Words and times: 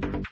to 0.00 0.26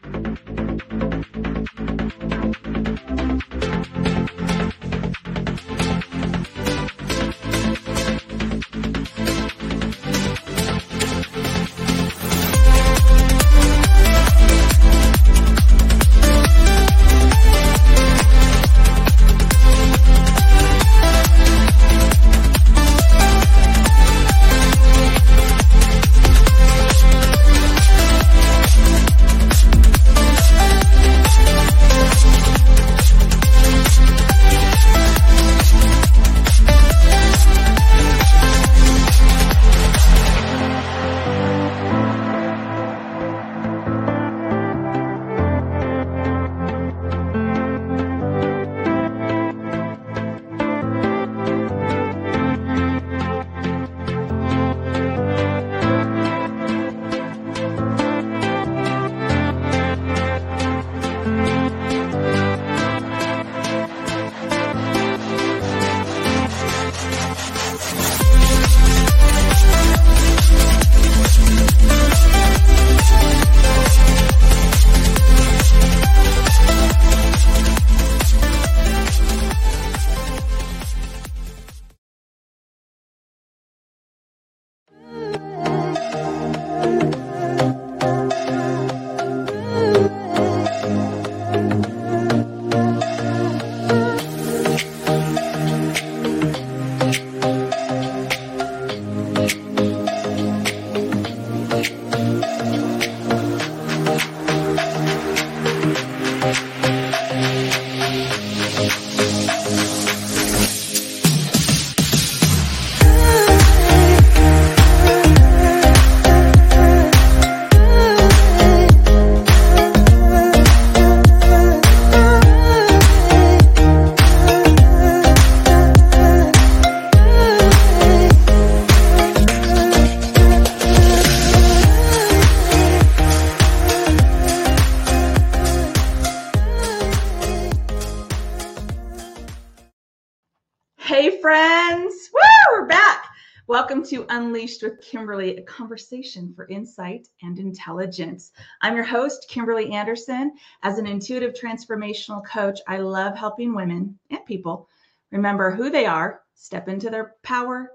Unleashed 144.65 144.83
with 144.83 145.03
Kimberly, 145.03 145.59
a 145.59 145.63
conversation 145.65 146.55
for 146.57 146.67
insight 146.69 147.29
and 147.43 147.59
intelligence. 147.59 148.51
I'm 148.81 148.95
your 148.95 149.05
host, 149.05 149.45
Kimberly 149.51 149.93
Anderson. 149.93 150.55
As 150.83 150.97
an 150.97 151.07
intuitive 151.07 151.53
transformational 151.53 152.43
coach, 152.47 152.81
I 152.89 152.97
love 152.97 153.37
helping 153.37 153.75
women 153.75 154.19
and 154.31 154.47
people 154.47 154.89
remember 155.31 155.71
who 155.71 155.91
they 155.91 156.07
are, 156.07 156.45
step 156.55 156.89
into 156.89 157.11
their 157.11 157.35
power, 157.43 157.91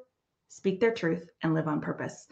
speak 0.48 0.80
their 0.80 0.94
truth, 0.94 1.28
and 1.42 1.56
live 1.56 1.68
on 1.68 1.82
purpose. 1.82 2.28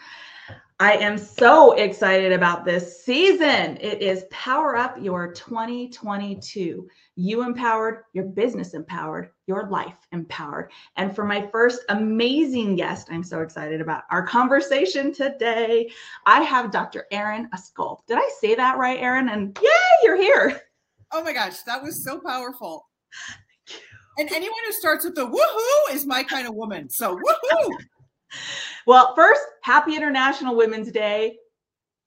I 0.80 0.94
am 0.98 1.18
so 1.18 1.72
excited 1.72 2.32
about 2.32 2.64
this 2.64 3.04
season. 3.04 3.80
It 3.82 4.00
is 4.00 4.26
Power 4.30 4.76
Up 4.76 4.96
Your 5.02 5.34
2022. 5.34 6.88
You 7.16 7.42
empowered, 7.42 8.04
your 8.14 8.26
business 8.26 8.76
empowered, 8.76 9.32
your 9.48 9.70
life 9.72 9.96
empowered. 10.12 10.72
And 10.96 11.16
for 11.16 11.26
my 11.26 11.48
first 11.52 11.82
amazing 11.90 12.76
guest, 12.76 13.08
I'm 13.10 13.24
so 13.24 13.42
excited 13.42 13.82
about 13.82 14.04
our 14.12 14.22
conversation 14.28 15.12
today. 15.12 15.90
I 16.28 16.42
have 16.42 16.70
Dr. 16.70 17.06
Aaron 17.12 17.50
Askell. 17.54 18.04
Did 18.08 18.20
I 18.20 18.30
say 18.40 18.54
that 18.54 18.78
right, 18.78 19.00
Aaron? 19.00 19.30
And 19.30 19.58
yay, 19.60 19.70
you're 20.04 20.22
here. 20.22 20.62
Oh 21.12 21.24
my 21.24 21.34
gosh, 21.34 21.62
that 21.62 21.82
was 21.82 22.04
so 22.04 22.20
powerful. 22.20 22.86
And 24.20 24.30
anyone 24.32 24.60
who 24.64 24.74
starts 24.74 25.06
with 25.06 25.16
the 25.16 25.26
woohoo 25.26 25.96
is 25.96 26.06
my 26.06 26.22
kind 26.22 26.48
of 26.48 26.54
woman. 26.54 26.88
So 26.92 27.18
woohoo. 27.18 27.78
well, 28.88 29.14
first, 29.16 29.42
happy 29.62 29.96
International 29.96 30.56
Women's 30.56 30.92
Day. 30.92 31.38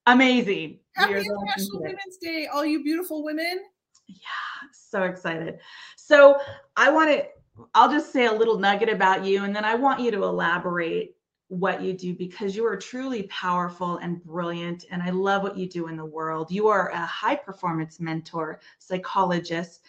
Amazing. 0.07 0.79
Happy 0.97 1.13
International 1.13 1.83
Women's 1.83 2.17
Day, 2.21 2.49
all 2.53 2.65
you 2.65 2.83
beautiful 2.83 3.23
women. 3.23 3.61
Yeah, 4.09 4.69
so 4.73 5.03
excited. 5.03 5.59
So 5.97 6.41
I 6.77 6.91
want 6.91 7.11
to, 7.11 7.27
I'll 7.75 7.91
just 7.91 8.13
say 8.13 8.27
a 8.27 8.33
little 8.33 8.59
nugget 8.59 8.89
about 8.89 9.25
you, 9.25 9.45
and 9.45 9.55
then 9.55 9.65
I 9.65 9.75
want 9.75 10.01
you 10.01 10.11
to 10.11 10.25
elaborate 10.25 11.15
what 11.49 11.83
you 11.83 11.93
do 11.93 12.15
because 12.15 12.57
you 12.57 12.65
are 12.65 12.77
truly 12.77 13.25
powerful 13.25 13.99
and 13.99 14.25
brilliant. 14.25 14.87
And 14.91 15.03
I 15.03 15.11
love 15.11 15.43
what 15.43 15.59
you 15.59 15.69
do 15.69 15.89
in 15.89 15.97
the 15.97 16.05
world. 16.05 16.51
You 16.51 16.69
are 16.69 16.89
a 16.91 17.05
high 17.05 17.37
performance 17.37 18.01
mentor, 18.01 18.61
psychologist, 18.79 19.85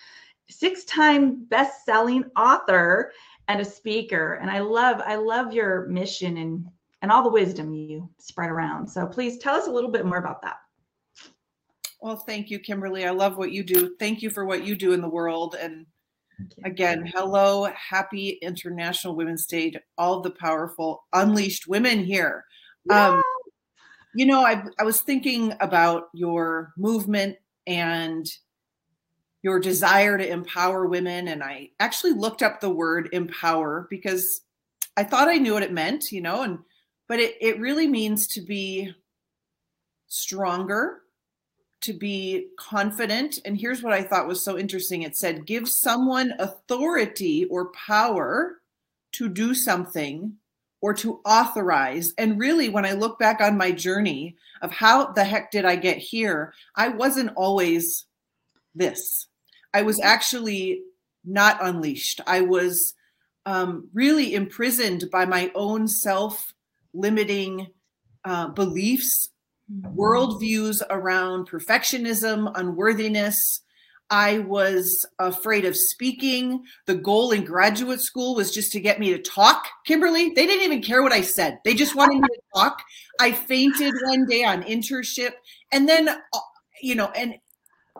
six 0.49 0.83
time 0.83 1.45
best 1.45 1.85
selling 1.85 2.25
author, 2.35 3.13
and 3.47 3.61
a 3.61 3.65
speaker. 3.65 4.39
And 4.41 4.49
I 4.51 4.59
love, 4.59 5.01
I 5.05 5.15
love 5.15 5.53
your 5.53 5.85
mission 5.87 6.37
and 6.37 6.65
and 7.01 7.11
all 7.11 7.23
the 7.23 7.29
wisdom 7.29 7.73
you 7.73 8.09
spread 8.19 8.49
around. 8.49 8.87
So 8.87 9.05
please 9.05 9.37
tell 9.37 9.55
us 9.55 9.67
a 9.67 9.71
little 9.71 9.91
bit 9.91 10.05
more 10.05 10.17
about 10.17 10.41
that. 10.43 10.57
Well, 12.01 12.15
thank 12.15 12.49
you, 12.49 12.59
Kimberly. 12.59 13.05
I 13.05 13.11
love 13.11 13.37
what 13.37 13.51
you 13.51 13.63
do. 13.63 13.95
Thank 13.99 14.21
you 14.21 14.29
for 14.29 14.45
what 14.45 14.63
you 14.63 14.75
do 14.75 14.93
in 14.93 15.01
the 15.01 15.09
world. 15.09 15.55
And 15.59 15.85
again, 16.63 17.05
hello, 17.05 17.69
happy 17.75 18.39
International 18.41 19.15
Women's 19.15 19.45
Day 19.45 19.69
to 19.71 19.81
all 19.97 20.21
the 20.21 20.31
powerful, 20.31 21.03
unleashed 21.13 21.67
women 21.67 22.03
here. 22.03 22.45
Yeah. 22.85 23.09
Um, 23.09 23.23
you 24.15 24.25
know, 24.25 24.43
I, 24.43 24.63
I 24.79 24.83
was 24.83 25.01
thinking 25.01 25.53
about 25.61 26.09
your 26.13 26.73
movement 26.75 27.37
and 27.67 28.25
your 29.43 29.59
desire 29.59 30.17
to 30.17 30.27
empower 30.27 30.87
women. 30.87 31.27
And 31.27 31.43
I 31.43 31.69
actually 31.79 32.13
looked 32.13 32.43
up 32.43 32.59
the 32.59 32.69
word 32.69 33.09
empower 33.11 33.87
because 33.89 34.41
I 34.97 35.03
thought 35.03 35.29
I 35.29 35.35
knew 35.35 35.53
what 35.53 35.63
it 35.63 35.71
meant, 35.71 36.11
you 36.11 36.21
know, 36.21 36.43
and 36.43 36.59
but 37.11 37.19
it, 37.19 37.35
it 37.41 37.59
really 37.59 37.89
means 37.89 38.25
to 38.25 38.39
be 38.39 38.95
stronger, 40.07 41.01
to 41.81 41.91
be 41.91 42.47
confident. 42.57 43.37
And 43.43 43.59
here's 43.59 43.83
what 43.83 43.91
I 43.91 44.01
thought 44.01 44.29
was 44.29 44.41
so 44.41 44.57
interesting 44.57 45.01
it 45.01 45.17
said, 45.17 45.45
give 45.45 45.67
someone 45.67 46.33
authority 46.39 47.43
or 47.51 47.73
power 47.73 48.61
to 49.11 49.27
do 49.27 49.53
something 49.53 50.37
or 50.79 50.93
to 50.93 51.19
authorize. 51.25 52.13
And 52.17 52.39
really, 52.39 52.69
when 52.69 52.85
I 52.85 52.93
look 52.93 53.19
back 53.19 53.41
on 53.41 53.57
my 53.57 53.73
journey 53.73 54.37
of 54.61 54.71
how 54.71 55.11
the 55.11 55.25
heck 55.25 55.51
did 55.51 55.65
I 55.65 55.75
get 55.75 55.97
here, 55.97 56.53
I 56.77 56.87
wasn't 56.87 57.33
always 57.35 58.05
this. 58.73 59.27
I 59.73 59.81
was 59.81 59.99
actually 59.99 60.83
not 61.25 61.61
unleashed. 61.61 62.21
I 62.25 62.39
was 62.39 62.93
um, 63.45 63.89
really 63.93 64.33
imprisoned 64.33 65.11
by 65.11 65.25
my 65.25 65.51
own 65.55 65.89
self 65.89 66.53
limiting 66.93 67.67
uh, 68.25 68.47
beliefs, 68.49 69.29
mm-hmm. 69.71 69.99
worldviews 69.99 70.81
around 70.89 71.49
perfectionism, 71.49 72.51
unworthiness. 72.55 73.61
I 74.09 74.39
was 74.39 75.05
afraid 75.19 75.63
of 75.63 75.77
speaking. 75.77 76.63
The 76.85 76.95
goal 76.95 77.31
in 77.31 77.45
graduate 77.45 78.01
school 78.01 78.35
was 78.35 78.51
just 78.51 78.73
to 78.73 78.81
get 78.81 78.99
me 78.99 79.11
to 79.11 79.21
talk. 79.21 79.67
Kimberly, 79.85 80.33
they 80.35 80.45
didn't 80.45 80.65
even 80.65 80.81
care 80.81 81.01
what 81.01 81.13
I 81.13 81.21
said. 81.21 81.59
They 81.63 81.73
just 81.73 81.95
wanted 81.95 82.15
me 82.15 82.27
to 82.27 82.41
talk. 82.55 82.83
I 83.21 83.31
fainted 83.31 83.93
one 84.03 84.25
day 84.25 84.43
on 84.43 84.63
internship. 84.63 85.31
And 85.71 85.87
then 85.87 86.09
uh, 86.09 86.39
you 86.81 86.95
know, 86.95 87.09
and 87.15 87.35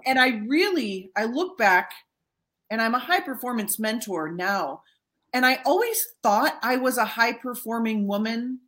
and 0.05 0.19
I 0.19 0.41
really 0.47 1.11
I 1.15 1.25
look 1.25 1.57
back 1.57 1.91
and 2.69 2.81
I'm 2.81 2.95
a 2.95 2.99
high 2.99 3.19
performance 3.19 3.79
mentor 3.79 4.31
now. 4.31 4.81
And 5.33 5.45
I 5.45 5.59
always 5.65 6.03
thought 6.23 6.59
I 6.61 6.77
was 6.77 6.97
a 6.97 7.05
high 7.05 7.33
performing 7.33 8.07
woman, 8.07 8.59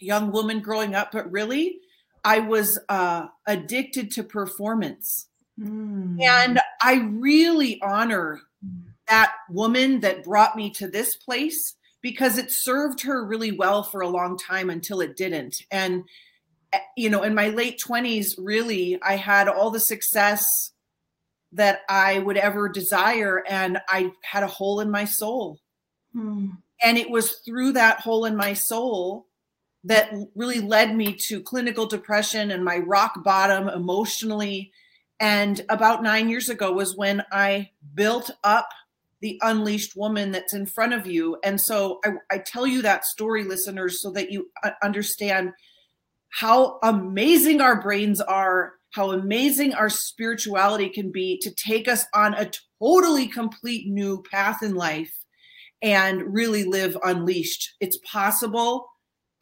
young 0.00 0.32
woman 0.32 0.60
growing 0.60 0.94
up, 0.94 1.12
but 1.12 1.30
really 1.30 1.80
I 2.24 2.40
was 2.40 2.78
uh, 2.88 3.26
addicted 3.46 4.10
to 4.12 4.22
performance. 4.22 5.28
Mm. 5.58 6.22
And 6.22 6.60
I 6.80 7.08
really 7.12 7.80
honor 7.82 8.40
that 9.08 9.32
woman 9.48 10.00
that 10.00 10.24
brought 10.24 10.56
me 10.56 10.70
to 10.70 10.88
this 10.88 11.16
place 11.16 11.74
because 12.02 12.38
it 12.38 12.50
served 12.50 13.02
her 13.02 13.24
really 13.24 13.52
well 13.52 13.82
for 13.82 14.00
a 14.00 14.08
long 14.08 14.36
time 14.38 14.70
until 14.70 15.00
it 15.00 15.16
didn't. 15.16 15.56
And, 15.70 16.04
eh, 16.72 16.80
you 16.96 17.10
know, 17.10 17.22
in 17.22 17.34
my 17.34 17.48
late 17.48 17.80
20s, 17.84 18.34
really, 18.38 19.00
I 19.02 19.16
had 19.16 19.48
all 19.48 19.70
the 19.70 19.80
success 19.80 20.44
that 21.52 21.80
I 21.88 22.18
would 22.18 22.36
ever 22.36 22.68
desire. 22.68 23.42
And 23.48 23.78
I 23.88 24.12
had 24.22 24.42
a 24.42 24.48
hole 24.48 24.80
in 24.80 24.90
my 24.90 25.06
soul. 25.06 25.58
Hmm. 26.12 26.48
And 26.82 26.98
it 26.98 27.10
was 27.10 27.38
through 27.44 27.72
that 27.72 28.00
hole 28.00 28.26
in 28.26 28.36
my 28.36 28.52
soul 28.52 29.27
that 29.84 30.12
really 30.34 30.60
led 30.60 30.94
me 30.94 31.12
to 31.14 31.40
clinical 31.40 31.86
depression 31.86 32.50
and 32.50 32.64
my 32.64 32.78
rock 32.78 33.22
bottom 33.24 33.68
emotionally. 33.68 34.72
And 35.20 35.64
about 35.68 36.02
nine 36.02 36.28
years 36.28 36.48
ago 36.48 36.72
was 36.72 36.96
when 36.96 37.24
I 37.32 37.70
built 37.94 38.30
up 38.44 38.68
the 39.20 39.38
unleashed 39.42 39.96
woman 39.96 40.30
that's 40.30 40.54
in 40.54 40.66
front 40.66 40.92
of 40.92 41.06
you. 41.06 41.38
And 41.42 41.60
so 41.60 41.98
I, 42.04 42.10
I 42.30 42.38
tell 42.38 42.66
you 42.66 42.82
that 42.82 43.04
story, 43.04 43.44
listeners, 43.44 44.00
so 44.00 44.10
that 44.12 44.30
you 44.30 44.50
understand 44.82 45.52
how 46.30 46.78
amazing 46.82 47.60
our 47.60 47.80
brains 47.80 48.20
are, 48.20 48.74
how 48.92 49.10
amazing 49.10 49.74
our 49.74 49.88
spirituality 49.88 50.88
can 50.88 51.10
be 51.10 51.38
to 51.38 51.52
take 51.54 51.88
us 51.88 52.06
on 52.14 52.34
a 52.34 52.50
totally 52.80 53.26
complete 53.26 53.88
new 53.88 54.22
path 54.30 54.62
in 54.62 54.74
life 54.74 55.12
and 55.82 56.34
really 56.34 56.64
live 56.64 56.96
unleashed. 57.04 57.74
It's 57.80 57.98
possible. 57.98 58.88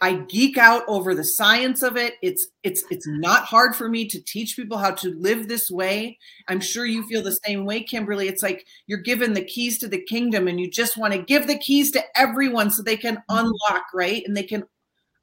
I 0.00 0.14
geek 0.14 0.58
out 0.58 0.82
over 0.88 1.14
the 1.14 1.24
science 1.24 1.82
of 1.82 1.96
it. 1.96 2.14
It's 2.20 2.48
it's 2.62 2.84
it's 2.90 3.06
not 3.06 3.44
hard 3.44 3.74
for 3.74 3.88
me 3.88 4.06
to 4.08 4.20
teach 4.20 4.54
people 4.54 4.76
how 4.76 4.90
to 4.90 5.14
live 5.18 5.48
this 5.48 5.70
way. 5.70 6.18
I'm 6.48 6.60
sure 6.60 6.84
you 6.84 7.06
feel 7.06 7.22
the 7.22 7.38
same 7.44 7.64
way, 7.64 7.82
Kimberly. 7.82 8.28
It's 8.28 8.42
like 8.42 8.66
you're 8.86 8.98
given 8.98 9.32
the 9.32 9.44
keys 9.44 9.78
to 9.78 9.88
the 9.88 10.02
kingdom 10.02 10.48
and 10.48 10.60
you 10.60 10.70
just 10.70 10.98
want 10.98 11.14
to 11.14 11.22
give 11.22 11.46
the 11.46 11.58
keys 11.58 11.90
to 11.92 12.02
everyone 12.14 12.70
so 12.70 12.82
they 12.82 12.98
can 12.98 13.16
mm-hmm. 13.16 13.38
unlock, 13.38 13.84
right? 13.94 14.22
And 14.26 14.36
they 14.36 14.42
can 14.42 14.64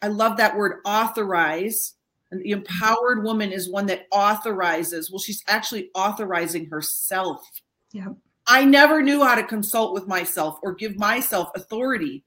I 0.01 0.07
love 0.07 0.37
that 0.37 0.57
word 0.57 0.79
authorize. 0.85 1.93
And 2.31 2.41
the 2.41 2.51
empowered 2.51 3.23
woman 3.23 3.51
is 3.51 3.69
one 3.69 3.85
that 3.85 4.07
authorizes. 4.11 5.11
Well, 5.11 5.19
she's 5.19 5.43
actually 5.47 5.91
authorizing 5.93 6.65
herself. 6.65 7.47
Yeah. 7.91 8.07
I 8.47 8.65
never 8.65 9.03
knew 9.03 9.23
how 9.23 9.35
to 9.35 9.43
consult 9.43 9.93
with 9.93 10.07
myself 10.07 10.57
or 10.63 10.73
give 10.73 10.97
myself 10.97 11.51
authority 11.55 12.23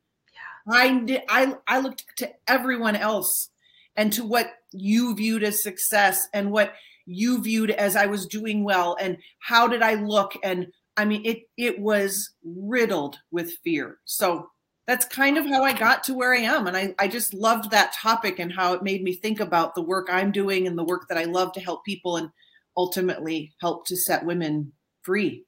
I 0.68 1.22
I 1.28 1.54
I 1.66 1.80
looked 1.80 2.04
to 2.18 2.30
everyone 2.48 2.96
else 2.96 3.50
and 3.96 4.12
to 4.12 4.24
what 4.24 4.50
you 4.72 5.14
viewed 5.14 5.42
as 5.42 5.62
success 5.62 6.28
and 6.34 6.50
what 6.50 6.74
you 7.06 7.42
viewed 7.42 7.70
as 7.70 7.96
I 7.96 8.06
was 8.06 8.26
doing 8.26 8.64
well 8.64 8.96
and 9.00 9.16
how 9.38 9.68
did 9.68 9.82
I 9.82 9.94
look 9.94 10.32
and 10.42 10.66
I 10.96 11.04
mean 11.04 11.22
it 11.24 11.42
it 11.56 11.78
was 11.78 12.30
riddled 12.44 13.18
with 13.30 13.52
fear. 13.64 13.98
So 14.04 14.50
that's 14.86 15.06
kind 15.06 15.36
of 15.36 15.46
how 15.46 15.64
I 15.64 15.72
got 15.72 16.04
to 16.04 16.14
where 16.14 16.34
I 16.34 16.40
am 16.40 16.66
and 16.66 16.76
I 16.76 16.94
I 16.98 17.08
just 17.08 17.32
loved 17.32 17.70
that 17.70 17.92
topic 17.92 18.38
and 18.38 18.52
how 18.52 18.72
it 18.74 18.82
made 18.82 19.02
me 19.02 19.14
think 19.14 19.40
about 19.40 19.74
the 19.74 19.82
work 19.82 20.08
I'm 20.10 20.32
doing 20.32 20.66
and 20.66 20.76
the 20.76 20.84
work 20.84 21.08
that 21.08 21.18
I 21.18 21.24
love 21.24 21.52
to 21.52 21.60
help 21.60 21.84
people 21.84 22.16
and 22.16 22.30
ultimately 22.76 23.52
help 23.60 23.86
to 23.86 23.96
set 23.96 24.26
women 24.26 24.72
free. 25.02 25.44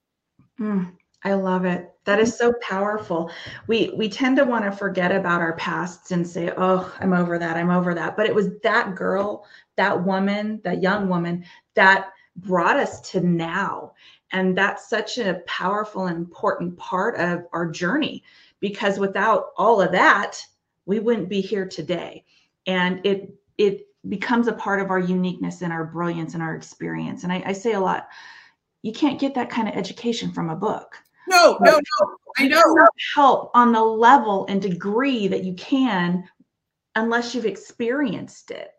Mm. 0.60 0.92
I 1.24 1.34
love 1.34 1.64
it. 1.64 1.90
That 2.04 2.20
is 2.20 2.36
so 2.36 2.54
powerful. 2.60 3.30
We 3.66 3.90
we 3.96 4.08
tend 4.08 4.36
to 4.36 4.44
want 4.44 4.64
to 4.64 4.72
forget 4.72 5.10
about 5.10 5.40
our 5.40 5.56
pasts 5.56 6.12
and 6.12 6.26
say, 6.26 6.52
"Oh, 6.56 6.94
I'm 7.00 7.12
over 7.12 7.38
that. 7.38 7.56
I'm 7.56 7.70
over 7.70 7.92
that." 7.94 8.16
But 8.16 8.26
it 8.26 8.34
was 8.34 8.50
that 8.62 8.94
girl, 8.94 9.44
that 9.76 10.04
woman, 10.04 10.60
that 10.64 10.82
young 10.82 11.08
woman 11.08 11.44
that 11.74 12.12
brought 12.36 12.76
us 12.78 13.00
to 13.10 13.20
now. 13.20 13.92
And 14.32 14.56
that's 14.56 14.88
such 14.88 15.18
a 15.18 15.42
powerful 15.46 16.06
and 16.06 16.16
important 16.16 16.76
part 16.78 17.16
of 17.18 17.46
our 17.52 17.68
journey 17.70 18.22
because 18.60 18.98
without 18.98 19.46
all 19.56 19.80
of 19.80 19.92
that, 19.92 20.40
we 20.86 21.00
wouldn't 21.00 21.28
be 21.28 21.40
here 21.40 21.66
today. 21.66 22.24
And 22.66 23.04
it 23.04 23.34
it 23.58 23.88
becomes 24.08 24.46
a 24.46 24.52
part 24.52 24.80
of 24.80 24.90
our 24.90 25.00
uniqueness 25.00 25.62
and 25.62 25.72
our 25.72 25.84
brilliance 25.84 26.34
and 26.34 26.42
our 26.42 26.54
experience. 26.54 27.24
And 27.24 27.32
I, 27.32 27.42
I 27.46 27.52
say 27.52 27.72
a 27.72 27.80
lot, 27.80 28.08
you 28.82 28.92
can't 28.92 29.18
get 29.20 29.34
that 29.34 29.50
kind 29.50 29.68
of 29.68 29.74
education 29.74 30.30
from 30.32 30.50
a 30.50 30.56
book 30.56 30.96
no, 31.28 31.58
no, 31.60 31.72
no. 31.72 32.16
I 32.38 32.48
know. 32.48 32.62
Help 33.14 33.50
on 33.54 33.72
the 33.72 33.82
level 33.82 34.46
and 34.48 34.60
degree 34.60 35.28
that 35.28 35.44
you 35.44 35.54
can 35.54 36.24
unless 36.94 37.34
you've 37.34 37.46
experienced 37.46 38.50
it. 38.50 38.70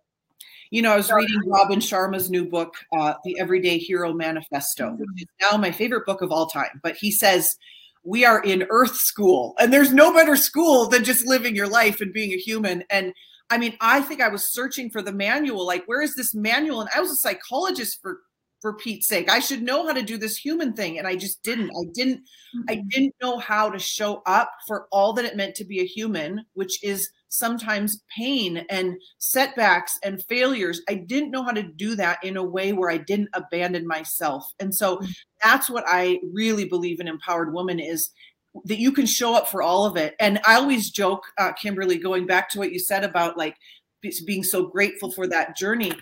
You 0.71 0.83
know, 0.83 0.93
I 0.93 0.97
was 0.97 1.11
reading 1.11 1.41
Robin 1.47 1.79
Sharma's 1.79 2.29
new 2.29 2.45
book, 2.45 2.75
uh, 2.95 3.15
The 3.23 3.39
Everyday 3.39 3.79
Hero 3.79 4.13
Manifesto, 4.13 4.91
which 4.91 5.23
is 5.23 5.27
now 5.41 5.57
my 5.57 5.71
favorite 5.71 6.05
book 6.05 6.21
of 6.21 6.31
all 6.31 6.45
time. 6.45 6.79
But 6.83 6.95
he 6.95 7.11
says, 7.11 7.57
we 8.03 8.23
are 8.23 8.41
in 8.43 8.67
earth 8.69 8.95
school 8.95 9.55
and 9.59 9.73
there's 9.73 9.91
no 9.91 10.13
better 10.13 10.35
school 10.35 10.87
than 10.87 11.03
just 11.03 11.25
living 11.25 11.55
your 11.55 11.67
life 11.67 12.01
and 12.01 12.13
being 12.13 12.33
a 12.33 12.37
human. 12.37 12.83
And 12.89 13.13
I 13.49 13.57
mean, 13.57 13.75
I 13.81 14.01
think 14.01 14.21
I 14.21 14.29
was 14.29 14.53
searching 14.53 14.91
for 14.91 15.01
the 15.01 15.11
manual, 15.11 15.65
like, 15.65 15.85
where 15.87 16.01
is 16.01 16.15
this 16.15 16.35
manual? 16.35 16.81
And 16.81 16.89
I 16.95 17.01
was 17.01 17.11
a 17.11 17.15
psychologist 17.15 17.99
for 18.01 18.19
for 18.61 18.73
Pete's 18.73 19.07
sake. 19.07 19.29
I 19.29 19.39
should 19.39 19.61
know 19.61 19.85
how 19.85 19.93
to 19.93 20.01
do 20.01 20.17
this 20.17 20.37
human 20.37 20.73
thing. 20.73 20.97
And 20.97 21.07
I 21.07 21.15
just 21.15 21.41
didn't. 21.43 21.69
I 21.71 21.89
didn't, 21.93 22.21
I 22.67 22.75
mm-hmm. 22.75 22.87
didn't 22.89 23.15
know 23.21 23.37
how 23.37 23.69
to 23.69 23.79
show 23.79 24.21
up 24.25 24.51
for 24.67 24.87
all 24.91 25.13
that 25.13 25.25
it 25.25 25.37
meant 25.37 25.55
to 25.55 25.65
be 25.65 25.79
a 25.79 25.85
human, 25.85 26.45
which 26.53 26.83
is 26.83 27.09
sometimes 27.29 28.03
pain 28.15 28.65
and 28.69 28.95
setbacks 29.19 29.97
and 30.03 30.23
failures. 30.23 30.81
I 30.89 30.95
didn't 30.95 31.31
know 31.31 31.43
how 31.43 31.51
to 31.51 31.63
do 31.63 31.95
that 31.95 32.23
in 32.23 32.37
a 32.37 32.43
way 32.43 32.73
where 32.73 32.89
I 32.89 32.97
didn't 32.97 33.29
abandon 33.33 33.87
myself. 33.87 34.51
And 34.59 34.73
so 34.73 34.97
mm-hmm. 34.97 35.11
that's 35.41 35.69
what 35.69 35.85
I 35.87 36.19
really 36.33 36.65
believe 36.65 36.99
in 36.99 37.07
empowered 37.07 37.53
woman 37.53 37.79
is 37.79 38.09
that 38.65 38.79
you 38.79 38.91
can 38.91 39.05
show 39.05 39.35
up 39.35 39.47
for 39.47 39.61
all 39.61 39.85
of 39.85 39.95
it. 39.95 40.15
And 40.19 40.39
I 40.45 40.55
always 40.55 40.89
joke, 40.89 41.23
uh, 41.37 41.53
Kimberly, 41.53 41.97
going 41.97 42.25
back 42.25 42.49
to 42.49 42.59
what 42.59 42.71
you 42.71 42.79
said 42.79 43.03
about 43.03 43.37
like 43.37 43.55
being 44.25 44.43
so 44.43 44.65
grateful 44.65 45.11
for 45.11 45.27
that 45.27 45.55
journey 45.55 45.93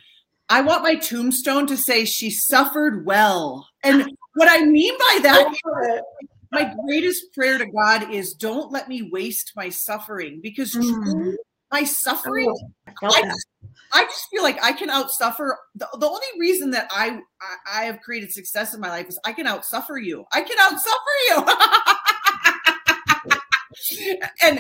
I 0.50 0.62
want 0.62 0.84
my 0.84 0.96
tombstone 0.96 1.68
to 1.68 1.78
say 1.78 2.06
she 2.06 2.30
suffered 2.30 3.06
well. 3.06 3.68
And 3.84 4.10
what 4.36 4.48
I 4.50 4.64
mean 4.66 4.94
by 4.98 5.20
that, 5.24 5.54
my 6.52 6.74
greatest 6.86 7.34
prayer 7.34 7.58
to 7.58 7.66
God 7.66 8.12
is 8.12 8.34
don't 8.34 8.72
let 8.72 8.88
me 8.88 9.10
waste 9.12 9.52
my 9.56 9.70
suffering 9.70 10.40
because 10.42 10.74
mm. 10.74 11.34
my 11.72 11.84
suffering, 11.84 12.50
oh, 12.50 13.08
I, 13.08 13.22
just, 13.22 13.48
I, 13.92 14.04
just, 14.06 14.28
feel 14.32 14.44
like 14.44 14.64
I 14.64 14.72
can 14.72 14.90
outsuffer. 14.90 15.56
The, 15.76 15.88
the 16.00 16.08
only 16.08 16.28
reason 16.40 16.72
that 16.72 16.88
I, 16.92 17.20
I, 17.42 17.82
I 17.82 17.84
have 17.84 18.00
created 18.00 18.32
success 18.32 18.74
in 18.74 18.80
my 18.80 18.90
life 18.90 19.08
is 19.08 19.20
I 19.26 19.34
can 19.34 19.48
outsuffer 19.48 20.02
you. 20.02 20.26
I 20.32 20.42
can 20.42 20.58
outsuffer 20.58 21.16
you. 21.30 21.46
and, 24.44 24.60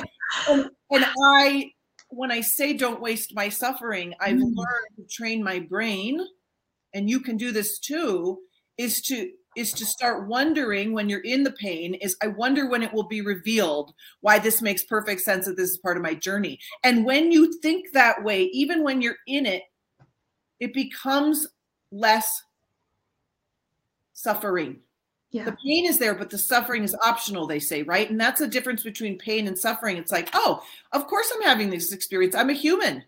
and 0.49 0.69
and 0.89 1.05
I 1.23 1.71
when 2.09 2.31
I 2.31 2.41
say 2.41 2.73
don't 2.73 3.01
waste 3.01 3.35
my 3.35 3.49
suffering, 3.49 4.13
I've 4.19 4.37
mm. 4.37 4.55
learned 4.55 4.95
to 4.97 5.07
train 5.09 5.43
my 5.43 5.59
brain, 5.59 6.19
and 6.93 7.09
you 7.09 7.19
can 7.19 7.37
do 7.37 7.51
this 7.51 7.79
too, 7.79 8.39
is 8.77 9.01
to 9.03 9.31
is 9.55 9.71
to 9.71 9.85
start 9.87 10.27
wondering 10.27 10.93
when 10.93 11.09
you're 11.09 11.21
in 11.21 11.43
the 11.43 11.51
pain 11.51 11.95
is 11.95 12.15
I 12.21 12.27
wonder 12.27 12.69
when 12.69 12.83
it 12.83 12.93
will 12.93 13.07
be 13.07 13.21
revealed 13.21 13.91
why 14.21 14.37
this 14.37 14.61
makes 14.61 14.83
perfect 14.83 15.21
sense 15.21 15.45
that 15.45 15.57
this 15.57 15.71
is 15.71 15.79
part 15.79 15.97
of 15.97 16.03
my 16.03 16.13
journey. 16.13 16.59
And 16.83 17.03
when 17.03 17.31
you 17.31 17.59
think 17.59 17.91
that 17.93 18.23
way, 18.23 18.43
even 18.53 18.83
when 18.83 19.01
you're 19.01 19.17
in 19.25 19.47
it, 19.47 19.63
it 20.59 20.75
becomes 20.75 21.47
less 21.91 22.43
suffering. 24.13 24.81
Yeah. 25.37 25.45
The 25.45 25.57
pain 25.63 25.85
is 25.85 25.99
there, 25.99 26.15
but 26.15 26.29
the 26.31 26.37
suffering 26.37 26.83
is 26.83 26.95
optional, 27.05 27.45
they 27.45 27.59
say, 27.59 27.83
right? 27.83 28.09
And 28.09 28.19
that's 28.19 28.39
the 28.39 28.47
difference 28.47 28.81
between 28.81 29.19
pain 29.19 29.47
and 29.47 29.57
suffering. 29.57 29.97
It's 29.97 30.11
like, 30.11 30.29
oh, 30.33 30.63
of 30.93 31.05
course 31.05 31.31
I'm 31.35 31.43
having 31.43 31.69
this 31.69 31.91
experience. 31.93 32.33
I'm 32.33 32.49
a 32.49 32.53
human. 32.53 33.03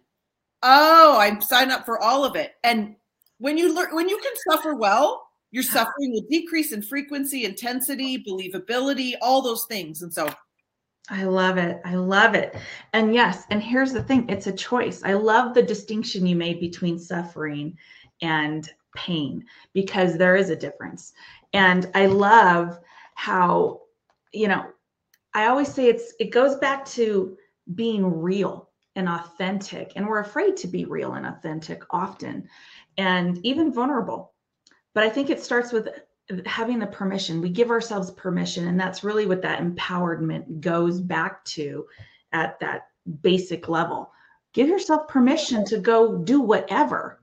Oh, 0.62 1.18
I'm 1.20 1.42
signed 1.42 1.72
up 1.72 1.86
for 1.86 2.00
all 2.00 2.24
of 2.24 2.36
it. 2.36 2.54
And 2.64 2.96
when 3.40 3.58
you 3.58 3.74
learn 3.74 3.96
when 3.96 4.10
you 4.10 4.20
can 4.20 4.34
suffer 4.50 4.76
well, 4.76 5.28
your 5.50 5.64
suffering 5.64 6.12
will 6.12 6.26
decrease 6.30 6.72
in 6.72 6.84
frequency, 6.84 7.46
intensity, 7.46 8.24
believability, 8.24 9.14
all 9.22 9.42
those 9.42 9.66
things. 9.66 10.04
And 10.04 10.14
so 10.14 10.30
I 11.10 11.24
love 11.24 11.58
it. 11.58 11.82
I 11.84 11.96
love 11.96 12.36
it. 12.36 12.56
And 12.94 13.16
yes, 13.16 13.46
and 13.50 13.64
here's 13.64 13.92
the 13.92 14.04
thing 14.04 14.30
it's 14.30 14.46
a 14.46 14.52
choice. 14.52 15.02
I 15.04 15.14
love 15.14 15.56
the 15.56 15.64
distinction 15.64 16.28
you 16.28 16.36
made 16.36 16.60
between 16.60 17.00
suffering 17.00 17.76
and 18.22 18.70
pain 18.96 19.46
because 19.74 20.18
there 20.18 20.36
is 20.36 20.50
a 20.50 20.56
difference. 20.56 21.14
And 21.54 21.90
I 21.96 22.06
love 22.06 22.80
how, 23.16 23.82
you 24.34 24.48
know, 24.48 24.66
I 25.34 25.48
always 25.48 25.74
say 25.74 25.88
it's 25.88 26.14
it 26.20 26.32
goes 26.32 26.56
back 26.58 26.86
to 26.86 27.38
being 27.76 28.22
real 28.22 28.70
and 28.96 29.08
authentic. 29.08 29.94
And 29.96 30.08
we're 30.08 30.20
afraid 30.20 30.58
to 30.58 30.68
be 30.68 30.86
real 30.86 31.14
and 31.14 31.26
authentic 31.26 31.84
often 31.92 32.48
and 32.98 33.40
even 33.46 33.72
vulnerable. 33.72 34.34
but 34.94 35.04
I 35.04 35.10
think 35.10 35.30
it 35.30 35.42
starts 35.42 35.72
with 35.72 35.88
having 36.46 36.80
the 36.80 36.88
permission. 36.88 37.42
We 37.42 37.50
give 37.50 37.70
ourselves 37.70 38.12
permission, 38.12 38.68
and 38.68 38.80
that's 38.80 39.04
really 39.04 39.26
what 39.26 39.42
that 39.42 39.62
empowerment 39.62 40.60
goes 40.60 41.00
back 41.00 41.44
to 41.46 41.86
at 42.34 42.60
that 42.60 42.88
basic 43.22 43.70
level. 43.70 44.12
Give 44.54 44.68
yourself 44.68 45.08
permission 45.08 45.64
to 45.66 45.80
go 45.80 46.18
do 46.18 46.42
whatever. 46.42 47.22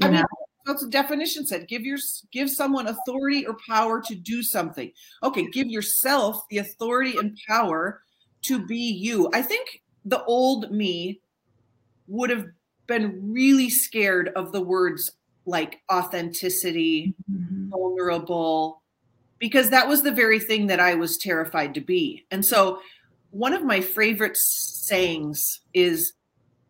I 0.00 0.08
mean, 0.10 0.24
that's 0.66 0.82
the 0.82 0.90
definition 0.90 1.46
said. 1.46 1.68
Give 1.68 1.82
your 1.82 1.98
give 2.32 2.50
someone 2.50 2.86
authority 2.86 3.46
or 3.46 3.56
power 3.66 4.00
to 4.02 4.14
do 4.14 4.42
something. 4.42 4.92
Okay, 5.22 5.48
give 5.50 5.68
yourself 5.68 6.42
the 6.50 6.58
authority 6.58 7.16
and 7.18 7.36
power 7.48 8.02
to 8.42 8.64
be 8.64 8.76
you. 8.76 9.30
I 9.32 9.42
think 9.42 9.82
the 10.04 10.22
old 10.24 10.70
me 10.70 11.20
would 12.06 12.30
have 12.30 12.46
been 12.86 13.32
really 13.32 13.70
scared 13.70 14.30
of 14.36 14.52
the 14.52 14.60
words 14.60 15.12
like 15.44 15.80
authenticity, 15.90 17.14
mm-hmm. 17.30 17.70
vulnerable, 17.70 18.82
because 19.38 19.70
that 19.70 19.88
was 19.88 20.02
the 20.02 20.12
very 20.12 20.38
thing 20.38 20.66
that 20.68 20.80
I 20.80 20.94
was 20.94 21.18
terrified 21.18 21.74
to 21.74 21.80
be. 21.80 22.24
And 22.30 22.44
so, 22.44 22.80
one 23.30 23.54
of 23.54 23.64
my 23.64 23.80
favorite 23.80 24.36
sayings 24.36 25.60
is, 25.74 26.12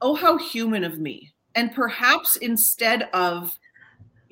Oh, 0.01 0.15
how 0.15 0.39
human 0.39 0.85
of 0.85 0.99
me. 0.99 1.33
And 1.55 1.73
perhaps 1.73 2.37
instead 2.37 3.09
of 3.13 3.57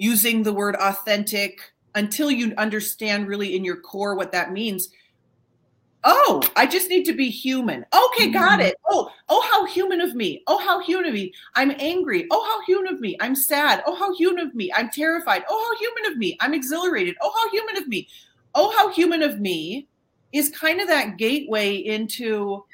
using 0.00 0.42
the 0.42 0.52
word 0.52 0.75
authentic 0.76 1.61
until 1.95 2.30
you 2.30 2.54
understand 2.57 3.28
really 3.28 3.54
in 3.54 3.64
your 3.64 3.76
core 3.76 4.14
what 4.14 4.33
that 4.33 4.50
means, 4.50 4.88
Oh, 6.02 6.42
I 6.57 6.64
just 6.64 6.88
need 6.88 7.04
to 7.04 7.12
be 7.12 7.28
human. 7.28 7.85
Okay, 7.95 8.30
got 8.30 8.61
mm-hmm. 8.61 8.69
it. 8.69 8.76
Oh, 8.88 9.11
oh, 9.28 9.42
how 9.42 9.66
human 9.66 10.00
of 10.00 10.14
me. 10.14 10.42
Oh, 10.47 10.57
how 10.57 10.80
human 10.80 11.04
of 11.04 11.12
me. 11.12 11.30
I'm 11.57 11.73
angry. 11.78 12.26
Oh, 12.30 12.42
how 12.42 12.64
human 12.64 12.95
of 12.95 13.00
me. 13.00 13.19
I'm 13.21 13.35
sad. 13.35 13.83
Oh, 13.87 13.95
how 13.95 14.14
human 14.16 14.47
of 14.47 14.54
me. 14.54 14.73
I'm 14.73 14.88
terrified. 14.88 15.45
Oh, 15.47 15.62
how 15.62 15.78
human 15.78 16.11
of 16.11 16.16
me. 16.16 16.38
I'm 16.40 16.54
exhilarated. 16.54 17.16
Oh, 17.21 17.30
how 17.37 17.50
human 17.50 17.76
of 17.76 17.87
me. 17.87 18.09
Oh, 18.54 18.75
how 18.75 18.88
human 18.90 19.23
of 19.23 19.40
me 19.40 19.88
is 20.33 20.49
kind 20.49 20.80
of 20.80 20.88
that 20.88 21.19
gateway 21.19 21.76
into 21.76 22.64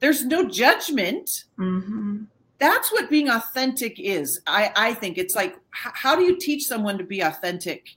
there's 0.00 0.24
no 0.24 0.48
judgment. 0.48 1.44
Mm-hmm. 1.58 2.22
That's 2.58 2.90
what 2.90 3.08
being 3.08 3.28
authentic 3.28 4.00
is. 4.00 4.40
I, 4.46 4.72
I 4.74 4.94
think 4.94 5.16
it's 5.16 5.36
like, 5.36 5.56
how 5.70 6.16
do 6.16 6.22
you 6.22 6.36
teach 6.36 6.66
someone 6.66 6.98
to 6.98 7.04
be 7.04 7.20
authentic? 7.20 7.96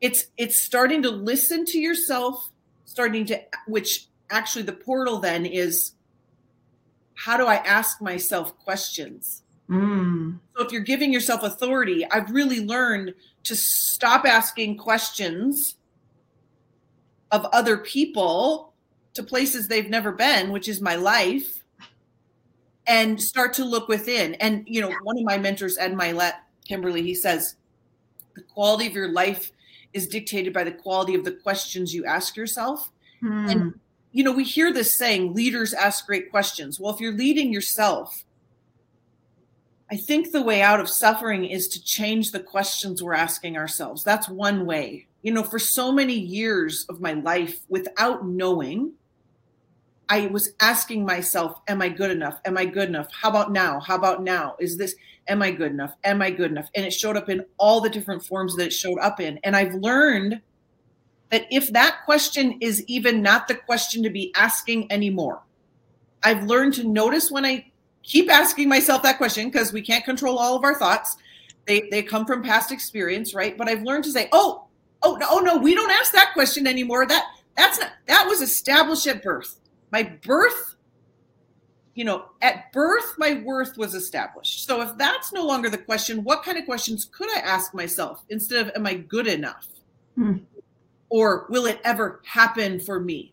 It's 0.00 0.26
it's 0.38 0.62
starting 0.62 1.02
to 1.02 1.10
listen 1.10 1.66
to 1.66 1.78
yourself 1.78 2.50
starting 2.90 3.24
to 3.24 3.40
which 3.68 4.06
actually 4.30 4.62
the 4.62 4.72
portal 4.72 5.18
then 5.20 5.46
is 5.46 5.92
how 7.14 7.36
do 7.36 7.46
I 7.46 7.56
ask 7.56 8.00
myself 8.00 8.58
questions? 8.58 9.42
Mm. 9.68 10.38
So 10.56 10.64
if 10.64 10.72
you're 10.72 10.80
giving 10.80 11.12
yourself 11.12 11.42
authority, 11.42 12.04
I've 12.10 12.30
really 12.30 12.64
learned 12.64 13.14
to 13.44 13.54
stop 13.54 14.24
asking 14.24 14.78
questions 14.78 15.76
of 17.30 17.44
other 17.52 17.76
people 17.76 18.72
to 19.14 19.22
places 19.22 19.68
they've 19.68 19.88
never 19.88 20.10
been, 20.10 20.50
which 20.50 20.66
is 20.66 20.80
my 20.80 20.96
life, 20.96 21.59
and 22.90 23.22
start 23.22 23.52
to 23.54 23.64
look 23.64 23.86
within. 23.86 24.34
And 24.34 24.64
you 24.66 24.80
know, 24.80 24.92
one 25.04 25.16
of 25.16 25.24
my 25.24 25.38
mentors, 25.38 25.78
Ed 25.78 25.94
Mylett, 25.94 26.34
Kimberly, 26.66 27.02
he 27.02 27.14
says, 27.14 27.54
the 28.34 28.42
quality 28.42 28.88
of 28.88 28.94
your 28.94 29.08
life 29.08 29.52
is 29.92 30.08
dictated 30.08 30.52
by 30.52 30.64
the 30.64 30.72
quality 30.72 31.14
of 31.14 31.24
the 31.24 31.30
questions 31.30 31.94
you 31.94 32.04
ask 32.04 32.36
yourself. 32.36 32.90
Hmm. 33.20 33.48
And 33.48 33.80
you 34.10 34.24
know, 34.24 34.32
we 34.32 34.42
hear 34.42 34.72
this 34.72 34.96
saying, 34.96 35.34
leaders 35.34 35.72
ask 35.72 36.04
great 36.04 36.32
questions. 36.32 36.80
Well, 36.80 36.92
if 36.92 37.00
you're 37.00 37.16
leading 37.16 37.52
yourself, 37.52 38.24
I 39.88 39.96
think 39.96 40.32
the 40.32 40.42
way 40.42 40.60
out 40.60 40.80
of 40.80 40.88
suffering 40.88 41.44
is 41.44 41.68
to 41.68 41.84
change 41.84 42.32
the 42.32 42.40
questions 42.40 43.02
we're 43.02 43.14
asking 43.14 43.56
ourselves. 43.56 44.02
That's 44.02 44.28
one 44.28 44.66
way. 44.66 45.06
You 45.22 45.32
know, 45.32 45.44
for 45.44 45.60
so 45.60 45.92
many 45.92 46.18
years 46.18 46.86
of 46.88 47.00
my 47.00 47.12
life 47.12 47.60
without 47.68 48.26
knowing, 48.26 48.94
I 50.10 50.26
was 50.26 50.54
asking 50.58 51.06
myself, 51.06 51.60
Am 51.68 51.80
I 51.80 51.88
good 51.88 52.10
enough? 52.10 52.40
Am 52.44 52.58
I 52.58 52.64
good 52.64 52.88
enough? 52.88 53.06
How 53.12 53.30
about 53.30 53.52
now? 53.52 53.78
How 53.78 53.94
about 53.94 54.24
now? 54.24 54.56
Is 54.58 54.76
this, 54.76 54.96
am 55.28 55.40
I 55.40 55.52
good 55.52 55.70
enough? 55.70 55.94
Am 56.02 56.20
I 56.20 56.32
good 56.32 56.50
enough? 56.50 56.68
And 56.74 56.84
it 56.84 56.92
showed 56.92 57.16
up 57.16 57.28
in 57.28 57.46
all 57.58 57.80
the 57.80 57.88
different 57.88 58.24
forms 58.24 58.56
that 58.56 58.66
it 58.66 58.72
showed 58.72 58.98
up 58.98 59.20
in. 59.20 59.38
And 59.44 59.54
I've 59.54 59.74
learned 59.74 60.40
that 61.30 61.46
if 61.52 61.72
that 61.72 62.00
question 62.04 62.58
is 62.60 62.84
even 62.88 63.22
not 63.22 63.46
the 63.46 63.54
question 63.54 64.02
to 64.02 64.10
be 64.10 64.32
asking 64.34 64.90
anymore, 64.90 65.42
I've 66.24 66.42
learned 66.42 66.74
to 66.74 66.84
notice 66.84 67.30
when 67.30 67.46
I 67.46 67.70
keep 68.02 68.28
asking 68.28 68.68
myself 68.68 69.04
that 69.04 69.16
question 69.16 69.48
because 69.48 69.72
we 69.72 69.80
can't 69.80 70.04
control 70.04 70.38
all 70.38 70.56
of 70.56 70.64
our 70.64 70.74
thoughts. 70.74 71.16
They, 71.66 71.88
they 71.92 72.02
come 72.02 72.26
from 72.26 72.42
past 72.42 72.72
experience, 72.72 73.32
right? 73.32 73.56
But 73.56 73.68
I've 73.68 73.84
learned 73.84 74.04
to 74.04 74.10
say, 74.10 74.28
oh, 74.32 74.66
oh, 75.04 75.14
no, 75.14 75.26
oh, 75.30 75.38
no, 75.38 75.56
we 75.56 75.76
don't 75.76 75.92
ask 75.92 76.10
that 76.12 76.32
question 76.32 76.66
anymore. 76.66 77.06
That 77.06 77.26
that's 77.56 77.78
not 77.78 77.90
that 78.06 78.26
was 78.26 78.42
established 78.42 79.06
at 79.06 79.22
birth 79.22 79.59
my 79.90 80.02
birth 80.24 80.76
you 81.94 82.04
know 82.04 82.26
at 82.40 82.72
birth 82.72 83.14
my 83.18 83.42
worth 83.44 83.76
was 83.76 83.94
established. 83.94 84.66
So 84.66 84.80
if 84.80 84.96
that's 84.96 85.32
no 85.32 85.44
longer 85.44 85.68
the 85.68 85.78
question 85.78 86.24
what 86.24 86.42
kind 86.42 86.58
of 86.58 86.64
questions 86.64 87.04
could 87.04 87.28
i 87.36 87.40
ask 87.40 87.74
myself 87.74 88.24
instead 88.30 88.66
of 88.66 88.74
am 88.74 88.86
i 88.86 88.94
good 88.94 89.26
enough? 89.26 89.68
Hmm. 90.16 90.38
or 91.08 91.46
will 91.50 91.66
it 91.66 91.80
ever 91.84 92.20
happen 92.24 92.80
for 92.80 93.00
me? 93.00 93.32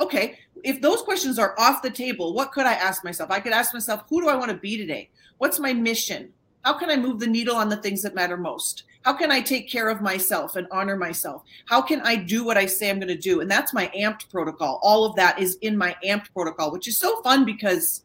Okay 0.00 0.38
if 0.64 0.80
those 0.80 1.02
questions 1.02 1.38
are 1.38 1.54
off 1.58 1.82
the 1.82 1.90
table 1.90 2.34
what 2.34 2.52
could 2.52 2.66
i 2.66 2.74
ask 2.74 3.04
myself? 3.04 3.30
I 3.30 3.40
could 3.40 3.52
ask 3.52 3.72
myself 3.72 4.04
who 4.08 4.20
do 4.20 4.28
i 4.28 4.36
want 4.36 4.50
to 4.50 4.56
be 4.56 4.76
today? 4.76 5.10
What's 5.38 5.58
my 5.58 5.72
mission? 5.72 6.32
How 6.64 6.74
can 6.74 6.90
i 6.90 6.96
move 6.96 7.20
the 7.20 7.26
needle 7.26 7.56
on 7.56 7.68
the 7.68 7.76
things 7.76 8.02
that 8.02 8.14
matter 8.14 8.36
most 8.36 8.84
how 9.02 9.12
can 9.12 9.30
I 9.30 9.40
take 9.40 9.70
care 9.70 9.88
of 9.88 10.00
myself 10.00 10.56
and 10.56 10.66
honor 10.70 10.96
myself? 10.96 11.42
How 11.66 11.80
can 11.80 12.00
I 12.02 12.16
do 12.16 12.44
what 12.44 12.56
I 12.56 12.66
say 12.66 12.90
I'm 12.90 12.98
going 12.98 13.08
to 13.08 13.16
do? 13.16 13.40
And 13.40 13.50
that's 13.50 13.72
my 13.72 13.90
amped 13.96 14.30
protocol. 14.30 14.80
All 14.82 15.04
of 15.04 15.16
that 15.16 15.38
is 15.38 15.56
in 15.62 15.76
my 15.76 15.96
amped 16.04 16.32
protocol, 16.32 16.72
which 16.72 16.88
is 16.88 16.98
so 16.98 17.22
fun 17.22 17.44
because 17.44 18.04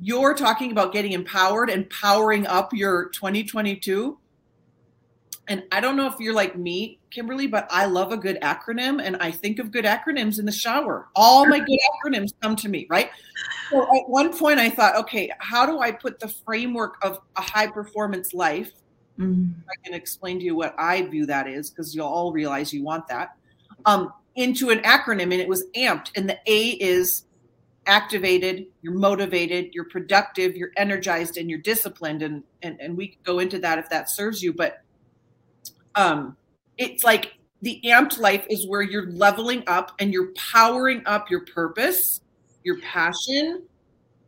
you're 0.00 0.34
talking 0.34 0.72
about 0.72 0.92
getting 0.92 1.12
empowered 1.12 1.70
and 1.70 1.88
powering 1.88 2.46
up 2.46 2.72
your 2.72 3.08
2022. 3.10 4.18
And 5.48 5.62
I 5.70 5.80
don't 5.80 5.96
know 5.96 6.08
if 6.08 6.18
you're 6.18 6.34
like 6.34 6.56
me, 6.56 6.98
Kimberly, 7.10 7.46
but 7.46 7.68
I 7.70 7.86
love 7.86 8.10
a 8.10 8.16
good 8.16 8.38
acronym 8.42 9.00
and 9.00 9.16
I 9.18 9.30
think 9.30 9.60
of 9.60 9.70
good 9.70 9.84
acronyms 9.84 10.40
in 10.40 10.44
the 10.44 10.52
shower. 10.52 11.08
All 11.14 11.46
my 11.46 11.60
good 11.60 11.78
acronyms 12.04 12.32
come 12.42 12.56
to 12.56 12.68
me, 12.68 12.86
right? 12.90 13.10
So 13.70 13.82
at 13.82 14.08
one 14.08 14.36
point 14.36 14.58
I 14.58 14.68
thought, 14.68 14.96
okay, 14.96 15.30
how 15.38 15.64
do 15.64 15.78
I 15.78 15.92
put 15.92 16.18
the 16.18 16.28
framework 16.28 16.96
of 17.02 17.20
a 17.36 17.40
high 17.40 17.68
performance 17.68 18.34
life 18.34 18.72
Mm-hmm. 19.18 19.60
I 19.68 19.74
can 19.84 19.94
explain 19.94 20.38
to 20.38 20.44
you 20.44 20.56
what 20.56 20.74
I 20.78 21.02
view 21.02 21.26
that 21.26 21.48
is 21.48 21.70
because 21.70 21.94
you'll 21.94 22.06
all 22.06 22.32
realize 22.32 22.72
you 22.72 22.82
want 22.82 23.08
that. 23.08 23.36
Um, 23.84 24.12
into 24.34 24.70
an 24.70 24.80
acronym, 24.80 25.22
and 25.22 25.34
it 25.34 25.48
was 25.48 25.64
AMPed, 25.74 26.10
and 26.16 26.28
the 26.28 26.38
A 26.46 26.70
is 26.72 27.24
activated, 27.86 28.66
you're 28.82 28.92
motivated, 28.92 29.74
you're 29.74 29.88
productive, 29.88 30.56
you're 30.56 30.72
energized, 30.76 31.36
and 31.38 31.48
you're 31.48 31.60
disciplined. 31.60 32.22
And 32.22 32.42
and 32.62 32.78
and 32.80 32.96
we 32.96 33.18
go 33.24 33.38
into 33.38 33.58
that 33.60 33.78
if 33.78 33.88
that 33.90 34.10
serves 34.10 34.42
you, 34.42 34.52
but 34.52 34.82
um, 35.94 36.36
it's 36.76 37.04
like 37.04 37.34
the 37.62 37.80
amped 37.84 38.18
life 38.18 38.46
is 38.50 38.68
where 38.68 38.82
you're 38.82 39.10
leveling 39.12 39.64
up 39.66 39.92
and 39.98 40.12
you're 40.12 40.32
powering 40.32 41.02
up 41.06 41.30
your 41.30 41.44
purpose, 41.46 42.20
your 42.64 42.78
passion, 42.80 43.62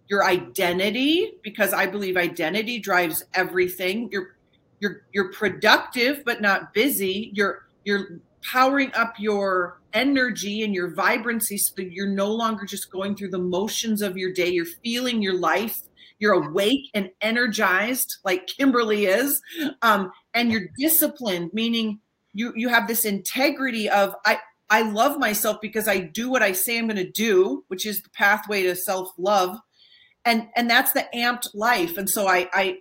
your 0.08 0.24
identity, 0.24 1.34
because 1.42 1.74
I 1.74 1.86
believe 1.86 2.16
identity 2.16 2.78
drives 2.78 3.22
everything. 3.34 4.08
You're 4.10 4.37
you're 4.80 5.02
you're 5.12 5.32
productive 5.32 6.24
but 6.24 6.40
not 6.40 6.72
busy. 6.74 7.30
You're 7.34 7.66
you're 7.84 8.20
powering 8.42 8.92
up 8.94 9.14
your 9.18 9.80
energy 9.92 10.62
and 10.62 10.74
your 10.74 10.94
vibrancy 10.94 11.58
so 11.58 11.72
that 11.76 11.92
you're 11.92 12.06
no 12.06 12.32
longer 12.32 12.64
just 12.64 12.90
going 12.90 13.16
through 13.16 13.30
the 13.30 13.38
motions 13.38 14.02
of 14.02 14.16
your 14.16 14.32
day. 14.32 14.48
You're 14.48 14.66
feeling 14.66 15.22
your 15.22 15.38
life. 15.38 15.80
You're 16.18 16.34
awake 16.34 16.90
and 16.94 17.10
energized 17.20 18.16
like 18.24 18.48
kimberly 18.48 19.06
is 19.06 19.40
um, 19.82 20.10
and 20.34 20.50
you're 20.50 20.68
disciplined 20.76 21.50
meaning 21.52 22.00
you 22.32 22.52
you 22.56 22.68
have 22.68 22.88
this 22.88 23.04
integrity 23.04 23.88
of 23.88 24.16
i 24.26 24.38
i 24.68 24.82
love 24.82 25.16
myself 25.20 25.58
because 25.62 25.86
i 25.86 26.00
do 26.00 26.28
what 26.28 26.42
i 26.42 26.50
say 26.50 26.76
i'm 26.76 26.88
going 26.88 26.96
to 26.96 27.08
do 27.08 27.64
which 27.68 27.86
is 27.86 28.02
the 28.02 28.10
pathway 28.10 28.64
to 28.64 28.74
self 28.74 29.10
love 29.16 29.60
and 30.28 30.48
and 30.56 30.68
that's 30.68 30.92
the 30.92 31.06
amped 31.14 31.54
life. 31.54 31.96
And 31.96 32.08
so 32.08 32.28
i 32.28 32.48
i 32.52 32.78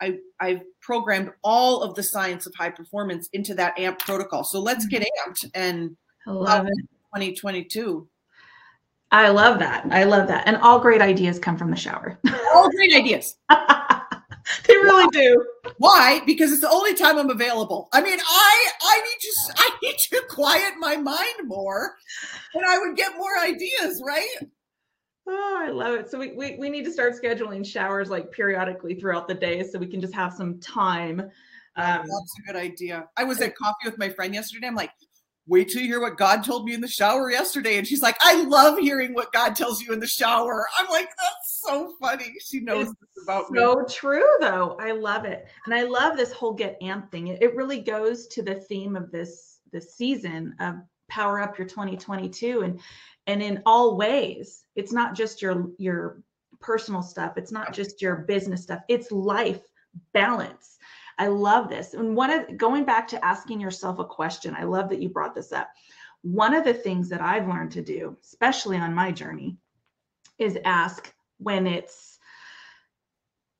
I, 0.00 0.18
I've 0.38 0.62
programmed 0.88 1.30
all 1.44 1.82
of 1.82 1.94
the 1.94 2.02
science 2.02 2.46
of 2.46 2.54
high 2.54 2.70
performance 2.70 3.28
into 3.34 3.52
that 3.52 3.78
AMP 3.78 3.98
protocol. 3.98 4.42
So 4.42 4.58
let's 4.58 4.86
get 4.86 5.02
mm-hmm. 5.02 5.30
amped 5.30 5.50
and 5.52 5.94
I 6.26 6.30
love 6.30 6.64
it. 6.64 6.78
2022. 7.14 8.08
I 9.10 9.28
love 9.28 9.58
that. 9.58 9.84
I 9.90 10.04
love 10.04 10.28
that. 10.28 10.44
And 10.46 10.56
all 10.56 10.80
great 10.80 11.02
ideas 11.02 11.38
come 11.38 11.58
from 11.58 11.68
the 11.68 11.76
shower. 11.76 12.18
all 12.54 12.70
great 12.70 12.94
ideas. 12.94 13.36
they 13.50 14.76
really 14.76 15.04
Why? 15.04 15.10
do. 15.12 15.46
Why? 15.76 16.20
Because 16.24 16.52
it's 16.52 16.62
the 16.62 16.70
only 16.70 16.94
time 16.94 17.18
I'm 17.18 17.28
available. 17.28 17.90
I 17.92 18.00
mean, 18.00 18.18
I 18.18 18.70
I 18.82 19.00
need 19.02 19.20
to 19.20 19.54
I 19.58 19.70
need 19.82 19.98
to 19.98 20.22
quiet 20.30 20.72
my 20.78 20.96
mind 20.96 21.36
more, 21.44 21.96
and 22.54 22.64
I 22.64 22.78
would 22.78 22.96
get 22.96 23.14
more 23.18 23.38
ideas, 23.42 24.02
right? 24.06 24.36
Oh, 25.28 25.62
I 25.62 25.70
love 25.70 25.94
it. 25.94 26.10
So 26.10 26.18
we, 26.18 26.32
we, 26.32 26.56
we 26.58 26.70
need 26.70 26.84
to 26.86 26.92
start 26.92 27.14
scheduling 27.22 27.64
showers 27.64 28.08
like 28.08 28.32
periodically 28.32 28.94
throughout 28.94 29.28
the 29.28 29.34
day 29.34 29.62
so 29.62 29.78
we 29.78 29.86
can 29.86 30.00
just 30.00 30.14
have 30.14 30.32
some 30.32 30.58
time 30.58 31.20
Um, 31.20 31.28
That's 31.76 32.34
a 32.40 32.52
good 32.52 32.56
idea. 32.56 33.08
I 33.16 33.24
was 33.24 33.40
at 33.40 33.54
coffee 33.54 33.84
with 33.84 33.98
my 33.98 34.08
friend 34.08 34.34
yesterday. 34.34 34.66
I'm 34.66 34.74
like, 34.74 34.90
wait 35.46 35.68
till 35.68 35.80
you 35.80 35.88
hear 35.88 36.00
what 36.00 36.18
God 36.18 36.44
told 36.44 36.64
me 36.64 36.74
in 36.74 36.80
the 36.80 36.88
shower 36.88 37.30
yesterday. 37.30 37.78
And 37.78 37.86
she's 37.86 38.02
like, 38.02 38.16
I 38.20 38.42
love 38.44 38.78
hearing 38.78 39.14
what 39.14 39.32
God 39.32 39.54
tells 39.54 39.80
you 39.80 39.92
in 39.92 40.00
the 40.00 40.06
shower. 40.06 40.66
I'm 40.78 40.88
like, 40.90 41.08
that's 41.08 41.60
so 41.62 41.94
funny. 42.00 42.34
She 42.40 42.60
knows 42.60 42.92
about 43.22 43.46
so 43.46 43.52
me. 43.52 43.58
So 43.60 43.84
true, 43.88 44.28
though. 44.40 44.76
I 44.80 44.92
love 44.92 45.24
it. 45.24 45.46
And 45.66 45.74
I 45.74 45.82
love 45.84 46.16
this 46.16 46.32
whole 46.32 46.52
get 46.52 46.80
amped 46.80 47.10
thing. 47.10 47.28
It, 47.28 47.42
it 47.42 47.54
really 47.54 47.80
goes 47.80 48.26
to 48.28 48.42
the 48.42 48.56
theme 48.56 48.96
of 48.96 49.10
this 49.10 49.60
this 49.70 49.94
season 49.94 50.54
of 50.60 50.76
power 51.08 51.40
up 51.40 51.58
your 51.58 51.66
2022 51.66 52.62
and 52.62 52.80
and 53.28 53.42
in 53.42 53.62
all 53.64 53.96
ways 53.96 54.64
it's 54.74 54.92
not 54.92 55.14
just 55.14 55.40
your 55.40 55.68
your 55.78 56.22
personal 56.60 57.02
stuff. 57.02 57.36
It's 57.36 57.52
not 57.52 57.72
just 57.72 58.02
your 58.02 58.16
business 58.16 58.64
stuff. 58.64 58.80
It's 58.88 59.12
life 59.12 59.60
balance. 60.12 60.78
I 61.18 61.28
love 61.28 61.68
this. 61.68 61.94
And 61.94 62.16
one 62.16 62.30
of 62.30 62.56
going 62.56 62.84
back 62.84 63.06
to 63.08 63.24
asking 63.24 63.60
yourself 63.60 63.98
a 63.98 64.04
question 64.04 64.54
i 64.56 64.64
love 64.64 64.88
that 64.88 65.00
you 65.00 65.08
brought 65.08 65.34
this 65.34 65.52
up. 65.52 65.68
One 66.22 66.54
of 66.54 66.64
the 66.64 66.74
things 66.74 67.08
that 67.10 67.20
i've 67.20 67.48
learned 67.48 67.72
to 67.72 67.82
do 67.82 68.16
especially 68.24 68.76
on 68.76 68.94
my 68.94 69.12
journey 69.12 69.56
is 70.38 70.58
ask 70.64 71.12
when 71.38 71.66
it's 71.66 72.18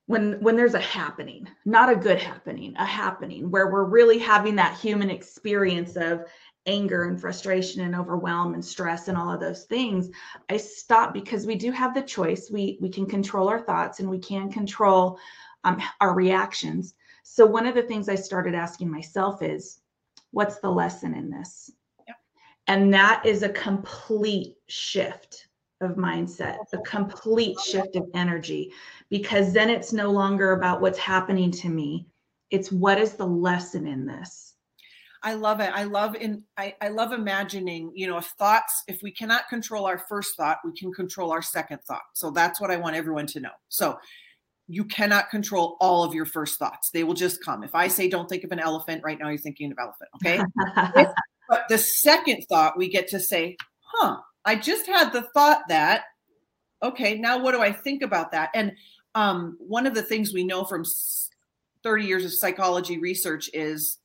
when 0.06 0.40
when 0.40 0.56
there's 0.56 0.74
a 0.74 0.80
happening 0.80 1.46
not 1.64 1.90
a 1.90 1.96
good 1.96 2.20
happening 2.20 2.74
a 2.78 2.84
happening 2.84 3.50
where 3.50 3.70
we're 3.70 3.84
really 3.84 4.18
having 4.18 4.56
that 4.56 4.76
human 4.76 5.10
experience 5.10 5.96
of 5.96 6.24
anger 6.68 7.04
and 7.04 7.20
frustration 7.20 7.82
and 7.82 7.96
overwhelm 7.96 8.54
and 8.54 8.64
stress 8.64 9.08
and 9.08 9.18
all 9.18 9.32
of 9.32 9.40
those 9.40 9.64
things 9.64 10.10
i 10.50 10.56
stop 10.56 11.12
because 11.12 11.46
we 11.46 11.56
do 11.56 11.72
have 11.72 11.94
the 11.94 12.02
choice. 12.02 12.50
We 12.50 12.78
we 12.80 12.88
can 12.88 13.06
control 13.06 13.48
our 13.48 13.60
thoughts 13.60 14.00
and 14.00 14.08
we 14.08 14.18
can 14.18 14.50
control 14.50 15.18
um, 15.64 15.80
our 16.00 16.14
reactions. 16.14 16.94
So 17.22 17.46
one 17.46 17.66
of 17.66 17.74
the 17.74 17.82
things 17.82 18.08
i 18.08 18.14
started 18.14 18.54
asking 18.54 18.90
myself 18.90 19.42
is 19.42 19.80
what's 20.30 20.58
the 20.60 20.70
lesson 20.70 21.14
in 21.14 21.30
this? 21.30 21.70
And 22.66 22.92
that 22.92 23.24
is 23.24 23.42
a 23.42 23.48
complete 23.48 24.56
shift 24.66 25.46
of 25.80 25.92
mindset 25.92 26.58
a 26.72 26.78
complete 26.78 27.56
shift 27.60 27.94
of 27.94 28.10
energy 28.12 28.72
because 29.10 29.52
then 29.52 29.70
it's 29.70 29.92
no 29.92 30.10
longer 30.10 30.52
about 30.52 30.80
what's 30.80 30.98
happening 30.98 31.52
to 31.52 31.68
me. 31.68 32.04
It's 32.50 32.72
what 32.72 32.98
is 32.98 33.14
the 33.14 33.26
lesson 33.26 33.86
in 33.86 34.04
this 34.04 34.54
I 35.22 35.34
love 35.34 35.60
it. 35.60 35.70
I 35.74 35.84
love 35.84 36.14
in 36.14 36.44
I, 36.56 36.74
I 36.80 36.88
love 36.88 37.12
imagining, 37.12 37.92
you 37.94 38.06
know, 38.06 38.18
if 38.18 38.26
thoughts, 38.38 38.84
if 38.86 39.02
we 39.02 39.10
cannot 39.10 39.48
control 39.48 39.86
our 39.86 39.98
first 39.98 40.36
thought, 40.36 40.58
we 40.64 40.72
can 40.72 40.92
control 40.92 41.32
our 41.32 41.42
second 41.42 41.80
thought. 41.86 42.02
So 42.14 42.30
that's 42.30 42.60
what 42.60 42.70
I 42.70 42.76
want 42.76 42.96
everyone 42.96 43.26
to 43.28 43.40
know. 43.40 43.50
So 43.68 43.98
you 44.68 44.84
cannot 44.84 45.30
control 45.30 45.76
all 45.80 46.04
of 46.04 46.14
your 46.14 46.26
first 46.26 46.58
thoughts. 46.58 46.90
They 46.90 47.02
will 47.02 47.14
just 47.14 47.42
come. 47.42 47.64
If 47.64 47.74
I 47.74 47.88
say 47.88 48.08
don't 48.08 48.28
think 48.28 48.44
of 48.44 48.52
an 48.52 48.60
elephant, 48.60 49.02
right 49.02 49.18
now 49.18 49.28
you're 49.28 49.38
thinking 49.38 49.72
of 49.72 49.78
elephant. 49.78 50.10
Okay. 50.16 50.40
but 51.48 51.62
the 51.68 51.78
second 51.78 52.44
thought 52.48 52.76
we 52.76 52.88
get 52.88 53.08
to 53.08 53.18
say, 53.18 53.56
huh, 53.80 54.18
I 54.44 54.56
just 54.56 54.86
had 54.86 55.12
the 55.12 55.22
thought 55.34 55.62
that, 55.68 56.04
okay, 56.82 57.16
now 57.16 57.38
what 57.38 57.52
do 57.52 57.62
I 57.62 57.72
think 57.72 58.02
about 58.02 58.30
that? 58.32 58.50
And 58.54 58.72
um, 59.14 59.56
one 59.58 59.86
of 59.86 59.94
the 59.94 60.02
things 60.02 60.34
we 60.34 60.44
know 60.44 60.64
from 60.64 60.84
30 61.82 62.04
years 62.04 62.24
of 62.24 62.34
psychology 62.34 62.98
research 62.98 63.48
is 63.54 63.98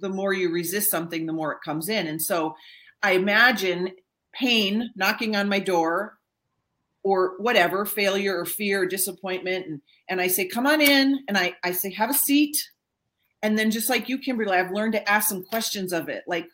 the 0.00 0.08
more 0.08 0.32
you 0.32 0.50
resist 0.50 0.90
something, 0.90 1.26
the 1.26 1.32
more 1.32 1.52
it 1.52 1.62
comes 1.64 1.88
in. 1.88 2.06
And 2.06 2.20
so 2.20 2.56
I 3.02 3.12
imagine 3.12 3.92
pain 4.32 4.90
knocking 4.96 5.36
on 5.36 5.48
my 5.48 5.58
door 5.58 6.18
or 7.02 7.34
whatever, 7.38 7.84
failure 7.84 8.36
or 8.38 8.46
fear 8.46 8.82
or 8.82 8.86
disappointment. 8.86 9.66
And, 9.66 9.80
and 10.08 10.20
I 10.20 10.26
say, 10.26 10.46
come 10.46 10.66
on 10.66 10.80
in. 10.80 11.20
And 11.28 11.36
I, 11.36 11.54
I 11.62 11.72
say, 11.72 11.92
have 11.92 12.10
a 12.10 12.14
seat. 12.14 12.56
And 13.42 13.58
then 13.58 13.70
just 13.70 13.90
like 13.90 14.08
you, 14.08 14.18
Kimberly, 14.18 14.56
I've 14.56 14.72
learned 14.72 14.94
to 14.94 15.08
ask 15.08 15.28
some 15.28 15.44
questions 15.44 15.92
of 15.92 16.08
it. 16.08 16.24
Like, 16.26 16.48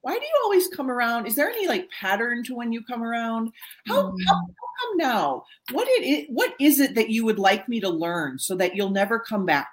why 0.00 0.18
do 0.18 0.24
you 0.24 0.40
always 0.42 0.68
come 0.68 0.90
around? 0.90 1.26
Is 1.26 1.36
there 1.36 1.48
any 1.48 1.68
like 1.68 1.88
pattern 1.90 2.42
to 2.44 2.54
when 2.54 2.72
you 2.72 2.82
come 2.82 3.02
around? 3.02 3.52
How, 3.86 4.04
mm. 4.04 4.16
how, 4.26 4.34
how 4.34 4.40
come 4.80 4.96
now? 4.96 5.44
What 5.70 5.86
it 5.88 6.26
what 6.28 6.54
is 6.58 6.80
it 6.80 6.96
that 6.96 7.10
you 7.10 7.24
would 7.24 7.38
like 7.38 7.68
me 7.68 7.78
to 7.80 7.88
learn 7.88 8.38
so 8.38 8.56
that 8.56 8.74
you'll 8.74 8.90
never 8.90 9.20
come 9.20 9.46
back? 9.46 9.68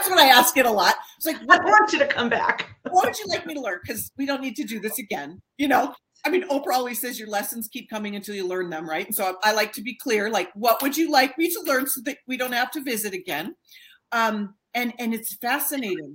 That's 0.00 0.10
what 0.10 0.18
I 0.18 0.28
ask 0.28 0.56
it 0.56 0.64
a 0.64 0.70
lot. 0.70 0.94
It's 1.18 1.26
like, 1.26 1.36
what, 1.42 1.60
I 1.60 1.64
want 1.64 1.92
you 1.92 1.98
to 1.98 2.06
come 2.06 2.30
back. 2.30 2.74
what 2.90 3.04
would 3.04 3.18
you 3.18 3.26
like 3.26 3.44
me 3.44 3.52
to 3.52 3.60
learn? 3.60 3.80
Because 3.82 4.10
we 4.16 4.24
don't 4.24 4.40
need 4.40 4.56
to 4.56 4.64
do 4.64 4.80
this 4.80 4.98
again. 4.98 5.42
You 5.58 5.68
know, 5.68 5.94
I 6.24 6.30
mean, 6.30 6.48
Oprah 6.48 6.72
always 6.72 7.02
says 7.02 7.18
your 7.18 7.28
lessons 7.28 7.68
keep 7.68 7.90
coming 7.90 8.16
until 8.16 8.34
you 8.34 8.46
learn 8.46 8.70
them, 8.70 8.88
right? 8.88 9.04
And 9.04 9.14
so 9.14 9.36
I, 9.44 9.50
I 9.50 9.52
like 9.52 9.74
to 9.74 9.82
be 9.82 9.94
clear, 9.94 10.30
like, 10.30 10.48
what 10.54 10.80
would 10.80 10.96
you 10.96 11.10
like 11.10 11.36
me 11.36 11.50
to 11.50 11.60
learn 11.66 11.86
so 11.86 12.00
that 12.06 12.16
we 12.26 12.38
don't 12.38 12.52
have 12.52 12.70
to 12.70 12.82
visit 12.82 13.12
again? 13.12 13.54
Um, 14.12 14.54
and 14.72 14.94
and 14.98 15.12
it's 15.12 15.36
fascinating. 15.36 16.14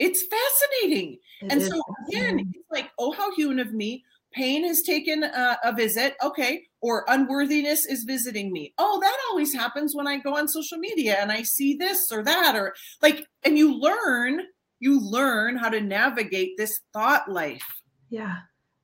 It's 0.00 0.24
fascinating. 0.26 1.18
It 1.42 1.52
and 1.52 1.62
so 1.62 1.80
again, 2.08 2.40
it's 2.40 2.70
like, 2.72 2.90
oh, 2.98 3.12
how 3.12 3.32
human 3.36 3.60
of 3.60 3.72
me 3.72 4.02
pain 4.32 4.66
has 4.66 4.82
taken 4.82 5.22
a, 5.22 5.58
a, 5.62 5.72
visit 5.72 6.16
okay 6.24 6.62
or 6.82 7.04
unworthiness 7.08 7.86
is 7.86 8.04
visiting 8.04 8.52
me. 8.52 8.74
Oh 8.76 9.00
that 9.00 9.16
always 9.30 9.54
happens 9.54 9.94
when 9.94 10.06
i 10.06 10.18
go 10.18 10.36
on 10.36 10.48
social 10.48 10.78
media 10.78 11.16
and 11.20 11.32
i 11.32 11.42
see 11.42 11.74
this 11.74 12.10
or 12.12 12.22
that 12.24 12.56
or 12.56 12.74
like 13.00 13.26
and 13.44 13.56
you 13.56 13.78
learn 13.78 14.42
you 14.80 15.00
learn 15.00 15.56
how 15.56 15.68
to 15.68 15.80
navigate 15.80 16.56
this 16.56 16.80
thought 16.92 17.30
life. 17.30 17.64
Yeah 18.10 18.36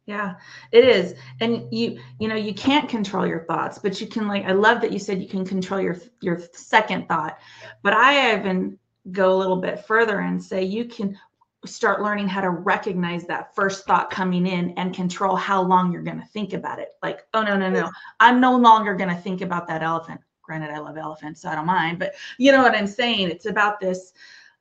yeah 0.06 0.34
it 0.72 0.84
is. 0.84 1.14
And 1.40 1.72
you 1.72 2.00
you 2.18 2.28
know 2.28 2.34
you 2.34 2.54
can't 2.54 2.88
control 2.88 3.26
your 3.26 3.44
thoughts 3.44 3.78
but 3.78 4.00
you 4.00 4.06
can 4.06 4.26
like 4.26 4.44
i 4.46 4.52
love 4.52 4.80
that 4.80 4.92
you 4.92 4.98
said 4.98 5.20
you 5.20 5.28
can 5.28 5.44
control 5.44 5.80
your 5.80 5.96
your 6.20 6.40
second 6.54 7.06
thought 7.08 7.38
but 7.82 7.92
i 7.92 8.36
even 8.38 8.78
go 9.12 9.34
a 9.34 9.38
little 9.38 9.60
bit 9.60 9.86
further 9.86 10.20
and 10.20 10.42
say 10.42 10.62
you 10.64 10.86
can 10.86 11.18
start 11.66 12.02
learning 12.02 12.28
how 12.28 12.40
to 12.40 12.50
recognize 12.50 13.24
that 13.24 13.54
first 13.54 13.84
thought 13.84 14.10
coming 14.10 14.46
in 14.46 14.70
and 14.78 14.94
control 14.94 15.34
how 15.34 15.60
long 15.60 15.92
you're 15.92 16.02
going 16.02 16.20
to 16.20 16.26
think 16.26 16.52
about 16.52 16.78
it. 16.78 16.90
Like, 17.02 17.26
oh, 17.34 17.42
no, 17.42 17.56
no, 17.56 17.68
no, 17.68 17.90
I'm 18.20 18.40
no 18.40 18.56
longer 18.56 18.94
going 18.94 19.14
to 19.14 19.20
think 19.20 19.40
about 19.40 19.66
that 19.68 19.82
elephant. 19.82 20.20
Granted, 20.42 20.70
I 20.70 20.78
love 20.78 20.96
elephants, 20.96 21.42
so 21.42 21.48
I 21.48 21.54
don't 21.54 21.66
mind, 21.66 21.98
but 21.98 22.14
you 22.38 22.52
know 22.52 22.62
what 22.62 22.74
I'm 22.74 22.86
saying? 22.86 23.28
It's 23.28 23.46
about 23.46 23.80
this 23.80 24.12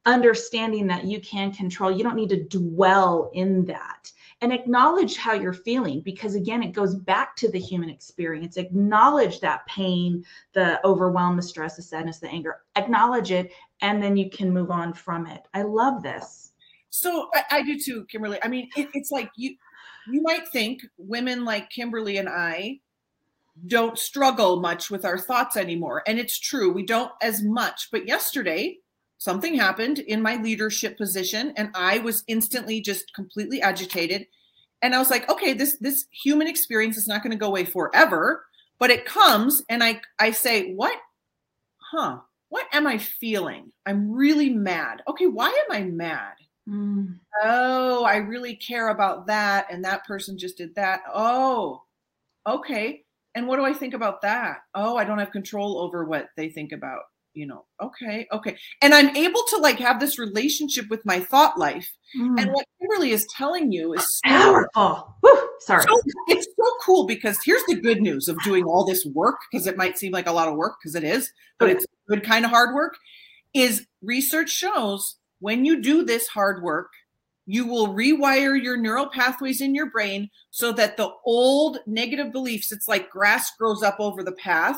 understanding 0.05 0.87
that 0.87 1.05
you 1.05 1.21
can 1.21 1.51
control. 1.53 1.91
You 1.91 2.03
don't 2.03 2.15
need 2.15 2.29
to 2.29 2.43
dwell 2.43 3.29
in 3.33 3.65
that 3.65 4.11
and 4.41 4.53
acknowledge 4.53 5.17
how 5.17 5.33
you're 5.33 5.53
feeling 5.53 6.01
because 6.01 6.35
again 6.35 6.61
it 6.61 6.71
goes 6.71 6.95
back 6.95 7.35
to 7.35 7.49
the 7.49 7.59
human 7.59 7.89
experience 7.89 8.57
acknowledge 8.57 9.39
that 9.39 9.65
pain 9.65 10.23
the 10.53 10.83
overwhelm 10.85 11.35
the 11.35 11.41
stress 11.41 11.75
the 11.75 11.81
sadness 11.81 12.19
the 12.19 12.29
anger 12.29 12.61
acknowledge 12.75 13.31
it 13.31 13.51
and 13.81 14.01
then 14.01 14.15
you 14.15 14.29
can 14.29 14.53
move 14.53 14.69
on 14.69 14.93
from 14.93 15.25
it 15.25 15.47
i 15.53 15.61
love 15.61 16.03
this 16.03 16.46
so 16.97 17.29
I, 17.33 17.43
I 17.51 17.61
do 17.61 17.79
too, 17.79 18.05
Kimberly. 18.05 18.39
I 18.43 18.47
mean, 18.47 18.69
it, 18.75 18.89
it's 18.93 19.11
like 19.11 19.29
you 19.35 19.55
you 20.07 20.21
might 20.21 20.47
think 20.47 20.81
women 20.97 21.45
like 21.45 21.69
Kimberly 21.69 22.17
and 22.17 22.29
I 22.29 22.79
don't 23.65 23.97
struggle 23.97 24.59
much 24.59 24.89
with 24.89 25.03
our 25.03 25.17
thoughts 25.17 25.57
anymore. 25.57 26.03
And 26.07 26.19
it's 26.19 26.39
true, 26.39 26.71
we 26.71 26.83
don't 26.83 27.11
as 27.21 27.43
much. 27.43 27.89
But 27.91 28.07
yesterday, 28.07 28.77
something 29.17 29.55
happened 29.55 29.99
in 29.99 30.21
my 30.21 30.35
leadership 30.35 30.97
position, 30.97 31.53
and 31.57 31.69
I 31.75 31.99
was 31.99 32.23
instantly 32.27 32.81
just 32.81 33.13
completely 33.13 33.61
agitated. 33.61 34.27
And 34.81 34.93
I 34.93 34.99
was 34.99 35.09
like, 35.09 35.29
okay, 35.29 35.53
this 35.53 35.77
this 35.77 36.05
human 36.11 36.47
experience 36.47 36.97
is 36.97 37.07
not 37.07 37.23
going 37.23 37.31
to 37.31 37.37
go 37.37 37.47
away 37.47 37.65
forever, 37.65 38.45
but 38.79 38.89
it 38.89 39.05
comes, 39.05 39.63
and 39.69 39.83
I 39.83 40.01
I 40.19 40.31
say, 40.31 40.73
what? 40.73 40.97
Huh? 41.91 42.19
What 42.49 42.67
am 42.73 42.87
I 42.87 42.97
feeling? 42.97 43.71
I'm 43.85 44.11
really 44.11 44.49
mad. 44.49 45.01
Okay, 45.07 45.27
why 45.27 45.49
am 45.49 45.75
I 45.75 45.83
mad? 45.83 46.33
Mm. 46.67 47.19
Oh, 47.43 48.03
I 48.03 48.17
really 48.17 48.55
care 48.55 48.89
about 48.89 49.27
that. 49.27 49.67
And 49.71 49.83
that 49.85 50.05
person 50.05 50.37
just 50.37 50.57
did 50.57 50.75
that. 50.75 51.01
Oh, 51.13 51.83
okay. 52.45 53.03
And 53.35 53.47
what 53.47 53.57
do 53.57 53.65
I 53.65 53.73
think 53.73 53.93
about 53.93 54.21
that? 54.23 54.59
Oh, 54.73 54.97
I 54.97 55.03
don't 55.03 55.19
have 55.19 55.31
control 55.31 55.79
over 55.79 56.05
what 56.05 56.29
they 56.35 56.49
think 56.49 56.71
about, 56.71 57.03
you 57.33 57.45
know. 57.45 57.65
Okay, 57.81 58.27
okay. 58.31 58.57
And 58.81 58.95
I'm 58.95 59.15
able 59.15 59.43
to 59.49 59.57
like 59.57 59.77
have 59.77 59.99
this 59.99 60.17
relationship 60.17 60.89
with 60.89 61.05
my 61.05 61.19
thought 61.19 61.57
life. 61.57 61.87
Mm. 62.19 62.41
And 62.41 62.51
what 62.51 62.65
Kimberly 62.81 63.11
is 63.11 63.27
telling 63.27 63.71
you 63.71 63.93
is 63.93 64.19
so, 64.25 64.29
powerful. 64.29 65.15
Woo, 65.21 65.49
sorry. 65.59 65.83
So, 65.83 66.01
it's 66.27 66.47
so 66.47 66.71
cool 66.81 67.05
because 67.05 67.37
here's 67.45 67.63
the 67.65 67.75
good 67.75 68.01
news 68.01 68.27
of 68.27 68.41
doing 68.43 68.63
all 68.63 68.83
this 68.83 69.05
work, 69.05 69.37
because 69.51 69.67
it 69.67 69.77
might 69.77 69.97
seem 69.99 70.11
like 70.11 70.27
a 70.27 70.31
lot 70.31 70.47
of 70.47 70.55
work, 70.55 70.77
because 70.81 70.95
it 70.95 71.03
is, 71.03 71.31
but 71.59 71.69
it's 71.69 71.85
good 72.09 72.23
kind 72.23 72.43
of 72.43 72.51
hard 72.51 72.73
work. 72.73 72.97
Is 73.53 73.85
research 74.01 74.49
shows 74.49 75.17
when 75.39 75.65
you 75.65 75.81
do 75.81 76.03
this 76.03 76.27
hard 76.27 76.61
work, 76.61 76.91
you 77.45 77.65
will 77.65 77.89
rewire 77.89 78.61
your 78.61 78.75
neural 78.75 79.09
pathways 79.09 79.61
in 79.61 79.73
your 79.73 79.89
brain 79.89 80.29
so 80.49 80.71
that 80.73 80.97
the 80.97 81.09
old 81.25 81.79
negative 81.87 82.31
beliefs, 82.31 82.71
it's 82.71 82.87
like 82.87 83.09
grass 83.09 83.51
grows 83.57 83.81
up 83.81 83.95
over 83.99 84.21
the 84.21 84.33
path, 84.33 84.77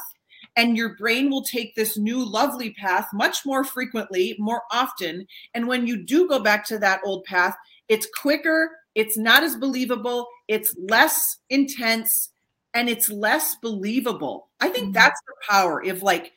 and 0.55 0.77
your 0.77 0.95
brain 0.95 1.29
will 1.29 1.43
take 1.43 1.75
this 1.75 1.97
new 1.97 2.23
lovely 2.23 2.73
path 2.73 3.07
much 3.13 3.45
more 3.45 3.63
frequently, 3.63 4.35
more 4.37 4.61
often. 4.71 5.25
And 5.53 5.67
when 5.67 5.87
you 5.87 6.03
do 6.03 6.27
go 6.27 6.39
back 6.39 6.65
to 6.67 6.77
that 6.79 7.01
old 7.03 7.23
path, 7.23 7.55
it's 7.87 8.07
quicker, 8.21 8.71
it's 8.93 9.17
not 9.17 9.43
as 9.43 9.55
believable, 9.55 10.27
it's 10.47 10.75
less 10.77 11.37
intense, 11.49 12.29
and 12.73 12.87
it's 12.87 13.09
less 13.09 13.55
believable. 13.61 14.49
I 14.59 14.69
think 14.69 14.85
mm-hmm. 14.85 14.93
that's 14.93 15.19
the 15.21 15.33
power 15.49 15.83
of 15.87 16.03
like 16.03 16.33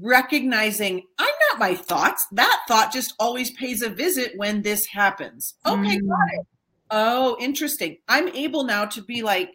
recognizing 0.00 1.02
I'm 1.18 1.34
not 1.52 1.58
my 1.58 1.74
thoughts. 1.74 2.26
That 2.32 2.62
thought 2.68 2.92
just 2.92 3.14
always 3.18 3.50
pays 3.52 3.82
a 3.82 3.88
visit 3.88 4.32
when 4.36 4.62
this 4.62 4.86
happens. 4.86 5.54
Okay, 5.66 5.98
mm. 5.98 6.08
got 6.08 6.40
it. 6.40 6.46
Oh, 6.90 7.36
interesting. 7.40 7.98
I'm 8.08 8.28
able 8.28 8.64
now 8.64 8.84
to 8.86 9.02
be 9.02 9.22
like, 9.22 9.50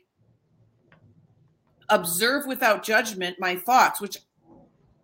observe 1.90 2.46
without 2.46 2.84
judgment 2.84 3.38
my 3.40 3.56
thoughts, 3.56 4.02
which 4.02 4.18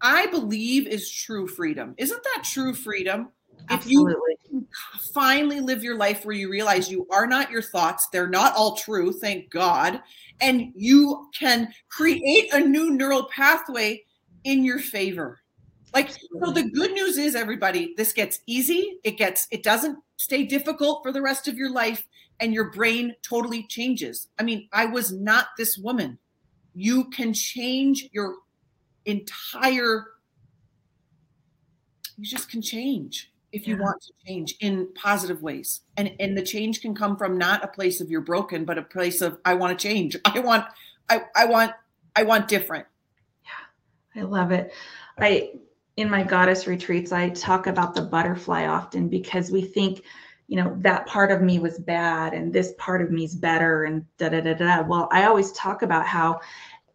I 0.01 0.27
believe 0.27 0.87
is 0.87 1.09
true 1.09 1.47
freedom. 1.47 1.93
Isn't 1.97 2.23
that 2.23 2.43
true 2.43 2.73
freedom? 2.73 3.29
Absolutely. 3.69 4.13
If 4.43 4.51
you 4.51 4.67
finally 5.13 5.61
live 5.61 5.83
your 5.83 5.95
life 5.95 6.25
where 6.25 6.35
you 6.35 6.49
realize 6.49 6.91
you 6.91 7.07
are 7.09 7.25
not 7.25 7.49
your 7.49 7.61
thoughts, 7.61 8.09
they're 8.11 8.27
not 8.27 8.53
all 8.55 8.75
true, 8.75 9.13
thank 9.13 9.49
God, 9.49 10.01
and 10.41 10.73
you 10.75 11.29
can 11.37 11.69
create 11.87 12.53
a 12.53 12.59
new 12.59 12.91
neural 12.91 13.29
pathway 13.33 14.03
in 14.43 14.65
your 14.65 14.79
favor. 14.79 15.39
Like, 15.93 16.09
so 16.09 16.51
the 16.51 16.69
good 16.73 16.91
news 16.91 17.17
is, 17.17 17.35
everybody, 17.35 17.93
this 17.97 18.13
gets 18.13 18.39
easy. 18.47 18.99
It 19.03 19.17
gets, 19.17 19.47
it 19.51 19.63
doesn't 19.63 19.97
stay 20.17 20.43
difficult 20.43 21.03
for 21.03 21.11
the 21.11 21.21
rest 21.21 21.47
of 21.47 21.55
your 21.55 21.71
life, 21.71 22.03
and 22.39 22.53
your 22.53 22.71
brain 22.71 23.13
totally 23.21 23.67
changes. 23.67 24.29
I 24.39 24.43
mean, 24.43 24.67
I 24.71 24.85
was 24.85 25.11
not 25.11 25.47
this 25.57 25.77
woman. 25.77 26.17
You 26.73 27.09
can 27.11 27.33
change 27.33 28.09
your 28.11 28.35
entire, 29.05 30.05
you 32.17 32.25
just 32.25 32.49
can 32.49 32.61
change 32.61 33.31
if 33.53 33.67
you 33.67 33.75
yeah. 33.75 33.83
want 33.83 34.01
to 34.01 34.11
change 34.25 34.55
in 34.59 34.87
positive 34.95 35.41
ways 35.41 35.81
and 35.95 36.11
and 36.19 36.35
the 36.35 36.41
change 36.41 36.81
can 36.81 36.93
come 36.93 37.15
from 37.15 37.37
not 37.37 37.63
a 37.63 37.67
place 37.67 38.01
of 38.01 38.09
you're 38.09 38.19
broken 38.19 38.65
but 38.65 38.77
a 38.77 38.81
place 38.81 39.21
of 39.21 39.37
i 39.45 39.53
want 39.53 39.77
to 39.77 39.87
change 39.87 40.17
i 40.25 40.39
want 40.39 40.65
i 41.09 41.21
i 41.35 41.45
want 41.45 41.71
i 42.15 42.23
want 42.23 42.47
different 42.47 42.85
yeah 43.45 44.21
i 44.21 44.25
love 44.25 44.51
it 44.51 44.73
i 45.19 45.51
in 45.97 46.09
my 46.09 46.23
goddess 46.23 46.67
retreats, 46.67 47.11
I 47.11 47.29
talk 47.29 47.67
about 47.67 47.93
the 47.93 48.01
butterfly 48.01 48.65
often 48.65 49.09
because 49.09 49.51
we 49.51 49.61
think, 49.61 50.03
you 50.47 50.57
know, 50.57 50.75
that 50.81 51.05
part 51.05 51.31
of 51.31 51.41
me 51.41 51.59
was 51.59 51.79
bad 51.79 52.33
and 52.33 52.51
this 52.51 52.73
part 52.77 53.01
of 53.01 53.11
me 53.11 53.25
is 53.25 53.35
better 53.35 53.83
and 53.83 54.05
da 54.17 54.29
da 54.29 54.41
da 54.41 54.53
da. 54.53 54.81
Well, 54.81 55.07
I 55.11 55.25
always 55.25 55.51
talk 55.51 55.81
about 55.83 56.05
how 56.05 56.41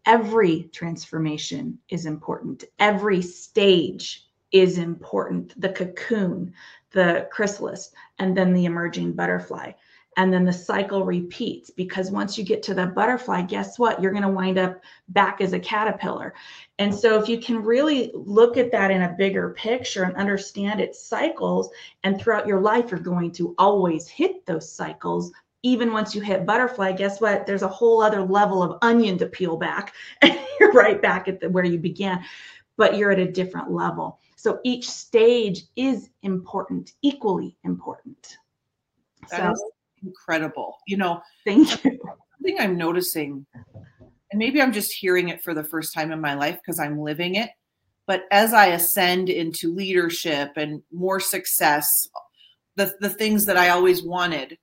every 0.05 0.63
transformation 0.73 1.79
is 1.89 2.05
important, 2.05 2.65
every 2.79 3.21
stage 3.21 4.25
is 4.51 4.77
important. 4.77 5.59
The 5.59 5.69
cocoon, 5.69 6.53
the 6.91 7.27
chrysalis, 7.31 7.91
and 8.17 8.35
then 8.35 8.53
the 8.53 8.65
emerging 8.65 9.13
butterfly 9.13 9.73
and 10.19 10.33
then 10.33 10.43
the 10.43 10.51
cycle 10.51 11.05
repeats 11.05 11.69
because 11.69 12.11
once 12.11 12.37
you 12.37 12.43
get 12.43 12.61
to 12.61 12.73
the 12.73 12.87
butterfly 12.87 13.41
guess 13.41 13.79
what? 13.79 14.01
You're 14.01 14.11
going 14.11 14.23
to 14.23 14.29
wind 14.29 14.57
up 14.57 14.81
back 15.07 15.39
as 15.39 15.53
a 15.53 15.59
caterpillar. 15.59 16.33
And 16.77 16.93
so 16.93 17.17
if 17.21 17.29
you 17.29 17.39
can 17.39 17.63
really 17.63 18.11
look 18.13 18.57
at 18.57 18.69
that 18.73 18.91
in 18.91 19.03
a 19.03 19.15
bigger 19.17 19.51
picture 19.51 20.03
and 20.03 20.13
understand 20.17 20.81
its 20.81 21.01
cycles 21.01 21.69
and 22.03 22.19
throughout 22.19 22.47
your 22.47 22.59
life 22.59 22.91
you're 22.91 22.99
going 22.99 23.31
to 23.31 23.55
always 23.57 24.09
hit 24.09 24.45
those 24.45 24.69
cycles 24.69 25.31
even 25.63 25.93
once 25.93 26.13
you 26.13 26.21
hit 26.21 26.45
butterfly 26.45 26.91
guess 26.91 27.21
what? 27.21 27.45
There's 27.45 27.63
a 27.63 27.69
whole 27.69 28.01
other 28.01 28.21
level 28.21 28.61
of 28.61 28.77
onion 28.81 29.17
to 29.19 29.25
peel 29.25 29.55
back 29.55 29.93
and 30.21 30.37
you're 30.59 30.73
right 30.73 31.01
back 31.01 31.29
at 31.29 31.39
the, 31.39 31.49
where 31.49 31.63
you 31.63 31.77
began 31.77 32.25
but 32.75 32.97
you're 32.97 33.11
at 33.11 33.19
a 33.19 33.31
different 33.31 33.71
level. 33.71 34.19
So 34.35 34.59
each 34.65 34.89
stage 34.89 35.63
is 35.77 36.09
important 36.23 36.91
equally 37.01 37.55
important. 37.63 38.37
That 39.31 39.55
so 39.57 39.71
incredible. 40.03 40.77
You 40.87 40.97
know, 40.97 41.21
thank 41.45 41.83
you. 41.83 41.99
Something 42.37 42.59
I'm 42.59 42.77
noticing, 42.77 43.45
and 44.31 44.39
maybe 44.39 44.61
I'm 44.61 44.71
just 44.71 44.93
hearing 44.93 45.29
it 45.29 45.43
for 45.43 45.53
the 45.53 45.63
first 45.63 45.93
time 45.93 46.11
in 46.11 46.21
my 46.21 46.35
life 46.35 46.59
because 46.59 46.79
I'm 46.79 46.99
living 46.99 47.35
it. 47.35 47.49
But 48.07 48.23
as 48.31 48.53
I 48.53 48.67
ascend 48.67 49.29
into 49.29 49.73
leadership 49.73 50.53
and 50.55 50.81
more 50.91 51.19
success, 51.19 51.87
the, 52.75 52.95
the 52.99 53.09
things 53.09 53.45
that 53.45 53.57
I 53.57 53.69
always 53.69 54.01
wanted, 54.01 54.57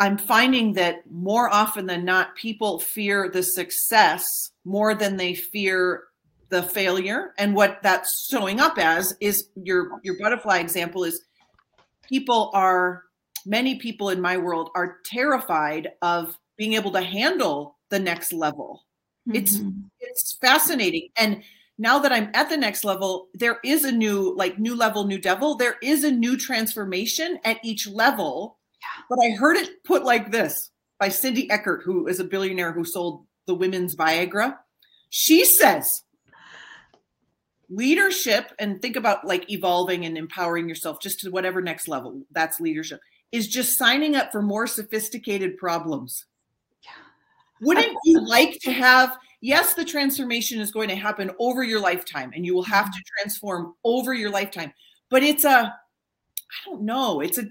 I'm 0.00 0.16
finding 0.16 0.72
that 0.74 1.08
more 1.10 1.52
often 1.52 1.86
than 1.86 2.04
not, 2.04 2.36
people 2.36 2.78
fear 2.78 3.28
the 3.28 3.42
success 3.42 4.52
more 4.64 4.94
than 4.94 5.16
they 5.16 5.34
fear 5.34 6.04
the 6.50 6.62
failure. 6.62 7.34
And 7.38 7.54
what 7.54 7.80
that's 7.82 8.26
showing 8.28 8.60
up 8.60 8.78
as 8.78 9.16
is 9.20 9.48
your 9.62 10.00
your 10.02 10.18
butterfly 10.18 10.58
example 10.58 11.04
is 11.04 11.24
people 12.08 12.50
are 12.54 13.04
many 13.48 13.76
people 13.76 14.10
in 14.10 14.20
my 14.20 14.36
world 14.36 14.70
are 14.74 14.98
terrified 15.06 15.88
of 16.02 16.38
being 16.56 16.74
able 16.74 16.92
to 16.92 17.00
handle 17.00 17.78
the 17.88 17.98
next 17.98 18.32
level. 18.32 18.84
Mm-hmm. 19.28 19.36
It's 19.36 19.60
it's 20.00 20.38
fascinating. 20.40 21.08
And 21.16 21.42
now 21.78 21.98
that 22.00 22.12
I'm 22.12 22.30
at 22.34 22.50
the 22.50 22.56
next 22.56 22.84
level, 22.84 23.28
there 23.34 23.58
is 23.64 23.84
a 23.84 23.92
new 23.92 24.36
like 24.36 24.58
new 24.58 24.76
level, 24.76 25.04
new 25.04 25.18
devil. 25.18 25.56
There 25.56 25.76
is 25.82 26.04
a 26.04 26.10
new 26.10 26.36
transformation 26.36 27.38
at 27.44 27.58
each 27.64 27.88
level. 27.88 28.58
Yeah. 28.80 29.04
But 29.08 29.18
I 29.24 29.30
heard 29.30 29.56
it 29.56 29.82
put 29.84 30.04
like 30.04 30.30
this 30.30 30.70
by 31.00 31.08
Cindy 31.08 31.50
Eckert, 31.50 31.82
who 31.84 32.06
is 32.06 32.20
a 32.20 32.24
billionaire 32.24 32.72
who 32.72 32.84
sold 32.84 33.26
the 33.46 33.54
women's 33.54 33.96
Viagra. 33.96 34.56
She 35.10 35.44
says 35.44 36.02
leadership 37.70 38.52
and 38.58 38.80
think 38.80 38.96
about 38.96 39.26
like 39.26 39.50
evolving 39.50 40.04
and 40.04 40.16
empowering 40.16 40.68
yourself 40.68 41.00
just 41.00 41.20
to 41.20 41.30
whatever 41.30 41.60
next 41.60 41.86
level 41.86 42.22
that's 42.30 42.60
leadership 42.60 42.98
is 43.32 43.48
just 43.48 43.76
signing 43.76 44.16
up 44.16 44.32
for 44.32 44.42
more 44.42 44.66
sophisticated 44.66 45.56
problems. 45.56 46.24
Yeah. 46.82 46.90
Wouldn't 47.60 47.96
you 48.04 48.26
like 48.26 48.58
to 48.60 48.72
have, 48.72 49.16
yes, 49.40 49.74
the 49.74 49.84
transformation 49.84 50.60
is 50.60 50.70
going 50.70 50.88
to 50.88 50.96
happen 50.96 51.30
over 51.38 51.62
your 51.62 51.80
lifetime 51.80 52.32
and 52.34 52.46
you 52.46 52.54
will 52.54 52.62
have 52.62 52.86
to 52.86 52.90
mm-hmm. 52.90 53.22
transform 53.22 53.74
over 53.84 54.14
your 54.14 54.30
lifetime, 54.30 54.72
but 55.10 55.22
it's 55.22 55.44
a, 55.44 55.48
I 55.50 56.70
don't 56.70 56.82
know, 56.82 57.20
it's 57.20 57.38
a, 57.38 57.44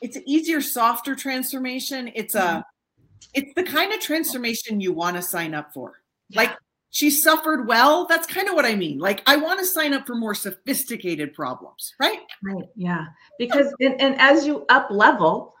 it's 0.00 0.16
an 0.16 0.22
easier, 0.26 0.60
softer 0.60 1.14
transformation. 1.14 2.10
It's 2.14 2.34
a, 2.34 2.40
mm-hmm. 2.40 2.60
it's 3.32 3.54
the 3.54 3.64
kind 3.64 3.92
of 3.92 4.00
transformation 4.00 4.80
you 4.80 4.92
want 4.92 5.16
to 5.16 5.22
sign 5.22 5.54
up 5.54 5.72
for. 5.72 6.02
Like 6.34 6.50
she 6.94 7.10
suffered 7.10 7.66
well. 7.66 8.06
That's 8.06 8.24
kind 8.24 8.48
of 8.48 8.54
what 8.54 8.64
I 8.64 8.76
mean. 8.76 9.00
Like 9.00 9.20
I 9.26 9.34
want 9.36 9.58
to 9.58 9.66
sign 9.66 9.92
up 9.92 10.06
for 10.06 10.14
more 10.14 10.34
sophisticated 10.34 11.34
problems, 11.34 11.92
right? 11.98 12.20
Right. 12.40 12.68
Yeah. 12.76 13.06
Because 13.36 13.74
and, 13.80 14.00
and 14.00 14.14
as 14.20 14.46
you 14.46 14.64
up 14.68 14.86
level, 14.92 15.56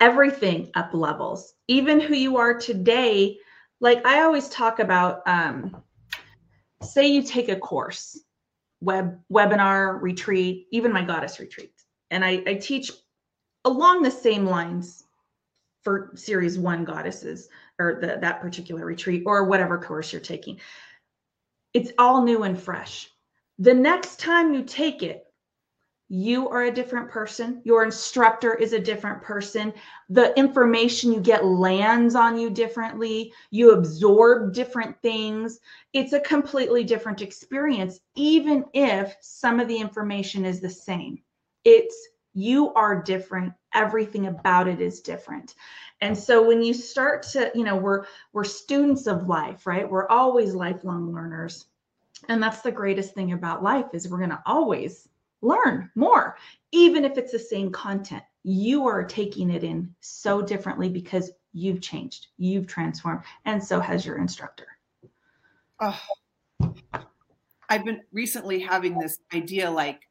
everything 0.00 0.70
up 0.74 0.92
levels. 0.92 1.54
Even 1.68 1.98
who 1.98 2.14
you 2.14 2.36
are 2.36 2.52
today. 2.52 3.38
Like 3.80 4.04
I 4.04 4.20
always 4.20 4.50
talk 4.50 4.80
about 4.80 5.26
um, 5.26 5.82
say 6.82 7.08
you 7.08 7.22
take 7.22 7.48
a 7.48 7.56
course, 7.56 8.20
web 8.82 9.18
webinar, 9.32 9.98
retreat, 10.02 10.66
even 10.72 10.92
my 10.92 11.02
goddess 11.02 11.40
retreat. 11.40 11.72
And 12.10 12.22
I, 12.22 12.42
I 12.46 12.54
teach 12.56 12.92
along 13.64 14.02
the 14.02 14.10
same 14.10 14.44
lines 14.44 15.04
for 15.80 16.10
series 16.16 16.58
one 16.58 16.84
goddesses 16.84 17.48
or 17.80 17.98
the, 18.00 18.18
that 18.20 18.40
particular 18.40 18.84
retreat 18.84 19.24
or 19.26 19.44
whatever 19.44 19.78
course 19.78 20.12
you're 20.12 20.20
taking. 20.20 20.60
It's 21.72 21.92
all 21.98 22.22
new 22.22 22.42
and 22.42 22.60
fresh. 22.60 23.08
The 23.58 23.74
next 23.74 24.20
time 24.20 24.54
you 24.54 24.62
take 24.62 25.02
it, 25.02 25.24
you 26.12 26.48
are 26.48 26.64
a 26.64 26.72
different 26.72 27.08
person. 27.08 27.62
Your 27.64 27.84
instructor 27.84 28.52
is 28.54 28.72
a 28.72 28.80
different 28.80 29.22
person. 29.22 29.72
The 30.08 30.36
information 30.36 31.12
you 31.12 31.20
get 31.20 31.44
lands 31.44 32.16
on 32.16 32.36
you 32.36 32.50
differently. 32.50 33.32
You 33.52 33.70
absorb 33.70 34.52
different 34.52 35.00
things. 35.02 35.60
It's 35.92 36.12
a 36.12 36.20
completely 36.20 36.82
different 36.82 37.22
experience, 37.22 38.00
even 38.16 38.64
if 38.74 39.14
some 39.20 39.60
of 39.60 39.68
the 39.68 39.76
information 39.76 40.44
is 40.44 40.60
the 40.60 40.70
same. 40.70 41.22
It's 41.64 41.96
you 42.34 42.72
are 42.74 43.02
different. 43.02 43.52
Everything 43.74 44.26
about 44.26 44.68
it 44.68 44.80
is 44.80 45.00
different. 45.00 45.54
And 46.00 46.16
so 46.16 46.46
when 46.46 46.62
you 46.62 46.72
start 46.74 47.22
to, 47.32 47.50
you 47.54 47.64
know, 47.64 47.76
we're 47.76 48.06
we're 48.32 48.44
students 48.44 49.06
of 49.06 49.28
life, 49.28 49.66
right? 49.66 49.88
We're 49.88 50.08
always 50.08 50.54
lifelong 50.54 51.12
learners. 51.12 51.66
And 52.28 52.42
that's 52.42 52.60
the 52.60 52.72
greatest 52.72 53.14
thing 53.14 53.32
about 53.32 53.62
life 53.62 53.86
is 53.92 54.08
we're 54.08 54.18
going 54.18 54.30
to 54.30 54.42
always 54.46 55.08
learn 55.42 55.90
more 55.94 56.36
even 56.72 57.04
if 57.04 57.18
it's 57.18 57.32
the 57.32 57.38
same 57.38 57.70
content. 57.70 58.22
You 58.42 58.86
are 58.86 59.04
taking 59.04 59.50
it 59.50 59.64
in 59.64 59.94
so 60.00 60.40
differently 60.40 60.88
because 60.88 61.30
you've 61.52 61.80
changed, 61.80 62.28
you've 62.38 62.66
transformed, 62.66 63.22
and 63.44 63.62
so 63.62 63.80
has 63.80 64.06
your 64.06 64.18
instructor. 64.18 64.66
Oh, 65.80 65.98
I've 67.68 67.84
been 67.84 68.02
recently 68.12 68.60
having 68.60 68.98
this 68.98 69.18
idea 69.34 69.70
like 69.70 70.02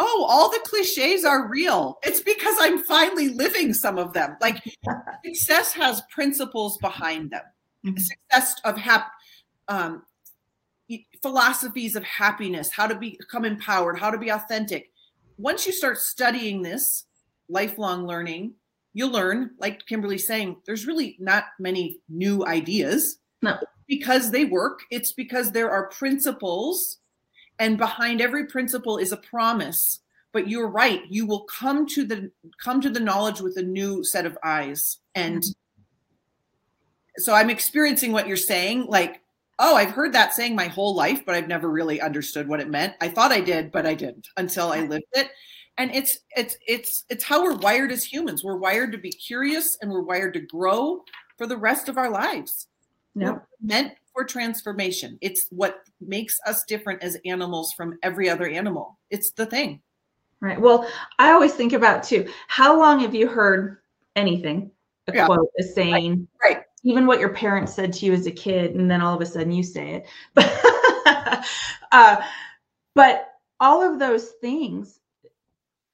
oh, 0.00 0.26
all 0.28 0.50
the 0.50 0.60
cliches 0.64 1.24
are 1.24 1.46
real. 1.46 1.98
It's 2.02 2.20
because 2.20 2.56
I'm 2.58 2.78
finally 2.78 3.28
living 3.28 3.74
some 3.74 3.98
of 3.98 4.14
them. 4.14 4.36
Like 4.40 4.56
success 5.24 5.72
has 5.74 6.02
principles 6.10 6.78
behind 6.78 7.30
them. 7.30 7.42
Mm-hmm. 7.86 7.98
Success 7.98 8.60
of 8.64 8.78
hap- 8.78 9.12
um, 9.68 10.02
philosophies 11.22 11.96
of 11.96 12.02
happiness, 12.02 12.70
how 12.70 12.86
to 12.86 12.94
become 12.94 13.44
empowered, 13.44 13.98
how 13.98 14.10
to 14.10 14.18
be 14.18 14.30
authentic. 14.30 14.90
Once 15.36 15.66
you 15.66 15.72
start 15.72 15.98
studying 15.98 16.62
this, 16.62 17.04
lifelong 17.50 18.06
learning, 18.06 18.54
you'll 18.94 19.12
learn, 19.12 19.50
like 19.58 19.84
Kimberly's 19.86 20.26
saying, 20.26 20.56
there's 20.64 20.86
really 20.86 21.16
not 21.20 21.44
many 21.58 22.00
new 22.08 22.46
ideas. 22.46 23.18
No. 23.42 23.58
Because 23.86 24.30
they 24.30 24.46
work. 24.46 24.80
It's 24.90 25.12
because 25.12 25.52
there 25.52 25.70
are 25.70 25.88
principles 25.90 26.99
and 27.60 27.78
behind 27.78 28.20
every 28.20 28.46
principle 28.46 28.98
is 28.98 29.12
a 29.12 29.16
promise. 29.16 30.00
But 30.32 30.48
you're 30.48 30.68
right 30.68 31.02
you 31.08 31.26
will 31.26 31.40
come 31.40 31.86
to 31.88 32.04
the 32.04 32.30
come 32.62 32.80
to 32.80 32.90
the 32.90 33.00
knowledge 33.00 33.40
with 33.40 33.56
a 33.56 33.62
new 33.62 34.02
set 34.04 34.26
of 34.26 34.38
eyes. 34.42 34.98
And 35.14 35.42
mm-hmm. 35.42 35.50
so 37.18 37.34
i'm 37.34 37.50
experiencing 37.50 38.12
what 38.12 38.28
you're 38.28 38.36
saying 38.36 38.86
like 38.86 39.22
oh 39.58 39.74
i've 39.74 39.90
heard 39.90 40.12
that 40.12 40.32
saying 40.32 40.54
my 40.54 40.68
whole 40.68 40.94
life 40.94 41.26
but 41.26 41.34
i've 41.34 41.48
never 41.48 41.68
really 41.68 42.00
understood 42.00 42.48
what 42.48 42.60
it 42.60 42.70
meant. 42.70 42.94
I 43.00 43.08
thought 43.08 43.32
i 43.32 43.40
did 43.40 43.72
but 43.72 43.86
i 43.86 43.94
didn't 43.94 44.28
until 44.36 44.72
i 44.72 44.80
lived 44.80 45.04
it. 45.12 45.30
And 45.78 45.90
it's 45.92 46.18
it's 46.36 46.56
it's 46.66 47.04
it's 47.08 47.24
how 47.24 47.42
we're 47.42 47.56
wired 47.56 47.90
as 47.90 48.04
humans. 48.04 48.44
We're 48.44 48.56
wired 48.56 48.92
to 48.92 48.98
be 48.98 49.10
curious 49.10 49.78
and 49.82 49.90
we're 49.90 50.02
wired 50.02 50.34
to 50.34 50.40
grow 50.40 51.02
for 51.38 51.46
the 51.46 51.56
rest 51.56 51.88
of 51.88 51.98
our 51.98 52.10
lives. 52.10 52.68
No 53.16 53.32
we're 53.32 53.42
meant 53.60 53.94
for 54.12 54.24
transformation. 54.24 55.18
It's 55.20 55.46
what 55.50 55.80
makes 56.00 56.34
us 56.46 56.64
different 56.68 57.02
as 57.02 57.16
animals 57.24 57.72
from 57.76 57.98
every 58.02 58.28
other 58.28 58.46
animal. 58.48 58.98
It's 59.10 59.30
the 59.32 59.46
thing. 59.46 59.80
Right. 60.40 60.58
Well 60.60 60.88
i 61.18 61.32
always 61.32 61.52
think 61.52 61.74
about 61.74 62.02
too 62.02 62.26
how 62.48 62.78
long 62.78 63.00
have 63.00 63.14
you 63.14 63.28
heard 63.28 63.78
anything? 64.16 64.70
A 65.08 65.14
Yeah. 65.14 65.26
quote 65.26 65.50
a 65.58 65.62
saying? 65.62 66.26
Right, 66.42 66.56
right. 66.56 66.64
even 66.82 67.06
what 67.06 67.20
your 67.20 67.28
parents 67.34 67.74
said 67.74 67.92
to 67.94 68.06
you 68.06 68.14
as 68.14 68.26
a 68.26 68.30
kid 68.30 68.74
and 68.74 68.90
then 68.90 69.02
all 69.02 69.14
of 69.14 69.20
a 69.20 69.26
sudden 69.26 69.52
you 69.52 69.62
say 69.62 69.96
it. 69.96 70.06
But 70.34 70.50
uh, 71.92 72.22
but 72.94 73.34
all 73.60 73.82
of 73.82 73.98
those 73.98 74.30
things 74.40 74.99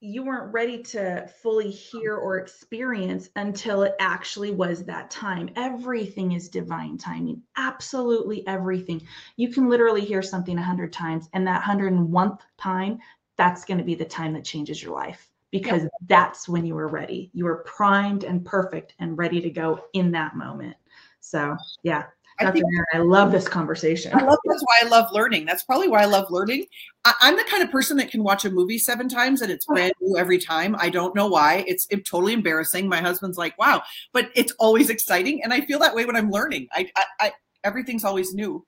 you 0.01 0.25
weren't 0.25 0.53
ready 0.53 0.83
to 0.83 1.27
fully 1.43 1.71
hear 1.71 2.17
or 2.17 2.39
experience 2.39 3.31
until 3.37 3.83
it 3.83 3.95
actually 3.99 4.51
was 4.51 4.85
that 4.85 5.11
time. 5.11 5.49
Everything 5.57 6.33
is 6.33 6.49
divine 6.49 6.99
timing. 6.99 7.43
Absolutely 7.57 8.47
everything. 8.47 9.03
You 9.37 9.51
can 9.53 9.69
literally 9.69 10.05
hear 10.05 10.23
something 10.23 10.59
a 10.59 10.63
hundred 10.63 10.93
times 10.93 11.29
and 11.33 11.47
that 11.47 11.63
hundred 11.63 11.93
and 11.93 12.13
one 12.13 12.37
time 12.59 12.99
that's 13.39 13.65
going 13.65 13.79
to 13.79 13.85
be 13.85 13.95
the 13.95 14.05
time 14.05 14.33
that 14.35 14.45
changes 14.45 14.83
your 14.83 14.95
life 14.95 15.31
because 15.51 15.83
that's 16.07 16.49
when 16.49 16.67
you 16.67 16.75
were 16.75 16.89
ready. 16.89 17.31
You 17.33 17.45
were 17.45 17.65
primed 17.65 18.25
and 18.25 18.45
perfect 18.45 18.95
and 18.99 19.17
ready 19.17 19.41
to 19.41 19.51
go 19.51 19.81
in 19.95 20.13
that 20.13 20.37
moment. 20.37 20.77
So 21.21 21.57
yeah 21.83 22.05
I 22.39 22.51
think 22.51 22.65
I 22.93 22.99
love 22.99 23.33
this 23.33 23.49
conversation. 23.49 24.13
I 24.15 24.23
love 24.23 24.39
that's 24.45 24.63
why 24.63 24.81
I 24.83 24.89
love 24.89 25.11
learning. 25.13 25.47
That's 25.47 25.65
probably 25.65 25.89
why 25.89 26.03
I 26.03 26.07
love 26.07 26.31
learning. 26.31 26.67
I, 27.05 27.15
I'm 27.21 27.37
the 27.37 27.45
kind 27.45 27.63
of 27.63 27.71
person 27.71 27.97
that 27.99 28.11
can 28.11 28.23
watch 28.23 28.45
a 28.45 28.51
movie 28.51 28.79
seven 28.79 29.09
times 29.09 29.43
and 29.43 29.51
it's 29.51 29.67
oh. 29.69 29.75
brand 29.75 29.93
new 30.01 30.17
every 30.19 30.39
time. 30.39 30.77
I 30.79 30.91
don't 30.91 31.15
know 31.15 31.29
why. 31.29 31.65
It's, 31.67 31.87
it's 31.91 32.09
totally 32.09 32.33
embarrassing. 32.33 32.89
My 32.89 33.01
husband's 33.01 33.39
like, 33.39 33.59
"Wow," 33.59 33.83
but 34.13 34.31
it's 34.35 34.53
always 34.59 34.91
exciting, 34.91 35.43
and 35.43 35.53
I 35.53 35.61
feel 35.63 35.79
that 35.79 35.95
way 35.95 36.05
when 36.05 36.17
I'm 36.17 36.31
learning. 36.31 36.69
I, 36.73 36.91
I, 36.97 37.05
I 37.21 37.33
everything's 37.65 38.05
always 38.05 38.35
new. 38.35 38.65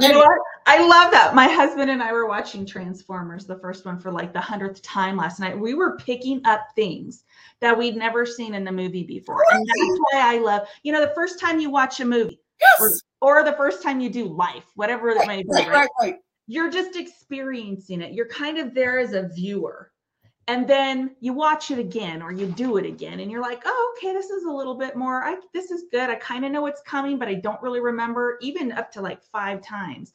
You 0.00 0.08
know 0.08 0.18
what? 0.18 0.38
I 0.66 0.86
love 0.86 1.10
that. 1.12 1.34
My 1.34 1.46
husband 1.46 1.90
and 1.90 2.02
I 2.02 2.12
were 2.12 2.26
watching 2.26 2.64
Transformers, 2.66 3.46
the 3.46 3.58
first 3.58 3.84
one, 3.84 3.98
for 3.98 4.10
like 4.10 4.32
the 4.32 4.40
hundredth 4.40 4.82
time 4.82 5.16
last 5.16 5.38
night. 5.38 5.58
We 5.58 5.74
were 5.74 5.96
picking 5.98 6.40
up 6.46 6.66
things 6.74 7.24
that 7.60 7.76
we'd 7.76 7.96
never 7.96 8.24
seen 8.26 8.54
in 8.54 8.64
the 8.64 8.72
movie 8.72 9.04
before. 9.04 9.44
And 9.52 9.66
that's 9.66 9.98
why 10.10 10.34
I 10.34 10.38
love, 10.38 10.66
you 10.82 10.92
know, 10.92 11.00
the 11.00 11.12
first 11.14 11.38
time 11.40 11.60
you 11.60 11.70
watch 11.70 12.00
a 12.00 12.04
movie 12.04 12.40
Yes. 12.80 13.00
or 13.20 13.44
the 13.44 13.52
first 13.52 13.82
time 13.82 14.00
you 14.00 14.10
do 14.10 14.26
life, 14.26 14.64
whatever 14.74 15.10
it 15.10 15.26
may 15.26 15.42
be, 15.42 15.48
Right, 15.50 15.66
right? 15.68 15.74
right, 15.74 15.88
right. 16.00 16.16
you're 16.46 16.70
just 16.70 16.96
experiencing 16.96 18.00
it. 18.00 18.12
You're 18.14 18.28
kind 18.28 18.58
of 18.58 18.74
there 18.74 18.98
as 18.98 19.12
a 19.12 19.28
viewer. 19.28 19.90
And 20.46 20.68
then 20.68 21.16
you 21.20 21.32
watch 21.32 21.70
it 21.70 21.78
again 21.78 22.20
or 22.20 22.30
you 22.30 22.46
do 22.46 22.76
it 22.76 22.84
again 22.84 23.20
and 23.20 23.30
you're 23.30 23.40
like, 23.40 23.62
oh, 23.64 23.94
okay, 23.96 24.12
this 24.12 24.28
is 24.28 24.44
a 24.44 24.50
little 24.50 24.74
bit 24.74 24.94
more. 24.94 25.24
I 25.24 25.36
this 25.54 25.70
is 25.70 25.84
good. 25.90 26.10
I 26.10 26.16
kind 26.16 26.44
of 26.44 26.52
know 26.52 26.60
what's 26.60 26.82
coming, 26.82 27.18
but 27.18 27.28
I 27.28 27.34
don't 27.34 27.62
really 27.62 27.80
remember, 27.80 28.38
even 28.42 28.72
up 28.72 28.92
to 28.92 29.00
like 29.00 29.22
five 29.22 29.62
times. 29.62 30.12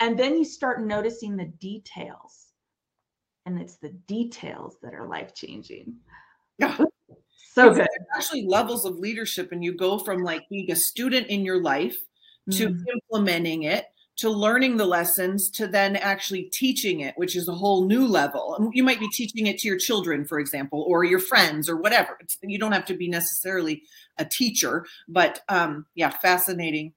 And 0.00 0.18
then 0.18 0.36
you 0.36 0.44
start 0.44 0.82
noticing 0.84 1.36
the 1.36 1.44
details. 1.44 2.46
And 3.46 3.60
it's 3.60 3.76
the 3.76 3.90
details 4.06 4.78
that 4.82 4.94
are 4.94 5.06
life 5.06 5.34
changing. 5.34 5.94
Yeah. 6.58 6.76
So 7.52 7.68
It's 7.68 7.78
good. 7.78 7.88
Actually, 8.14 8.46
levels 8.46 8.84
of 8.84 8.98
leadership, 8.98 9.52
and 9.52 9.64
you 9.64 9.74
go 9.74 9.98
from 9.98 10.22
like 10.22 10.42
being 10.50 10.70
a 10.70 10.76
student 10.76 11.28
in 11.28 11.44
your 11.44 11.62
life 11.62 11.96
to 12.50 12.68
Mhm. 12.68 12.84
implementing 12.92 13.62
it 13.62 13.86
to 14.18 14.28
learning 14.30 14.76
the 14.76 14.84
lessons 14.84 15.48
to 15.50 15.66
then 15.66 15.96
actually 15.96 16.42
teaching 16.52 17.00
it 17.00 17.14
which 17.16 17.34
is 17.36 17.48
a 17.48 17.54
whole 17.54 17.86
new 17.86 18.06
level 18.06 18.56
And 18.58 18.70
you 18.74 18.82
might 18.82 19.00
be 19.00 19.08
teaching 19.08 19.46
it 19.46 19.58
to 19.58 19.68
your 19.68 19.78
children 19.78 20.24
for 20.24 20.38
example 20.38 20.84
or 20.86 21.04
your 21.04 21.20
friends 21.20 21.68
or 21.68 21.76
whatever 21.76 22.16
it's, 22.20 22.36
you 22.42 22.58
don't 22.58 22.72
have 22.72 22.84
to 22.86 22.94
be 22.94 23.08
necessarily 23.08 23.82
a 24.18 24.24
teacher 24.24 24.84
but 25.08 25.40
um, 25.48 25.86
yeah 25.94 26.10
fascinating 26.10 26.92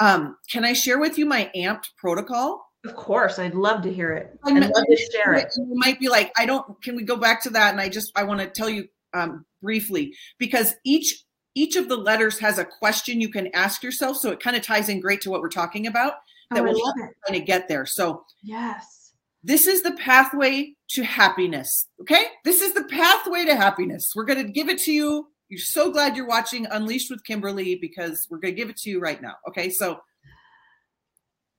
um, 0.00 0.36
can 0.50 0.64
i 0.64 0.72
share 0.72 0.98
with 0.98 1.18
you 1.18 1.26
my 1.26 1.50
amped 1.56 1.88
protocol 1.96 2.66
Of 2.84 2.96
course. 2.96 3.38
I'd 3.38 3.54
love 3.54 3.82
to 3.82 3.92
hear 3.92 4.12
it. 4.14 4.38
I'd 4.44 4.54
love 4.54 4.86
to 4.86 5.08
share 5.12 5.34
it. 5.34 5.52
you 5.56 5.66
might 5.74 6.00
be 6.00 6.08
like 6.08 6.32
i 6.36 6.46
don't 6.46 6.82
can 6.82 6.96
we 6.96 7.04
go 7.04 7.16
back 7.16 7.42
to 7.42 7.50
that 7.50 7.72
and 7.72 7.80
i 7.80 7.88
just 7.88 8.10
i 8.16 8.22
want 8.24 8.40
to 8.40 8.46
tell 8.48 8.68
you 8.70 8.88
um, 9.12 9.44
briefly 9.62 10.14
because 10.38 10.74
each 10.84 11.24
each 11.54 11.76
of 11.76 11.88
the 11.88 11.96
letters 11.96 12.38
has 12.38 12.58
a 12.58 12.64
question 12.64 13.20
you 13.20 13.28
can 13.28 13.48
ask 13.54 13.82
yourself 13.82 14.16
so 14.16 14.30
it 14.30 14.40
kind 14.40 14.56
of 14.56 14.62
ties 14.62 14.88
in 14.88 15.00
great 15.00 15.20
to 15.20 15.30
what 15.30 15.42
we're 15.42 15.48
talking 15.48 15.86
about 15.86 16.14
Oh, 16.50 16.56
that 16.56 16.64
I 16.64 16.72
will 16.72 16.92
kind 17.26 17.40
of 17.40 17.46
get 17.46 17.68
there. 17.68 17.86
So 17.86 18.24
Yes. 18.42 19.12
this 19.42 19.66
is 19.66 19.82
the 19.82 19.92
pathway 19.92 20.74
to 20.90 21.04
happiness 21.04 21.86
okay? 22.00 22.24
This 22.44 22.60
is 22.60 22.74
the 22.74 22.84
pathway 22.84 23.44
to 23.44 23.54
happiness. 23.54 24.12
We're 24.14 24.24
going 24.24 24.44
to 24.44 24.52
give 24.52 24.68
it 24.68 24.78
to 24.80 24.92
you. 24.92 25.28
You're 25.48 25.60
so 25.60 25.90
glad 25.90 26.16
you're 26.16 26.26
watching 26.26 26.66
unleashed 26.66 27.10
with 27.10 27.24
kimberly 27.24 27.76
because 27.76 28.26
we're 28.30 28.38
going 28.38 28.54
to 28.54 28.60
give 28.60 28.70
it 28.70 28.76
to 28.78 28.90
you 28.90 29.00
right 29.00 29.20
now 29.20 29.34
okay? 29.48 29.70
So 29.70 30.00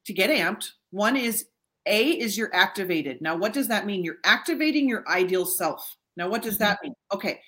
to 0.05 0.13
get 0.13 0.29
amped 0.29 0.67
one 0.89 1.15
is 1.15 1.45
a 1.85 2.09
is 2.09 2.37
you're 2.37 2.53
activated. 2.53 3.21
Now 3.21 3.35
what 3.35 3.53
does 3.53 3.69
that 3.69 3.85
mean? 3.85 4.03
You're 4.03 4.19
activating 4.23 4.89
your 4.89 5.07
ideal 5.07 5.45
self. 5.45 5.97
Now 6.17 6.29
what 6.29 6.41
does 6.41 6.57
that 6.57 6.77
mm-hmm. 6.77 6.87
mean? 6.87 6.95
Okay 7.13 7.39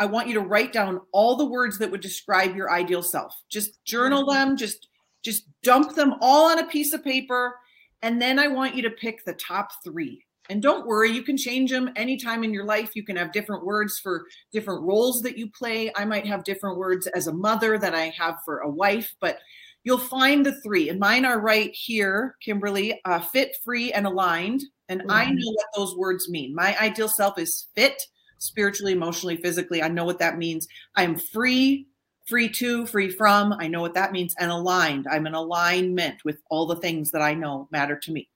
i 0.00 0.06
want 0.06 0.26
you 0.26 0.34
to 0.34 0.40
write 0.40 0.72
down 0.72 0.98
all 1.12 1.36
the 1.36 1.44
words 1.44 1.78
that 1.78 1.90
would 1.90 2.00
describe 2.00 2.56
your 2.56 2.72
ideal 2.72 3.02
self. 3.02 3.34
Just 3.50 3.70
mm-hmm. 3.70 3.84
journal 3.84 4.26
them 4.26 4.56
just 4.56 4.88
just 5.22 5.44
dump 5.62 5.94
them 5.94 6.14
all 6.20 6.50
on 6.50 6.58
a 6.58 6.66
piece 6.66 6.92
of 6.92 7.04
paper 7.04 7.54
and 8.02 8.20
then 8.20 8.38
i 8.38 8.48
want 8.48 8.74
you 8.74 8.82
to 8.82 8.90
pick 8.90 9.24
the 9.24 9.34
top 9.34 9.70
three. 9.84 10.24
And 10.48 10.60
don't 10.60 10.84
worry 10.86 11.10
you 11.12 11.22
can 11.22 11.36
change 11.36 11.70
them 11.70 11.90
anytime 11.94 12.42
in 12.42 12.52
your 12.52 12.64
life. 12.64 12.96
You 12.96 13.04
can 13.04 13.14
have 13.14 13.30
different 13.30 13.64
words 13.64 14.00
for 14.00 14.24
different 14.50 14.82
roles 14.82 15.20
that 15.22 15.38
you 15.38 15.48
play. 15.48 15.92
I 15.94 16.04
might 16.04 16.26
have 16.26 16.42
different 16.42 16.76
words 16.76 17.06
as 17.06 17.28
a 17.28 17.32
mother 17.32 17.78
than 17.78 17.94
i 17.94 18.08
have 18.18 18.36
for 18.44 18.58
a 18.58 18.68
wife 18.68 19.14
but 19.20 19.38
you'll 19.84 19.96
find 19.98 20.44
the 20.44 20.60
three. 20.62 20.88
And 20.88 20.98
mine 20.98 21.24
are 21.24 21.38
right 21.40 21.70
here 21.72 22.36
kimberly 22.42 23.00
uh, 23.04 23.20
fit 23.20 23.56
free 23.64 23.92
and 23.92 24.06
aligned. 24.06 24.62
And 24.88 25.02
i 25.08 25.26
Mhm. 25.26 25.36
know 25.36 25.52
what 25.52 25.66
those 25.76 25.94
words 25.96 26.28
mean. 26.28 26.52
My 26.54 26.76
ideal 26.80 27.08
self 27.08 27.38
is 27.38 27.68
fit 27.76 28.02
spiritually 28.38 28.92
emotionally 28.92 29.36
physically. 29.36 29.82
I 29.82 29.88
know 29.88 30.04
what 30.04 30.18
that 30.18 30.36
means. 30.36 30.66
I'm 30.96 31.16
free 31.16 31.86
free 32.30 32.48
to 32.48 32.86
free 32.86 33.10
from. 33.10 33.52
I 33.58 33.66
know 33.66 33.80
what 33.80 33.94
that 33.94 34.12
means. 34.12 34.34
And 34.38 34.50
aligned. 34.50 35.06
I'm 35.10 35.26
in 35.26 35.34
alignment 35.34 36.24
with 36.24 36.38
all 36.48 36.66
the 36.66 36.76
things 36.76 37.10
that 37.10 37.20
i 37.20 37.34
know 37.34 37.68
matter 37.70 37.96
to 37.96 38.12
me. 38.12 38.30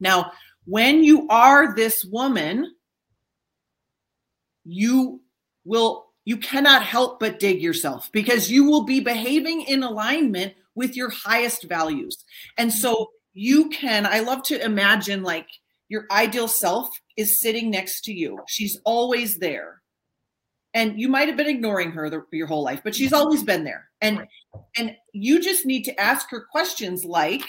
Now 0.00 0.32
when 0.66 1.04
you 1.04 1.26
are 1.28 1.74
this 1.74 2.04
woman 2.10 2.74
you 4.64 5.20
will 5.64 6.06
you 6.24 6.38
cannot 6.38 6.82
help 6.82 7.20
but 7.20 7.38
dig 7.38 7.60
yourself 7.60 8.10
because 8.12 8.50
you 8.50 8.64
will 8.64 8.84
be 8.84 8.98
behaving 8.98 9.60
in 9.62 9.82
alignment 9.82 10.54
with 10.74 10.96
your 10.96 11.10
highest 11.10 11.64
values. 11.64 12.24
And 12.58 12.72
so 12.72 13.10
you 13.36 13.68
can 13.70 14.06
i 14.06 14.20
love 14.20 14.42
to 14.44 14.64
imagine 14.64 15.22
like 15.22 15.48
your 15.88 16.06
ideal 16.10 16.48
self 16.48 16.88
is 17.16 17.40
sitting 17.40 17.70
next 17.70 18.02
to 18.02 18.12
you. 18.12 18.38
She's 18.48 18.80
always 18.84 19.38
there 19.38 19.82
and 20.74 21.00
you 21.00 21.08
might 21.08 21.28
have 21.28 21.36
been 21.36 21.46
ignoring 21.46 21.90
her 21.92 22.10
the, 22.10 22.24
your 22.32 22.46
whole 22.46 22.62
life 22.62 22.80
but 22.84 22.94
she's 22.94 23.12
always 23.12 23.42
been 23.42 23.64
there. 23.64 23.88
And 24.00 24.18
Right. 24.18 24.28
and 24.76 24.96
you 25.12 25.40
just 25.40 25.64
need 25.66 25.84
to 25.84 26.00
ask 26.00 26.28
her 26.30 26.40
questions 26.50 27.04
like 27.04 27.42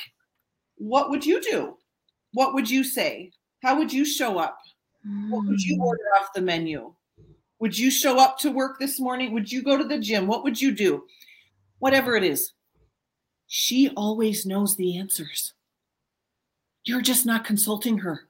what 0.77 1.09
would 1.09 1.25
you 1.25 1.41
do? 1.41 1.77
What 2.33 2.53
would 2.53 2.69
you 2.69 2.83
say? 2.83 3.31
How 3.63 3.77
would 3.77 3.91
you 3.93 4.05
show 4.05 4.37
up? 4.37 4.57
What 5.29 5.45
would 5.45 5.61
you 5.61 5.77
Mm. 5.77 5.81
order 5.85 6.03
off 6.19 6.33
the 6.33 6.41
menu? 6.41 6.93
Would 7.59 7.77
you 7.77 7.89
show 7.89 8.19
up 8.19 8.37
to 8.39 8.51
work 8.51 8.79
this 8.79 8.99
morning? 8.99 9.31
Would 9.33 9.51
you 9.51 9.61
go 9.63 9.77
to 9.77 9.83
the 9.85 9.97
gym? 9.99 10.27
What 10.27 10.43
would 10.43 10.59
you 10.61 10.71
do? 10.73 11.05
Whatever 11.79 12.15
it 12.15 12.23
is. 12.23 12.53
She 13.47 13.89
always 13.95 14.45
knows 14.45 14.75
the 14.75 14.97
answers. 14.97 15.53
You're 16.83 17.01
just 17.01 17.25
not 17.25 17.45
consulting 17.45 17.99
her. 17.99 18.24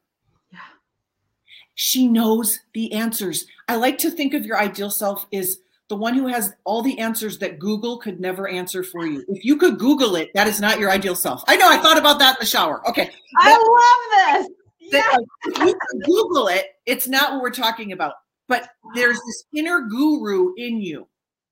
She 1.75 2.07
knows 2.07 2.59
the 2.73 2.91
answers. 2.93 3.45
I 3.67 3.75
like 3.75 3.97
to 3.99 4.09
think 4.09 4.33
of 4.33 4.45
your 4.45 4.57
ideal 4.57 4.89
self 4.89 5.25
as 5.33 5.59
the 5.87 5.95
one 5.95 6.15
who 6.15 6.25
has 6.27 6.53
all 6.63 6.81
the 6.81 6.97
answers 6.97 7.37
that 7.39 7.59
Google 7.59 7.97
could 7.99 8.19
never 8.19 8.47
answer 8.47 8.83
for 8.83 9.05
you. 9.05 9.23
If 9.27 9.45
you 9.45 9.57
could 9.57 9.77
Google 9.77 10.15
it, 10.15 10.31
that 10.33 10.47
is 10.47 10.59
not 10.59 10.79
your 10.79 10.89
ideal 10.89 11.15
self. 11.15 11.43
I 11.47 11.55
know, 11.57 11.69
I 11.69 11.77
thought 11.77 11.97
about 11.97 12.17
that 12.19 12.37
in 12.37 12.37
the 12.39 12.45
shower. 12.45 12.87
Okay. 12.89 13.11
I 13.37 13.51
love 13.51 14.47
this. 14.47 14.91
That, 14.91 15.19
Yes. 15.45 15.57
you 15.67 15.77
could 15.79 16.03
Google 16.05 16.47
it, 16.47 16.65
it's 16.85 17.07
not 17.07 17.33
what 17.33 17.41
we're 17.41 17.49
talking 17.51 17.91
about. 17.91 18.13
But 18.47 18.69
there's 18.93 19.17
this 19.17 19.43
inner 19.53 19.81
guru 19.81 20.53
in 20.57 20.79
you 20.79 21.07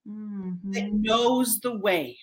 that 0.05 0.83
Mhm. 0.83 1.01
knows 1.01 1.59
the 1.59 1.77
way. 1.77 2.17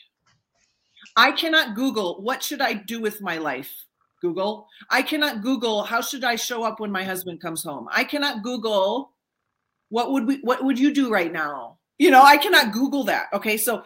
I 1.16 1.32
cannot 1.32 1.74
Google 1.74 2.22
what 2.22 2.42
should 2.42 2.60
I 2.60 2.74
do 2.74 3.00
with 3.00 3.20
my 3.20 3.38
life. 3.38 3.72
Google. 4.20 4.66
I 4.90 5.02
cannot 5.02 5.42
Google 5.42 5.83
how 5.83 6.00
should 6.00 6.24
I 6.24 6.37
show 6.37 6.62
up 6.62 6.80
when 6.80 6.90
my 6.90 7.04
husband 7.04 7.40
comes 7.40 7.62
home. 7.62 7.88
I 7.90 8.04
cannot 8.04 8.42
Google 8.42 9.12
what 9.88 10.12
would 10.12 10.26
we 10.26 10.37
what 10.42 10.64
would 10.64 10.78
you 10.78 10.92
do 10.94 11.11
right 11.11 11.33
now? 11.33 11.78
You 11.98 12.11
know, 12.11 12.22
I 12.22 12.37
cannot 12.37 12.72
Google 12.72 13.04
that. 13.04 13.26
Okay. 13.33 13.56
So 13.56 13.83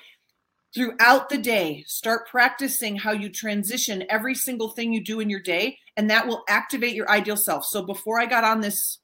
throughout 0.75 1.29
the 1.29 1.39
day, 1.39 1.85
start 1.87 2.29
practicing 2.29 2.97
how 2.97 3.13
you 3.13 3.29
transition 3.29 4.05
every 4.11 4.35
single 4.35 4.69
thing 4.69 4.93
you 4.93 5.03
do 5.03 5.21
in 5.21 5.31
your 5.31 5.41
day, 5.41 5.79
and 5.97 6.11
that 6.11 6.27
will 6.27 6.45
activate 6.49 6.95
your 6.95 7.11
ideal 7.11 7.37
self. 7.37 7.65
So 7.65 7.83
before 7.83 8.21
I 8.21 8.27
got 8.27 8.45
on 8.45 8.61
this 8.61 8.99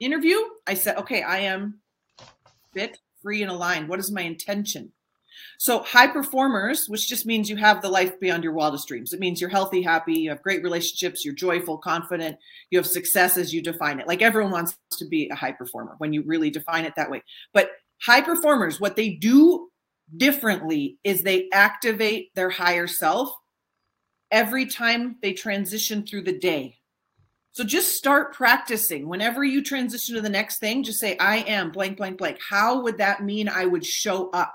interview, 0.00 0.38
I 0.66 0.74
said, 0.74 0.96
okay, 0.98 1.22
I 1.22 1.38
am 1.38 1.80
fit, 2.72 2.98
free, 3.22 3.42
and 3.42 3.50
aligned. 3.50 3.88
What 3.88 3.98
is 3.98 4.10
my 4.10 4.22
intention? 4.22 4.92
So, 5.58 5.82
high 5.82 6.06
performers, 6.06 6.88
which 6.88 7.08
just 7.08 7.26
means 7.26 7.48
you 7.48 7.56
have 7.56 7.82
the 7.82 7.88
life 7.88 8.18
beyond 8.20 8.44
your 8.44 8.52
wildest 8.52 8.88
dreams. 8.88 9.12
It 9.12 9.20
means 9.20 9.40
you're 9.40 9.50
healthy, 9.50 9.82
happy, 9.82 10.14
you 10.14 10.30
have 10.30 10.42
great 10.42 10.62
relationships, 10.62 11.24
you're 11.24 11.34
joyful, 11.34 11.78
confident, 11.78 12.36
you 12.70 12.78
have 12.78 12.86
success 12.86 13.36
as 13.36 13.52
you 13.52 13.62
define 13.62 14.00
it. 14.00 14.06
Like 14.06 14.22
everyone 14.22 14.52
wants 14.52 14.76
to 14.98 15.06
be 15.06 15.28
a 15.28 15.34
high 15.34 15.52
performer 15.52 15.94
when 15.98 16.12
you 16.12 16.22
really 16.22 16.50
define 16.50 16.84
it 16.84 16.94
that 16.96 17.10
way. 17.10 17.22
But 17.52 17.70
high 18.02 18.20
performers, 18.20 18.80
what 18.80 18.96
they 18.96 19.10
do 19.10 19.68
differently 20.16 20.98
is 21.04 21.22
they 21.22 21.48
activate 21.52 22.34
their 22.34 22.50
higher 22.50 22.86
self 22.86 23.30
every 24.30 24.66
time 24.66 25.16
they 25.22 25.32
transition 25.32 26.04
through 26.06 26.22
the 26.22 26.38
day. 26.38 26.76
So 27.52 27.64
just 27.64 27.96
start 27.96 28.34
practicing. 28.34 29.08
Whenever 29.08 29.42
you 29.42 29.64
transition 29.64 30.14
to 30.14 30.20
the 30.20 30.28
next 30.28 30.60
thing, 30.60 30.84
just 30.84 31.00
say, 31.00 31.16
I 31.18 31.38
am 31.38 31.72
blank, 31.72 31.96
blank, 31.96 32.18
blank. 32.18 32.38
How 32.48 32.82
would 32.82 32.98
that 32.98 33.24
mean 33.24 33.48
I 33.48 33.66
would 33.66 33.84
show 33.84 34.30
up? 34.30 34.54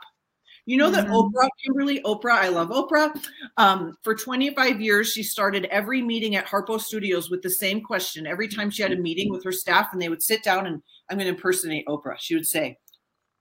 You 0.66 0.78
know 0.78 0.90
that 0.92 1.06
mm-hmm. 1.06 1.14
Oprah, 1.14 1.50
Kimberly, 1.64 2.02
Oprah, 2.04 2.38
I 2.38 2.48
love 2.48 2.70
Oprah. 2.70 3.14
Um, 3.58 3.98
for 4.02 4.16
25 4.16 4.80
years, 4.80 5.12
she 5.12 5.22
started 5.22 5.66
every 5.66 6.02
meeting 6.02 6.36
at 6.36 6.48
Harpo 6.48 6.80
Studios 6.80 7.30
with 7.30 7.42
the 7.42 7.50
same 7.50 7.82
question. 7.82 8.26
Every 8.26 8.48
time 8.48 8.70
she 8.70 8.82
had 8.82 8.94
a 8.94 8.98
meeting 8.98 9.30
with 9.30 9.44
her 9.44 9.52
staff 9.52 9.90
and 9.92 10.02
they 10.02 10.08
would 10.08 10.24
sit 10.24 10.42
down 10.42 10.66
and 10.66 10.82
I'm 11.10 11.18
going 11.18 11.28
to 11.28 11.36
impersonate 11.36 11.86
Oprah, 11.88 12.16
she 12.18 12.36
would 12.36 12.48
say, 12.48 12.78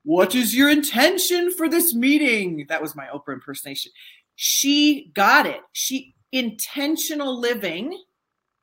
What 0.03 0.35
is 0.35 0.57
your 0.57 0.69
intention 0.69 1.53
for 1.53 1.69
this 1.69 1.95
meeting? 1.95 2.67
That 2.69 2.83
was 2.83 2.97
my 2.97 3.07
Oprah 3.07 3.35
impersonation. 3.35 3.93
She 4.35 5.13
got 5.15 5.47
it. 5.47 5.61
She 5.73 6.15
intentional 6.33 7.39
living. 7.39 7.97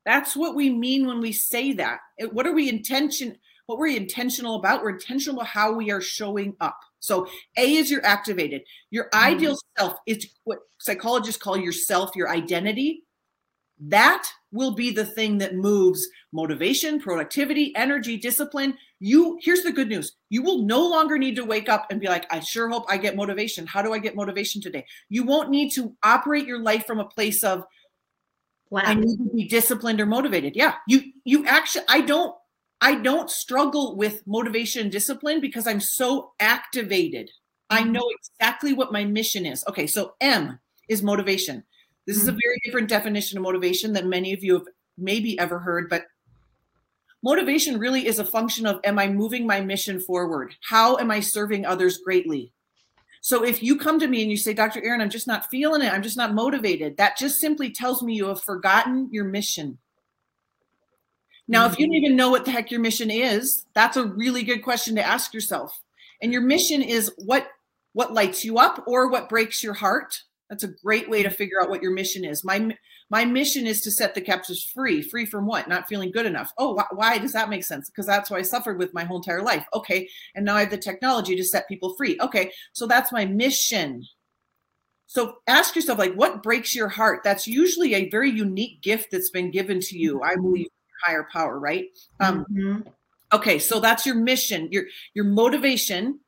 That's 0.06 0.36
what 0.36 0.56
we 0.56 0.70
mean 0.70 1.06
when 1.06 1.22
we 1.22 1.32
say 1.32 1.74
that. 1.74 2.00
What 2.32 2.48
are 2.48 2.54
we 2.54 2.68
intention? 2.68 3.38
What 3.70 3.78
we're 3.78 3.96
intentional 3.96 4.56
about? 4.56 4.82
We're 4.82 4.90
intentional 4.90 5.42
about 5.42 5.50
how 5.50 5.74
we 5.74 5.92
are 5.92 6.02
showing 6.02 6.56
up. 6.60 6.80
So 7.02 7.28
A 7.56 7.76
is 7.76 7.92
your 7.92 8.04
activated. 8.04 8.64
Your 8.90 9.12
mm-hmm. 9.14 9.26
ideal 9.28 9.58
self 9.78 9.94
is 10.08 10.28
what 10.46 10.58
psychologists 10.80 11.40
call 11.40 11.56
yourself, 11.56 12.16
your 12.16 12.32
identity. 12.32 13.04
That 13.80 14.28
will 14.52 14.74
be 14.74 14.90
the 14.90 15.06
thing 15.06 15.38
that 15.38 15.54
moves 15.54 16.04
motivation, 16.32 17.00
productivity, 17.00 17.72
energy, 17.76 18.18
discipline. 18.18 18.76
You 19.00 19.38
here's 19.40 19.62
the 19.62 19.72
good 19.72 19.88
news. 19.88 20.16
You 20.32 20.42
will 20.42 20.64
no 20.64 20.88
longer 20.88 21.20
need 21.20 21.36
to 21.36 21.46
wake 21.46 21.70
up 21.70 21.92
and 21.92 22.02
be 22.02 22.08
like, 22.08 22.26
I 22.34 22.40
sure 22.40 22.70
hope 22.70 22.86
I 22.90 22.98
get 22.98 23.16
motivation. 23.16 23.68
How 23.68 23.84
do 23.84 23.94
I 23.94 24.00
get 24.00 24.16
motivation 24.16 24.64
today? 24.64 24.84
You 25.10 25.26
won't 25.26 25.52
need 25.52 25.70
to 25.74 25.96
operate 26.02 26.48
your 26.48 26.60
life 26.60 26.88
from 26.88 27.00
a 27.00 27.06
place 27.06 27.44
of 27.44 27.66
wow. 28.72 28.82
I 28.84 28.96
need 28.96 29.18
to 29.18 29.30
be 29.32 29.48
disciplined 29.48 30.02
or 30.02 30.08
motivated. 30.08 30.56
Yeah. 30.56 30.74
You 30.88 31.04
you 31.24 31.46
actually 31.46 31.86
I 31.88 32.02
don't 32.02 32.34
I 32.82 32.96
don't 32.96 33.30
struggle 33.30 33.98
with 33.98 34.26
motivation 34.26 34.84
and 34.84 34.92
discipline 34.92 35.42
because 35.42 35.68
I'm 35.68 35.82
so 35.82 36.32
activated. 36.40 37.30
I 37.70 37.82
mm-hmm. 37.82 37.92
know 37.92 38.10
exactly 38.20 38.74
what 38.74 38.92
my 38.92 39.04
mission 39.04 39.46
is. 39.46 39.64
Okay, 39.68 39.86
so 39.88 40.14
M 40.22 40.60
is 40.88 41.04
motivation. 41.04 41.64
This 42.08 42.18
is 42.18 42.28
a 42.28 42.32
mm-hmm. 42.32 42.40
very 42.44 42.60
different 42.64 42.90
definition 42.90 43.38
of 43.38 43.44
motivation 43.44 43.94
than 43.94 44.10
many 44.10 44.34
of 44.34 44.44
you 44.44 44.54
have 44.54 44.68
maybe 44.98 45.38
ever 45.40 45.60
heard, 45.60 45.90
but 45.90 46.06
motivation 47.22 47.78
really 47.78 48.08
is 48.08 48.20
a 48.20 48.26
function 48.26 48.66
of 48.66 48.80
am 48.84 48.98
I 48.98 49.08
moving 49.08 49.46
my 49.46 49.62
mission 49.62 50.00
forward? 50.00 50.56
How 50.62 50.98
am 50.98 51.12
I 51.12 51.20
serving 51.20 51.66
others 51.66 52.00
greatly? 52.00 52.54
So 53.22 53.44
if 53.44 53.62
you 53.62 53.78
come 53.78 54.00
to 54.00 54.08
me 54.08 54.22
and 54.22 54.32
you 54.32 54.38
say, 54.38 54.54
Dr. 54.54 54.82
Erin, 54.84 55.02
I'm 55.02 55.10
just 55.10 55.28
not 55.28 55.50
feeling 55.50 55.82
it, 55.82 55.94
I'm 55.94 56.02
just 56.02 56.18
not 56.18 56.34
motivated, 56.34 56.98
that 56.98 57.18
just 57.18 57.40
simply 57.40 57.70
tells 57.70 58.02
me 58.02 58.16
you 58.16 58.28
have 58.28 58.42
forgotten 58.42 59.10
your 59.12 59.26
mission. 59.26 59.78
Now, 61.50 61.66
if 61.66 61.80
you 61.80 61.88
don't 61.88 61.96
mm-hmm. 61.96 62.06
even 62.06 62.16
know 62.16 62.30
what 62.30 62.46
the 62.46 62.52
heck 62.52 62.70
your 62.70 62.80
mission 62.80 63.10
is, 63.10 63.66
that's 63.74 63.98
a 63.98 64.06
really 64.06 64.44
good 64.44 64.64
question 64.64 64.96
to 64.96 65.04
ask 65.06 65.34
yourself. 65.34 65.82
And 66.22 66.32
your 66.32 66.44
mission 66.44 66.82
is 66.82 67.12
what 67.18 67.48
what 67.94 68.14
lights 68.14 68.46
you 68.46 68.60
up 68.60 68.84
or 68.86 69.10
what 69.10 69.30
breaks 69.30 69.64
your 69.64 69.74
heart. 69.74 70.16
That's 70.50 70.64
a 70.64 70.68
great 70.68 71.10
way 71.10 71.24
to 71.24 71.30
figure 71.32 71.60
out 71.60 71.70
what 71.70 71.82
your 71.82 71.92
mission 71.92 72.24
is. 72.24 72.44
My 72.44 72.78
my 73.10 73.26
mission 73.26 73.66
is 73.66 73.82
to 73.82 73.92
set 73.92 74.14
the 74.14 74.22
captives 74.22 74.64
free. 74.64 75.02
Free 75.02 75.26
from 75.26 75.48
what? 75.48 75.68
Not 75.68 75.88
feeling 75.88 76.12
good 76.12 76.28
enough. 76.28 76.54
Oh, 76.60 76.78
wh- 76.78 76.96
why 76.96 77.18
does 77.18 77.34
that 77.34 77.50
make 77.50 77.64
sense? 77.64 77.90
Because 77.90 78.06
that's 78.06 78.30
what 78.30 78.40
I 78.40 78.44
suffered 78.44 78.78
with 78.78 78.94
my 78.94 79.04
whole 79.04 79.18
entire 79.18 79.42
life. 79.42 79.66
Okay, 79.74 80.08
and 80.36 80.46
now 80.46 80.56
I 80.56 80.60
have 80.62 80.70
the 80.70 80.78
technology 80.78 81.36
to 81.36 81.44
set 81.44 81.68
people 81.68 81.96
free. 81.96 82.16
Okay, 82.22 82.52
so 82.74 82.86
that's 82.86 83.12
my 83.12 83.26
mission. 83.26 84.06
So 85.08 85.38
ask 85.48 85.76
yourself, 85.76 85.98
like, 85.98 86.14
what 86.14 86.44
breaks 86.44 86.76
your 86.76 86.90
heart? 86.90 87.22
That's 87.24 87.48
usually 87.48 87.96
a 87.96 88.12
very 88.12 88.30
unique 88.30 88.84
gift 88.84 89.08
that's 89.12 89.32
been 89.32 89.50
given 89.50 89.80
to 89.80 89.98
you. 89.98 90.22
I 90.22 90.36
believe 90.36 90.68
higher 91.04 91.28
power, 91.32 91.60
right? 91.60 91.86
Um, 92.20 92.46
mm-hmm. 92.52 92.90
Okay, 93.32 93.60
so 93.60 93.80
that's 93.80 94.06
your 94.06 94.16
mission, 94.16 94.70
your 94.72 94.86
your 95.14 95.26
motivation. 95.26 96.20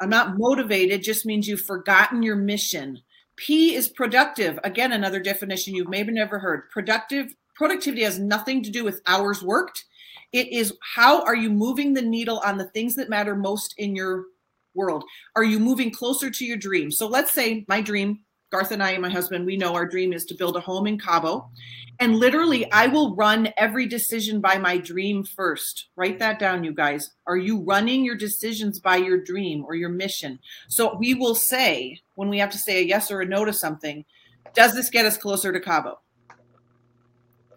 I'm 0.00 0.10
not 0.10 0.36
motivated 0.36 1.02
just 1.02 1.24
means 1.24 1.46
you've 1.46 1.60
forgotten 1.60 2.22
your 2.22 2.34
mission. 2.34 3.00
P 3.36 3.74
is 3.74 3.88
productive. 3.88 4.58
Again, 4.64 4.92
another 4.92 5.20
definition 5.20 5.74
you've 5.74 5.88
maybe 5.88 6.12
never 6.12 6.38
heard. 6.38 6.68
Productive 6.70 7.34
productivity 7.54 8.02
has 8.02 8.18
nothing 8.18 8.62
to 8.64 8.70
do 8.70 8.82
with 8.82 9.00
hours 9.06 9.42
worked. 9.42 9.84
It 10.32 10.48
is 10.48 10.76
how 10.94 11.22
are 11.22 11.36
you 11.36 11.50
moving 11.50 11.94
the 11.94 12.02
needle 12.02 12.40
on 12.44 12.58
the 12.58 12.68
things 12.70 12.94
that 12.96 13.08
matter 13.08 13.36
most 13.36 13.74
in 13.78 13.94
your 13.94 14.24
world? 14.74 15.04
Are 15.36 15.44
you 15.44 15.58
moving 15.58 15.90
closer 15.90 16.30
to 16.30 16.44
your 16.44 16.56
dream? 16.56 16.90
So 16.90 17.06
let's 17.06 17.32
say 17.32 17.64
my 17.68 17.80
dream, 17.80 18.20
Garth 18.52 18.70
and 18.70 18.82
I 18.82 18.90
and 18.90 19.00
my 19.00 19.08
husband, 19.08 19.46
we 19.46 19.56
know 19.56 19.74
our 19.74 19.86
dream 19.86 20.12
is 20.12 20.26
to 20.26 20.34
build 20.34 20.56
a 20.56 20.60
home 20.60 20.86
in 20.86 20.98
Cabo. 20.98 21.48
And 22.00 22.16
literally, 22.16 22.70
I 22.70 22.86
will 22.86 23.16
run 23.16 23.48
every 23.56 23.86
decision 23.86 24.42
by 24.42 24.58
my 24.58 24.76
dream 24.76 25.24
first. 25.24 25.88
Write 25.96 26.18
that 26.18 26.38
down, 26.38 26.62
you 26.62 26.74
guys. 26.74 27.12
Are 27.26 27.38
you 27.38 27.62
running 27.62 28.04
your 28.04 28.14
decisions 28.14 28.78
by 28.78 28.96
your 28.96 29.16
dream 29.16 29.64
or 29.64 29.74
your 29.74 29.88
mission? 29.88 30.38
So 30.68 30.96
we 30.98 31.14
will 31.14 31.34
say, 31.34 31.98
when 32.14 32.28
we 32.28 32.38
have 32.40 32.50
to 32.50 32.58
say 32.58 32.82
a 32.82 32.84
yes 32.84 33.10
or 33.10 33.22
a 33.22 33.26
no 33.26 33.46
to 33.46 33.54
something, 33.54 34.04
does 34.54 34.74
this 34.74 34.90
get 34.90 35.06
us 35.06 35.16
closer 35.16 35.50
to 35.50 35.60
Cabo? 35.60 35.98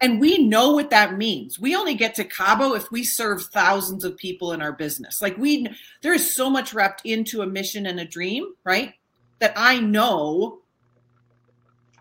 And 0.00 0.18
we 0.18 0.38
know 0.38 0.72
what 0.72 0.90
that 0.90 1.18
means. 1.18 1.58
We 1.58 1.76
only 1.76 1.94
get 1.94 2.14
to 2.14 2.24
Cabo 2.24 2.72
if 2.72 2.90
we 2.90 3.04
serve 3.04 3.42
thousands 3.52 4.02
of 4.02 4.16
people 4.16 4.52
in 4.52 4.62
our 4.62 4.72
business. 4.72 5.20
Like 5.20 5.36
we, 5.36 5.68
there 6.00 6.14
is 6.14 6.34
so 6.34 6.48
much 6.48 6.72
wrapped 6.72 7.02
into 7.04 7.42
a 7.42 7.46
mission 7.46 7.84
and 7.84 8.00
a 8.00 8.04
dream, 8.06 8.46
right? 8.64 8.94
That 9.40 9.52
I 9.56 9.80
know 9.80 10.60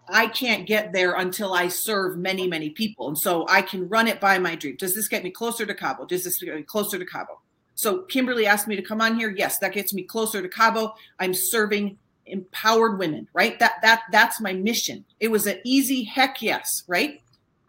I 0.07 0.27
can't 0.27 0.67
get 0.67 0.93
there 0.93 1.13
until 1.13 1.53
I 1.53 1.67
serve 1.67 2.17
many, 2.17 2.47
many 2.47 2.69
people. 2.69 3.07
And 3.07 3.17
so 3.17 3.45
I 3.49 3.61
can 3.61 3.89
run 3.89 4.07
it 4.07 4.19
by 4.19 4.37
my 4.37 4.55
dream. 4.55 4.75
Does 4.77 4.95
this 4.95 5.07
get 5.07 5.23
me 5.23 5.31
closer 5.31 5.65
to 5.65 5.73
Cabo? 5.73 6.05
Does 6.05 6.23
this 6.23 6.41
get 6.41 6.55
me 6.55 6.63
closer 6.63 6.99
to 6.99 7.05
Cabo? 7.05 7.39
So 7.75 8.03
Kimberly 8.03 8.45
asked 8.45 8.67
me 8.67 8.75
to 8.75 8.81
come 8.81 9.01
on 9.01 9.17
here. 9.17 9.29
Yes, 9.29 9.59
that 9.59 9.73
gets 9.73 9.93
me 9.93 10.03
closer 10.03 10.41
to 10.41 10.49
Cabo. 10.49 10.95
I'm 11.19 11.33
serving 11.33 11.97
empowered 12.25 12.97
women, 12.97 13.27
right? 13.33 13.59
That 13.59 13.73
that 13.81 14.03
that's 14.11 14.41
my 14.41 14.53
mission. 14.53 15.05
It 15.19 15.29
was 15.29 15.45
an 15.45 15.59
easy 15.63 16.03
heck 16.03 16.41
yes, 16.41 16.83
right? 16.87 17.21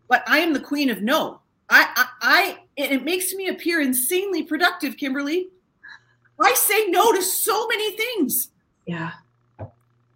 But 0.09 0.23
I 0.27 0.39
am 0.39 0.53
the 0.53 0.61
queen 0.61 0.91
of 0.91 1.03
no. 1.03 1.41
I 1.69 1.89
I, 1.97 2.07
I 2.23 2.59
it 2.77 3.05
makes 3.05 3.35
me 3.35 3.49
appear 3.49 3.81
insanely 3.81 4.45
productive, 4.45 4.97
Kimberly. 4.97 5.49
I 6.41 6.55
say 6.55 6.87
no 6.89 7.13
to 7.13 7.23
so 7.23 7.67
many 7.67 7.97
things. 7.97 8.51
Yeah. 8.87 9.13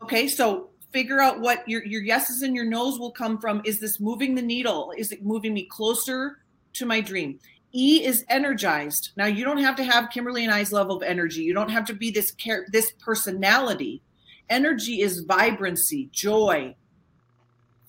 Okay, 0.03 0.29
so 0.29 0.70
figure 0.93 1.21
out 1.21 1.41
what 1.41 1.69
your 1.69 1.85
your 1.85 2.03
yeses 2.03 2.43
and 2.43 2.55
your 2.55 2.65
nos 2.65 2.99
will 2.99 3.13
come 3.13 3.39
from. 3.39 3.63
Is 3.65 3.81
this 3.81 4.01
moving 4.01 4.35
the 4.35 4.43
needle? 4.43 4.93
Is 4.97 5.13
it 5.13 5.25
moving 5.25 5.55
me 5.55 5.65
closer 5.65 6.39
to 6.75 6.87
my 6.87 7.01
dream? 7.01 7.39
E 7.73 8.05
is 8.05 8.25
energized. 8.29 9.11
Now 9.17 9.27
you 9.27 9.45
don't 9.45 9.59
have 9.59 9.77
to 9.77 9.85
have 9.85 10.11
kimberly 10.11 10.45
and 10.45 10.53
i's 10.53 10.73
level 10.73 10.97
of 10.97 11.03
energy. 11.03 11.43
You 11.43 11.55
don't 11.55 11.71
have 11.71 11.85
to 11.87 11.95
be 11.95 12.11
this 12.11 12.33
care 12.33 12.67
this 12.73 12.93
personality. 12.93 14.03
Energy 14.49 15.01
is 15.01 15.21
vibrancy 15.21 16.09
joy 16.13 16.75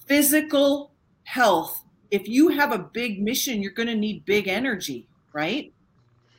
physical 0.05 0.91
health. 1.23 1.83
If 2.11 2.27
you 2.27 2.49
have 2.49 2.71
a 2.71 2.77
big 2.77 3.21
mission 3.21 3.61
you're 3.61 3.71
going 3.71 3.87
to 3.87 3.95
need 3.95 4.25
big 4.25 4.47
energy 4.47 5.07
right? 5.33 5.73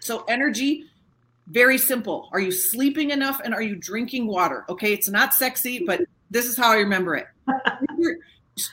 So 0.01 0.25
energy 0.29 0.85
very 1.49 1.79
simple. 1.79 2.29
Are 2.33 2.39
you 2.39 2.53
sleeping 2.53 3.11
enough 3.11 3.41
and 3.45 3.53
are 3.53 3.63
you 3.63 3.75
drinking 3.75 4.29
water? 4.29 4.65
Okay 4.69 4.93
it's 4.93 5.09
not 5.09 5.35
sexy 5.35 5.85
but 5.85 6.03
this 6.33 6.47
is 6.47 6.57
how 6.57 6.72
I 6.72 6.76
remember 6.76 7.14
it. 7.14 7.26
drink, 7.47 7.99
your, 7.99 8.16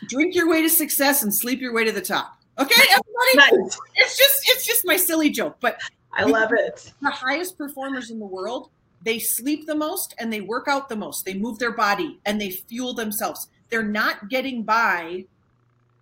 drink 0.08 0.36
your 0.36 0.50
way 0.50 0.62
to 0.62 0.70
success 0.70 1.24
and 1.24 1.36
sleep 1.36 1.60
your 1.60 1.74
way 1.74 1.84
to 1.84 1.92
the 1.92 2.02
top. 2.02 2.38
Okay, 2.58 2.82
everybody. 2.92 3.58
Nice. 3.62 3.80
It's 3.96 4.18
just 4.18 4.42
it's 4.46 4.66
just 4.66 4.86
my 4.86 4.98
silly 4.98 5.30
joke, 5.30 5.58
but 5.60 5.80
I 6.14 6.24
love 6.24 6.52
it. 6.54 6.92
The 7.02 7.10
highest 7.10 7.58
performers 7.58 8.10
in 8.10 8.20
the 8.20 8.26
world, 8.26 8.70
they 9.04 9.20
sleep 9.20 9.66
the 9.66 9.76
most 9.76 10.16
and 10.20 10.32
they 10.32 10.42
work 10.42 10.68
out 10.68 10.90
the 10.90 10.96
most. 10.96 11.26
They 11.26 11.36
move 11.36 11.60
their 11.60 11.72
body 11.72 12.20
and 12.26 12.40
they 12.40 12.50
fuel 12.50 12.94
themselves. 12.94 13.48
They're 13.70 13.84
not 13.84 14.30
getting 14.30 14.64
by 14.64 15.26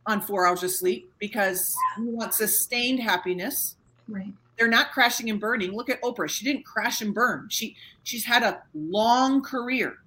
on 0.06 0.22
four 0.22 0.48
hours 0.48 0.64
of 0.64 0.72
sleep 0.72 1.12
because 1.20 1.76
we 2.00 2.06
want 2.06 2.34
sustained 2.34 3.02
happiness. 3.02 3.76
Right. 4.08 4.34
They're 4.58 4.68
not 4.68 4.92
crashing 4.92 5.30
and 5.30 5.40
burning. 5.40 5.74
Look 5.74 5.90
at 5.90 6.02
Oprah. 6.02 6.30
She 6.30 6.46
didn't 6.46 6.66
crash 6.66 7.02
and 7.02 7.14
burn. 7.14 7.48
She 7.50 7.76
she's 8.04 8.26
had 8.26 8.42
a 8.42 8.64
long 8.74 9.42
career. 9.42 9.98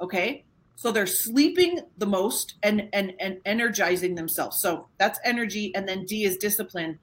Okay. 0.00 0.44
So 0.76 0.90
they're 0.90 1.06
sleeping 1.06 1.80
the 1.98 2.06
most 2.06 2.54
and 2.62 2.88
and 2.92 3.14
and 3.20 3.38
energizing 3.44 4.14
themselves. 4.14 4.60
So 4.60 4.88
that's 4.98 5.18
energy. 5.24 5.74
And 5.74 5.88
then 5.88 6.04
D 6.04 6.24
is 6.24 6.36
discipline, 6.36 6.98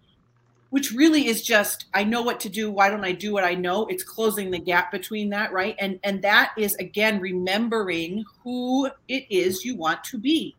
which 0.69 0.91
really 0.91 1.27
is 1.27 1.41
just 1.41 1.85
I 1.93 2.03
know 2.03 2.21
what 2.21 2.39
to 2.41 2.49
do. 2.49 2.69
Why 2.69 2.89
don't 2.89 3.05
I 3.05 3.13
do 3.13 3.33
what 3.33 3.43
I 3.43 3.55
know? 3.55 3.85
It's 3.87 4.03
closing 4.03 4.51
the 4.51 4.59
gap 4.59 4.91
between 4.91 5.29
that, 5.29 5.51
right? 5.51 5.75
And 5.79 5.99
and 6.03 6.21
that 6.21 6.51
is 6.57 6.75
again 6.75 7.19
remembering 7.19 8.23
who 8.43 8.89
it 9.07 9.25
is 9.29 9.65
you 9.65 9.75
want 9.75 10.03
to 10.05 10.17
be. 10.17 10.55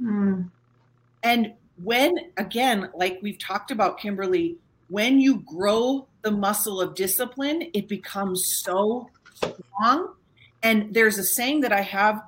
Mm. 0.00 0.50
And 1.22 1.54
when, 1.82 2.16
again, 2.36 2.90
like 2.94 3.18
we've 3.22 3.38
talked 3.38 3.70
about, 3.70 3.98
Kimberly, 3.98 4.56
when 4.88 5.20
you 5.20 5.40
grow 5.40 6.06
the 6.22 6.30
muscle 6.30 6.80
of 6.80 6.94
discipline, 6.94 7.70
it 7.72 7.88
becomes 7.88 8.60
so 8.62 9.08
strong. 9.34 10.14
And 10.62 10.92
there's 10.94 11.18
a 11.18 11.24
saying 11.24 11.60
that 11.62 11.72
I 11.72 11.80
have, 11.80 12.22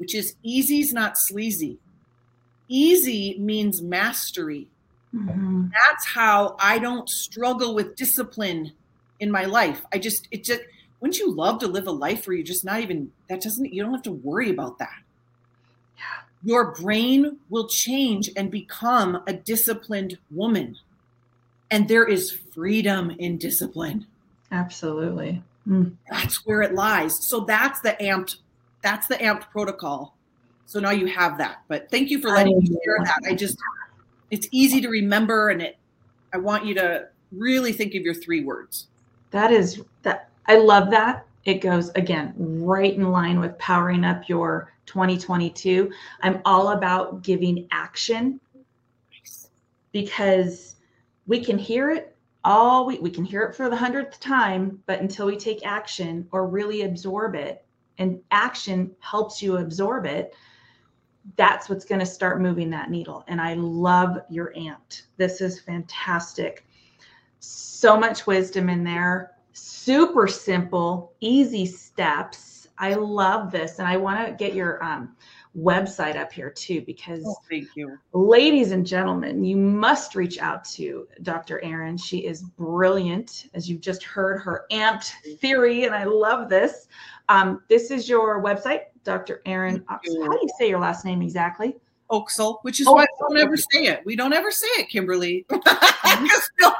which 0.00 0.14
is 0.14 0.34
easy's 0.42 0.94
not 0.94 1.18
sleazy. 1.18 1.76
Easy 2.68 3.36
means 3.38 3.82
mastery. 3.82 4.66
Mm-hmm. 5.14 5.66
That's 5.72 6.06
how 6.06 6.56
I 6.58 6.78
don't 6.78 7.06
struggle 7.08 7.74
with 7.74 7.96
discipline 7.96 8.72
in 9.18 9.30
my 9.30 9.44
life. 9.44 9.84
I 9.92 9.98
just, 9.98 10.26
it 10.30 10.42
just, 10.44 10.62
wouldn't 11.00 11.18
you 11.18 11.30
love 11.34 11.58
to 11.60 11.66
live 11.66 11.86
a 11.86 11.92
life 11.92 12.26
where 12.26 12.34
you're 12.34 12.46
just 12.46 12.64
not 12.64 12.80
even, 12.80 13.12
that 13.28 13.42
doesn't, 13.42 13.74
you 13.74 13.82
don't 13.82 13.92
have 13.92 14.02
to 14.04 14.12
worry 14.12 14.48
about 14.48 14.78
that 14.78 15.02
Yeah. 15.98 16.04
your 16.42 16.72
brain 16.72 17.36
will 17.50 17.68
change 17.68 18.30
and 18.36 18.50
become 18.50 19.22
a 19.26 19.34
disciplined 19.34 20.16
woman. 20.30 20.78
And 21.70 21.88
there 21.88 22.06
is 22.06 22.32
freedom 22.54 23.10
in 23.18 23.36
discipline. 23.36 24.06
Absolutely. 24.50 25.42
Mm. 25.68 25.96
That's 26.10 26.46
where 26.46 26.62
it 26.62 26.74
lies. 26.74 27.28
So 27.28 27.40
that's 27.40 27.80
the 27.80 27.96
amped, 28.00 28.36
that's 28.82 29.06
the 29.06 29.16
amped 29.16 29.50
protocol. 29.50 30.16
So 30.66 30.80
now 30.80 30.90
you 30.90 31.06
have 31.06 31.38
that. 31.38 31.62
But 31.68 31.90
thank 31.90 32.10
you 32.10 32.20
for 32.20 32.28
letting 32.28 32.58
me 32.58 32.66
share 32.66 32.98
that. 33.04 33.18
I 33.26 33.34
just 33.34 33.58
it's 34.30 34.46
easy 34.52 34.80
to 34.80 34.88
remember 34.88 35.48
and 35.48 35.60
it 35.60 35.76
I 36.32 36.38
want 36.38 36.64
you 36.64 36.74
to 36.74 37.08
really 37.32 37.72
think 37.72 37.94
of 37.94 38.02
your 38.02 38.14
three 38.14 38.44
words. 38.44 38.86
That 39.32 39.52
is 39.52 39.82
that 40.02 40.30
I 40.46 40.56
love 40.56 40.90
that. 40.90 41.26
It 41.44 41.54
goes 41.54 41.90
again 41.90 42.34
right 42.36 42.94
in 42.94 43.10
line 43.10 43.40
with 43.40 43.58
powering 43.58 44.04
up 44.04 44.28
your 44.28 44.72
2022. 44.86 45.90
I'm 46.22 46.40
all 46.44 46.70
about 46.70 47.22
giving 47.22 47.66
action 47.72 48.40
because 49.92 50.76
we 51.26 51.42
can 51.44 51.58
hear 51.58 51.90
it 51.90 52.16
all 52.44 52.86
we, 52.86 52.98
we 52.98 53.10
can 53.10 53.24
hear 53.24 53.42
it 53.42 53.54
for 53.54 53.68
the 53.68 53.76
hundredth 53.76 54.18
time, 54.20 54.82
but 54.86 55.00
until 55.00 55.26
we 55.26 55.36
take 55.36 55.64
action 55.66 56.26
or 56.32 56.46
really 56.46 56.82
absorb 56.82 57.34
it, 57.34 57.64
and 58.00 58.20
action 58.32 58.90
helps 58.98 59.40
you 59.40 59.58
absorb 59.58 60.06
it, 60.06 60.34
that's 61.36 61.68
what's 61.68 61.84
going 61.84 62.00
to 62.00 62.06
start 62.06 62.40
moving 62.40 62.70
that 62.70 62.90
needle. 62.90 63.22
And 63.28 63.40
I 63.40 63.54
love 63.54 64.18
your 64.28 64.52
amped. 64.56 65.02
This 65.18 65.40
is 65.40 65.60
fantastic. 65.60 66.66
So 67.38 68.00
much 68.00 68.26
wisdom 68.26 68.68
in 68.68 68.82
there, 68.82 69.32
super 69.52 70.26
simple, 70.26 71.12
easy 71.20 71.66
steps 71.66 72.60
I 72.80 72.94
love 72.94 73.52
this, 73.52 73.78
and 73.78 73.86
I 73.86 73.98
want 73.98 74.26
to 74.26 74.32
get 74.32 74.54
your 74.54 74.82
um, 74.82 75.14
website 75.56 76.16
up 76.16 76.32
here 76.32 76.48
too 76.48 76.80
because 76.80 77.22
oh, 77.26 77.36
thank 77.48 77.68
you, 77.76 77.98
ladies 78.14 78.72
and 78.72 78.86
gentlemen, 78.86 79.44
you 79.44 79.56
must 79.56 80.14
reach 80.14 80.38
out 80.38 80.64
to 80.64 81.06
Dr. 81.22 81.62
Erin. 81.62 81.98
She 81.98 82.24
is 82.24 82.42
brilliant, 82.42 83.50
as 83.52 83.68
you've 83.68 83.82
just 83.82 84.02
heard 84.02 84.38
her 84.38 84.64
amped 84.72 85.12
theory, 85.40 85.84
and 85.84 85.94
I 85.94 86.04
love 86.04 86.48
this. 86.48 86.88
Um, 87.30 87.62
this 87.68 87.92
is 87.92 88.08
your 88.08 88.42
website, 88.42 88.86
Dr. 89.04 89.40
Erin. 89.46 89.84
How 89.86 90.00
do 90.02 90.10
you 90.10 90.48
say 90.58 90.68
your 90.68 90.80
last 90.80 91.04
name 91.04 91.22
exactly? 91.22 91.76
Oksol, 92.10 92.58
which 92.62 92.80
is 92.80 92.88
why 92.88 93.02
we 93.02 93.08
don't 93.20 93.38
ever 93.38 93.56
say 93.56 93.84
it. 93.84 94.02
We 94.04 94.16
don't 94.16 94.32
ever 94.32 94.50
say 94.50 94.66
it, 94.78 94.88
Kimberly. 94.88 95.46
so 95.52 96.72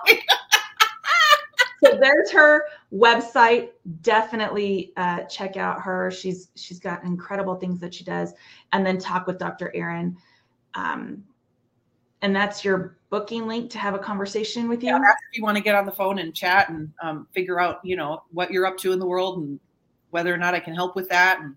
there's 2.01 2.33
her 2.33 2.65
website. 2.93 3.69
Definitely 4.03 4.93
uh, 4.97 5.21
check 5.23 5.57
out 5.57 5.81
her. 5.83 6.11
She's 6.11 6.49
she's 6.57 6.81
got 6.81 7.05
incredible 7.05 7.55
things 7.55 7.79
that 7.79 7.95
she 7.95 8.03
does. 8.03 8.33
And 8.73 8.85
then 8.85 8.99
talk 8.99 9.29
with 9.29 9.39
Dr. 9.39 9.71
Erin. 9.73 10.17
Um, 10.75 11.23
and 12.23 12.35
that's 12.35 12.65
your 12.65 12.99
booking 13.09 13.47
link 13.47 13.71
to 13.71 13.79
have 13.79 13.95
a 13.95 14.01
conversation 14.01 14.69
with 14.69 14.83
you. 14.83 14.91
Yeah, 14.91 14.99
if 14.99 15.39
you 15.39 15.45
want 15.45 15.57
to 15.59 15.63
get 15.63 15.77
on 15.77 15.87
the 15.87 15.93
phone 15.93 16.19
and 16.19 16.35
chat 16.35 16.71
and 16.71 16.93
um, 17.01 17.29
figure 17.33 17.61
out, 17.61 17.79
you 17.85 17.95
know, 17.95 18.25
what 18.33 18.51
you're 18.51 18.67
up 18.67 18.77
to 18.79 18.93
in 18.93 18.99
the 18.99 19.07
world 19.07 19.39
and 19.39 19.61
whether 20.11 20.33
or 20.33 20.37
not 20.37 20.55
I 20.55 20.61
can 20.61 20.75
help 20.75 20.97
with 20.97 21.09
that, 21.09 21.41
and 21.41 21.57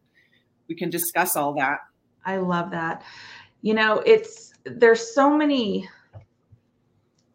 we 0.67 0.75
can 0.75 0.89
discuss 0.89 1.35
all 1.35 1.53
that. 1.55 1.79
I 2.25 2.37
love 2.37 2.71
that. 2.71 3.03
You 3.61 3.73
know, 3.73 3.99
it's 4.05 4.53
there's 4.65 5.13
so 5.13 5.35
many 5.35 5.89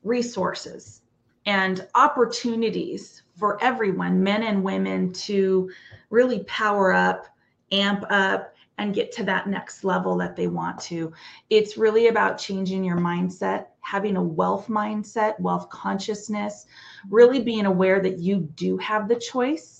resources 0.02 1.02
and 1.46 1.86
opportunities 1.94 3.22
for 3.36 3.62
everyone, 3.62 4.22
men 4.22 4.42
and 4.42 4.62
women, 4.62 5.12
to 5.12 5.70
really 6.10 6.44
power 6.44 6.92
up, 6.92 7.26
amp 7.70 8.04
up, 8.10 8.54
and 8.78 8.94
get 8.94 9.12
to 9.12 9.24
that 9.24 9.48
next 9.48 9.84
level 9.84 10.16
that 10.16 10.36
they 10.36 10.46
want 10.46 10.80
to. 10.80 11.12
It's 11.50 11.76
really 11.76 12.08
about 12.08 12.38
changing 12.38 12.84
your 12.84 12.96
mindset, 12.96 13.66
having 13.80 14.16
a 14.16 14.22
wealth 14.22 14.68
mindset, 14.68 15.38
wealth 15.40 15.68
consciousness, 15.68 16.66
really 17.10 17.40
being 17.40 17.66
aware 17.66 18.00
that 18.00 18.18
you 18.18 18.48
do 18.54 18.76
have 18.78 19.08
the 19.08 19.16
choice 19.16 19.77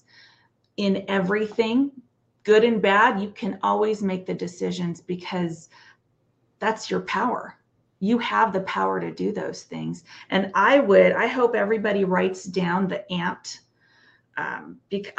in 0.79 1.05
everything, 1.09 1.93
good 2.45 2.64
and 2.64 2.81
bad. 2.81 3.20
You 3.20 3.31
can 3.31 3.59
always 3.62 4.03
make 4.03 4.24
the 4.24 4.35
decisions 4.35 5.01
because 5.01 5.68
that's 6.59 6.91
your 6.91 7.03
power 7.03 7.59
you 8.01 8.18
have 8.18 8.53
the 8.53 8.61
power 8.61 9.01
to 9.01 9.11
do 9.11 9.33
those 9.33 9.62
things. 9.62 10.05
And 10.31 10.51
I 10.55 10.79
would, 10.79 11.12
I 11.12 11.26
hope 11.26 11.55
everybody 11.55 12.05
writes 12.05 12.45
down 12.45 12.89
the 12.89 13.05
amped. 13.11 13.61
Um, 14.37 14.79
because 14.89 15.12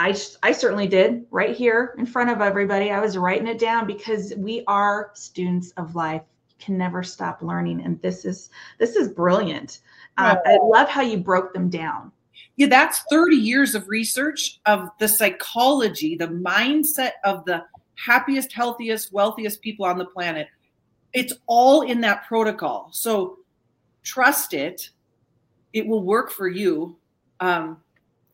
I, 0.44 0.48
I 0.48 0.52
certainly 0.54 0.88
did 0.88 1.26
right 1.30 1.54
here 1.54 1.94
in 1.98 2.06
front 2.06 2.30
of 2.30 2.40
everybody. 2.40 2.90
I 2.90 3.02
was 3.02 3.18
writing 3.18 3.48
it 3.48 3.60
down 3.60 3.86
because 3.86 4.34
we 4.38 4.64
are 4.66 5.12
students 5.14 5.72
of 5.72 5.94
life. 5.94 6.22
You 6.48 6.56
can 6.58 6.78
never 6.78 7.04
stop 7.04 7.42
learning, 7.42 7.82
and 7.84 8.02
this 8.02 8.24
is 8.24 8.50
this 8.78 8.96
is 8.96 9.10
brilliant. 9.10 9.80
Uh, 10.18 10.38
I 10.46 10.58
love 10.64 10.88
how 10.88 11.02
you 11.02 11.18
broke 11.18 11.54
them 11.54 11.70
down. 11.70 12.14
Yeah, 12.60 12.68
that's 12.68 13.02
30 13.10 13.36
years 13.36 13.74
of 13.74 13.88
research 13.88 14.60
of 14.68 14.90
the 15.00 15.08
psychology, 15.08 16.16
the 16.16 16.28
mindset 16.28 17.14
of 17.24 17.44
the 17.46 17.64
happiest, 17.96 18.54
healthiest, 18.54 19.12
wealthiest 19.12 19.62
people 19.62 19.86
on 19.86 19.98
the 19.98 20.06
planet 20.06 20.48
it's 21.14 21.34
all 21.48 21.82
in 21.82 22.02
that 22.02 22.28
protocol. 22.28 22.90
So 22.92 23.40
trust 24.04 24.54
it. 24.54 24.90
It 25.74 25.88
will 25.88 26.04
work 26.04 26.32
for 26.32 26.48
you. 26.48 26.98
Um, 27.40 27.78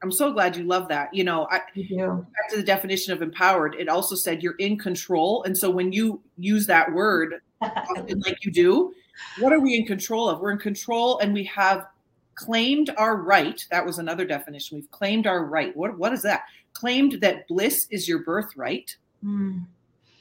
I'm 0.04 0.12
so 0.12 0.32
glad 0.32 0.56
you 0.56 0.64
love 0.64 0.88
that. 0.90 1.14
You 1.14 1.24
know, 1.24 1.48
I, 1.50 1.60
back 1.60 2.50
to 2.50 2.58
the 2.58 2.64
definition 2.64 3.14
of 3.14 3.22
empowered, 3.22 3.76
it 3.76 3.90
also 3.90 4.16
said 4.16 4.44
you're 4.44 4.56
in 4.56 4.78
control. 4.78 5.44
And 5.44 5.58
so 5.58 5.70
when 5.70 5.92
you 5.92 6.22
use 6.38 6.68
that 6.68 6.92
word 6.92 7.36
often 7.62 8.20
like 8.20 8.44
you 8.46 8.52
do, 8.52 8.94
what 9.40 9.54
are 9.54 9.60
we 9.60 9.76
in 9.76 9.86
control 9.86 10.30
of? 10.30 10.42
We're 10.42 10.52
in 10.52 10.58
control 10.58 11.20
and 11.20 11.34
we 11.34 11.46
have 11.46 11.88
claimed 12.36 12.92
our 12.98 13.18
right. 13.18 13.66
That 13.72 13.86
was 13.86 14.00
another 14.00 14.26
definition. 14.26 14.78
We've 14.78 14.92
claimed 14.92 15.28
our 15.28 15.46
right. 15.46 15.76
What, 15.76 15.98
what 15.98 16.14
is 16.14 16.22
that? 16.24 16.44
Claimed 16.74 17.22
that 17.22 17.48
bliss 17.48 17.88
is 17.90 18.08
your 18.08 18.20
birthright. 18.20 18.96
Mm 19.24 19.66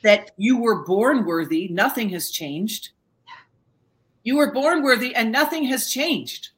that 0.04 0.32
you 0.36 0.58
were 0.58 0.84
born 0.84 1.24
worthy, 1.24 1.66
nothing 1.68 2.10
has 2.10 2.30
changed. 2.30 2.90
You 4.22 4.36
were 4.36 4.52
born 4.52 4.82
worthy 4.82 5.14
and 5.14 5.32
nothing 5.32 5.64
has 5.64 5.90
changed. 5.90 6.50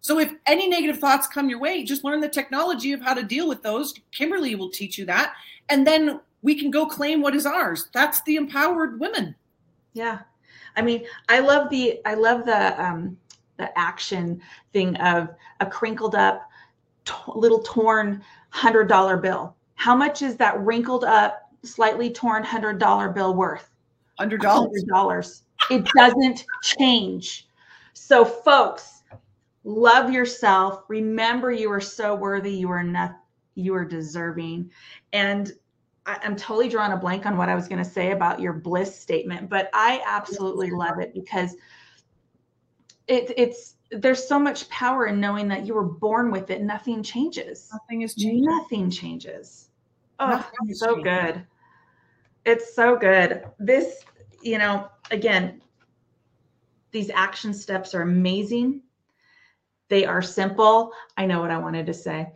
So 0.00 0.18
if 0.18 0.32
any 0.46 0.66
negative 0.66 0.98
thoughts 0.98 1.26
come 1.26 1.50
your 1.50 1.60
way, 1.60 1.84
just 1.84 2.04
learn 2.04 2.20
the 2.20 2.28
technology 2.28 2.92
of 2.92 3.02
how 3.02 3.12
to 3.12 3.22
deal 3.22 3.46
with 3.48 3.62
those. 3.62 3.94
Kimberly 4.12 4.54
will 4.54 4.70
teach 4.70 4.96
you 4.96 5.04
that. 5.04 5.34
And 5.68 5.86
then 5.86 6.20
we 6.40 6.54
can 6.58 6.70
go 6.70 6.86
claim 6.86 7.20
what 7.20 7.34
is 7.34 7.44
ours. 7.44 7.90
That's 7.92 8.22
the 8.22 8.36
empowered 8.36 8.98
women. 8.98 9.34
Yeah. 9.92 10.20
I 10.74 10.80
mean, 10.80 11.04
I 11.28 11.40
love 11.40 11.68
the 11.68 12.00
I 12.06 12.14
love 12.14 12.46
the 12.46 12.82
um 12.82 13.18
the 13.56 13.76
action 13.78 14.40
thing 14.72 14.96
of 14.96 15.28
a 15.60 15.66
crinkled 15.66 16.14
up 16.14 16.48
little 17.28 17.60
torn 17.60 18.22
$100 18.52 19.22
bill. 19.22 19.56
How 19.74 19.94
much 19.94 20.22
is 20.22 20.36
that 20.36 20.58
wrinkled 20.60 21.04
up 21.04 21.50
slightly 21.62 22.10
torn 22.10 22.42
hundred 22.42 22.78
dollar 22.78 23.08
bill 23.08 23.34
worth? 23.34 23.70
Hundred 24.18 24.40
dollars. 24.40 25.42
It 25.70 25.84
doesn't 25.96 26.44
change. 26.62 27.48
So, 27.94 28.24
folks, 28.24 29.02
love 29.64 30.12
yourself. 30.12 30.84
Remember, 30.88 31.50
you 31.50 31.70
are 31.70 31.80
so 31.80 32.14
worthy. 32.14 32.52
You 32.52 32.70
are 32.70 32.80
enough. 32.80 33.12
You 33.54 33.74
are 33.74 33.84
deserving. 33.84 34.70
And 35.12 35.52
I, 36.06 36.18
am 36.22 36.36
totally 36.36 36.68
drawing 36.68 36.92
a 36.92 36.96
blank 36.96 37.24
on 37.26 37.36
what 37.36 37.48
I 37.48 37.54
was 37.54 37.66
going 37.66 37.82
to 37.82 37.88
say 37.88 38.12
about 38.12 38.40
your 38.40 38.52
bliss 38.52 38.98
statement, 38.98 39.48
but 39.48 39.70
I 39.72 40.02
absolutely 40.06 40.70
love 40.70 40.98
it 41.00 41.14
because 41.14 41.56
it, 43.06 43.32
it's 43.36 43.74
there's 43.90 44.26
so 44.26 44.38
much 44.38 44.68
power 44.68 45.06
in 45.06 45.20
knowing 45.20 45.48
that 45.48 45.66
you 45.66 45.74
were 45.74 45.84
born 45.84 46.30
with 46.30 46.50
it. 46.50 46.62
Nothing 46.62 47.02
changes. 47.02 47.70
Nothing 47.72 48.02
is 48.02 48.14
changing. 48.14 48.44
Nothing 48.44 48.90
changes. 48.90 49.68
Oh, 50.18 50.30
Nothing 50.30 50.74
so 50.74 50.94
changing. 50.96 51.04
good. 51.04 51.46
It's 52.44 52.74
so 52.74 52.96
good. 52.96 53.44
This, 53.58 54.04
you 54.42 54.58
know, 54.58 54.88
again, 55.10 55.62
these 56.90 57.10
action 57.10 57.54
steps 57.54 57.94
are 57.94 58.02
amazing. 58.02 58.82
They 59.88 60.04
are 60.04 60.22
simple. 60.22 60.92
I 61.16 61.26
know 61.26 61.40
what 61.40 61.50
I 61.50 61.58
wanted 61.58 61.86
to 61.86 61.94
say. 61.94 62.32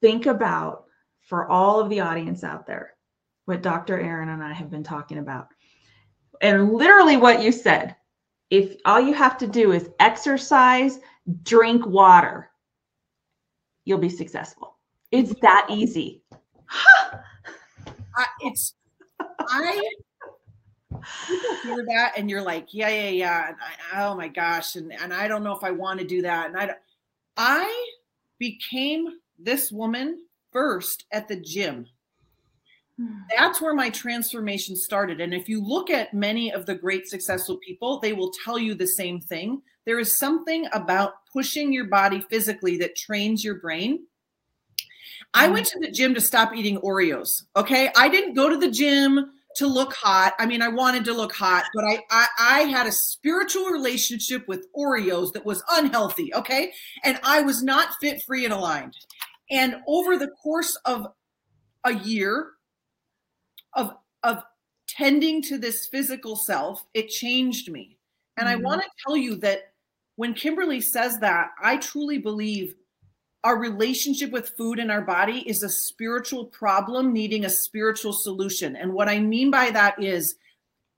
Think 0.00 0.26
about 0.26 0.84
for 1.20 1.48
all 1.48 1.80
of 1.80 1.90
the 1.90 2.00
audience 2.00 2.44
out 2.44 2.66
there 2.66 2.94
what 3.46 3.62
Dr. 3.62 3.98
Erin 3.98 4.28
and 4.28 4.42
I 4.42 4.52
have 4.52 4.70
been 4.70 4.82
talking 4.82 5.18
about. 5.18 5.48
And 6.40 6.72
literally 6.72 7.16
what 7.16 7.42
you 7.42 7.52
said 7.52 7.96
if 8.50 8.76
all 8.84 9.00
you 9.00 9.14
have 9.14 9.36
to 9.38 9.46
do 9.46 9.72
is 9.72 9.90
exercise, 9.98 11.00
drink 11.42 11.86
water, 11.86 12.50
you'll 13.84 13.98
be 13.98 14.08
successful. 14.08 14.76
It's 15.10 15.34
that 15.40 15.66
easy. 15.70 16.22
It's 18.40 18.74
I 19.48 19.88
people 21.28 21.56
hear 21.62 21.84
that 21.86 22.14
and 22.16 22.28
you're 22.30 22.42
like, 22.42 22.72
yeah, 22.72 22.88
yeah, 22.88 23.08
yeah. 23.08 23.52
I, 23.92 24.02
oh 24.02 24.16
my 24.16 24.28
gosh, 24.28 24.76
and 24.76 24.92
and 24.92 25.12
I 25.12 25.28
don't 25.28 25.44
know 25.44 25.54
if 25.54 25.62
I 25.62 25.70
want 25.70 26.00
to 26.00 26.06
do 26.06 26.22
that. 26.22 26.46
And 26.48 26.56
I 26.56 26.70
I 27.36 27.86
became 28.38 29.08
this 29.38 29.70
woman 29.70 30.24
first 30.52 31.04
at 31.12 31.28
the 31.28 31.36
gym. 31.36 31.86
Hmm. 32.98 33.18
That's 33.36 33.60
where 33.60 33.74
my 33.74 33.90
transformation 33.90 34.76
started. 34.76 35.20
And 35.20 35.34
if 35.34 35.48
you 35.48 35.62
look 35.62 35.90
at 35.90 36.14
many 36.14 36.52
of 36.52 36.66
the 36.66 36.74
great 36.74 37.08
successful 37.08 37.58
people, 37.58 38.00
they 38.00 38.12
will 38.12 38.32
tell 38.44 38.58
you 38.58 38.74
the 38.74 38.86
same 38.86 39.20
thing. 39.20 39.62
There 39.84 39.98
is 39.98 40.18
something 40.18 40.66
about 40.72 41.14
pushing 41.32 41.72
your 41.72 41.86
body 41.86 42.24
physically 42.30 42.78
that 42.78 42.96
trains 42.96 43.44
your 43.44 43.56
brain. 43.56 44.06
I 45.34 45.46
hmm. 45.46 45.54
went 45.54 45.66
to 45.66 45.80
the 45.80 45.90
gym 45.90 46.14
to 46.14 46.20
stop 46.20 46.54
eating 46.54 46.78
Oreos. 46.78 47.28
Okay. 47.54 47.90
I 47.96 48.08
didn't 48.08 48.34
go 48.34 48.48
to 48.48 48.56
the 48.56 48.70
gym 48.70 49.32
to 49.56 49.66
look 49.66 49.94
hot. 49.94 50.34
I 50.38 50.46
mean, 50.46 50.60
I 50.60 50.68
wanted 50.68 51.04
to 51.06 51.14
look 51.14 51.34
hot, 51.34 51.64
but 51.74 51.84
I, 51.84 51.98
I, 52.10 52.26
I 52.38 52.60
had 52.64 52.86
a 52.86 52.92
spiritual 52.92 53.66
relationship 53.66 54.46
with 54.46 54.66
Oreos 54.76 55.32
that 55.32 55.46
was 55.46 55.62
unhealthy. 55.70 56.34
Okay. 56.34 56.72
And 57.04 57.18
I 57.22 57.42
was 57.42 57.62
not 57.62 57.94
fit, 58.00 58.22
free, 58.22 58.44
and 58.44 58.52
aligned. 58.52 58.94
And 59.50 59.76
over 59.86 60.18
the 60.18 60.28
course 60.28 60.76
of 60.84 61.06
a 61.84 61.94
year 61.94 62.52
of, 63.76 63.94
of 64.22 64.42
tending 64.88 65.42
to 65.42 65.58
this 65.58 65.86
physical 65.86 66.34
self, 66.34 66.84
it 66.94 67.08
changed 67.08 67.70
me. 67.70 67.98
And 68.36 68.48
mm-hmm. 68.48 68.58
I 68.58 68.62
want 68.62 68.82
to 68.82 68.88
tell 69.06 69.16
you 69.16 69.36
that 69.36 69.72
when 70.16 70.34
Kimberly 70.34 70.80
says 70.80 71.18
that, 71.20 71.50
I 71.62 71.76
truly 71.76 72.18
believe 72.18 72.74
our 73.44 73.58
relationship 73.58 74.32
with 74.32 74.56
food 74.56 74.80
and 74.80 74.90
our 74.90 75.02
body 75.02 75.48
is 75.48 75.62
a 75.62 75.68
spiritual 75.68 76.46
problem 76.46 77.12
needing 77.12 77.44
a 77.44 77.50
spiritual 77.50 78.12
solution. 78.12 78.74
And 78.74 78.92
what 78.92 79.08
I 79.08 79.20
mean 79.20 79.52
by 79.52 79.70
that 79.70 80.02
is 80.02 80.34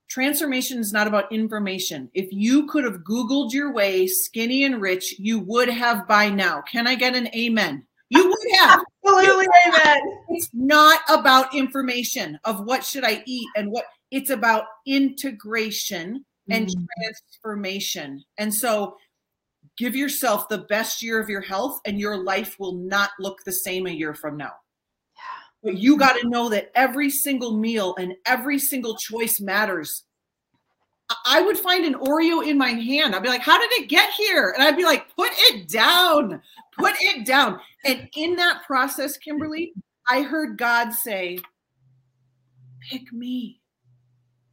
transformation 0.09 0.79
is 0.79 0.91
not 0.91 1.05
about 1.05 1.31
information. 1.31 2.09
If 2.15 2.31
you 2.31 2.65
could 2.65 2.85
have 2.85 3.03
Googled 3.03 3.53
your 3.53 3.71
way 3.71 4.07
skinny 4.07 4.63
and 4.63 4.81
rich, 4.81 5.19
you 5.19 5.39
would 5.39 5.69
have 5.69 6.07
by 6.07 6.29
now. 6.29 6.61
Can 6.61 6.87
I 6.87 6.95
get 6.95 7.15
an 7.15 7.27
amen? 7.35 7.85
You 8.09 8.27
would 8.27 8.59
have. 8.59 8.83
Absolutely, 9.05 9.47
amen. 9.67 10.01
It's 10.29 10.49
not 10.53 10.99
about 11.09 11.55
information 11.55 12.39
of 12.43 12.65
what 12.65 12.83
should 12.83 13.03
I 13.03 13.23
eat 13.25 13.47
and 13.55 13.71
what 13.71 13.85
it's 14.11 14.29
about 14.29 14.65
integration 14.85 16.25
and 16.49 16.67
mm. 16.67 16.85
transformation. 16.97 18.23
And 18.37 18.53
so 18.53 18.97
give 19.77 19.95
yourself 19.95 20.49
the 20.49 20.59
best 20.69 21.01
year 21.01 21.19
of 21.19 21.29
your 21.29 21.41
health 21.41 21.79
and 21.85 21.99
your 21.99 22.17
life 22.17 22.57
will 22.59 22.73
not 22.73 23.11
look 23.19 23.43
the 23.43 23.51
same 23.51 23.87
a 23.87 23.91
year 23.91 24.13
from 24.13 24.37
now. 24.37 24.51
But 25.63 25.77
you 25.77 25.97
got 25.97 26.19
to 26.19 26.29
know 26.29 26.49
that 26.49 26.71
every 26.75 27.09
single 27.09 27.57
meal 27.57 27.95
and 27.97 28.13
every 28.25 28.59
single 28.59 28.95
choice 28.95 29.39
matters. 29.39 30.03
I 31.25 31.41
would 31.41 31.57
find 31.57 31.85
an 31.85 31.95
Oreo 31.95 32.47
in 32.47 32.57
my 32.57 32.69
hand. 32.69 33.15
I'd 33.15 33.23
be 33.23 33.29
like, 33.29 33.41
how 33.41 33.59
did 33.59 33.81
it 33.81 33.89
get 33.89 34.11
here? 34.11 34.51
And 34.51 34.63
I'd 34.63 34.77
be 34.77 34.83
like, 34.85 35.13
put 35.15 35.31
it 35.33 35.67
down, 35.67 36.41
put 36.77 36.95
it 36.99 37.25
down. 37.25 37.59
And 37.85 38.09
in 38.15 38.35
that 38.35 38.63
process, 38.65 39.17
Kimberly, 39.17 39.73
I 40.07 40.21
heard 40.21 40.57
God 40.57 40.91
say, 40.93 41.39
pick 42.89 43.11
me. 43.13 43.61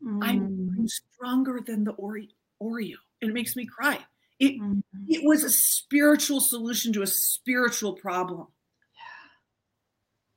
Mm. 0.05 0.19
I'm 0.23 0.89
stronger 0.89 1.61
than 1.67 1.85
the 1.85 1.95
Oreo. 1.95 2.95
And 3.23 3.31
it 3.31 3.35
makes 3.35 3.57
me 3.57 3.67
cry. 3.67 3.99
It, 4.39 4.61
mm. 4.61 4.83
it 5.09 5.25
was 5.25 5.45
a 5.45 5.51
spiritual 5.51 6.41
solution 6.41 6.93
to 6.93 7.03
a 7.03 7.07
spiritual 7.07 7.95
problem. 7.95 8.47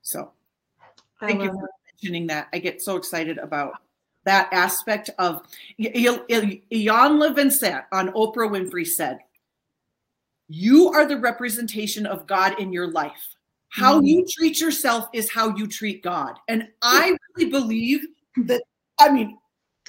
So 0.02 0.32
thank 1.20 1.44
you 1.44 1.52
for 1.52 1.70
mentioning 1.92 2.28
that. 2.28 2.48
I 2.52 2.58
get 2.58 2.82
so 2.82 2.96
excited 2.96 3.38
about 3.38 3.74
that 4.24 4.52
aspect 4.52 5.12
of 5.20 5.44
Iyanla 5.80 7.36
Vanzant 7.36 7.84
on 7.92 8.10
Oprah 8.14 8.50
Winfrey 8.50 8.88
said, 8.88 9.20
you 10.50 10.90
are 10.90 11.06
the 11.06 11.18
representation 11.18 12.06
of 12.06 12.28
God 12.28 12.60
in 12.60 12.74
your 12.74 12.92
life. 12.92 13.36
How 13.70 13.98
mm-hmm. 13.98 14.06
you 14.06 14.26
treat 14.28 14.60
yourself 14.60 15.08
is 15.14 15.32
how 15.32 15.56
you 15.56 15.68
treat 15.68 16.04
God. 16.04 16.38
And 16.48 16.68
I 16.82 17.16
really 17.36 17.52
believe 17.52 18.02
that, 18.46 18.64
I 19.00 19.12
mean, 19.12 19.38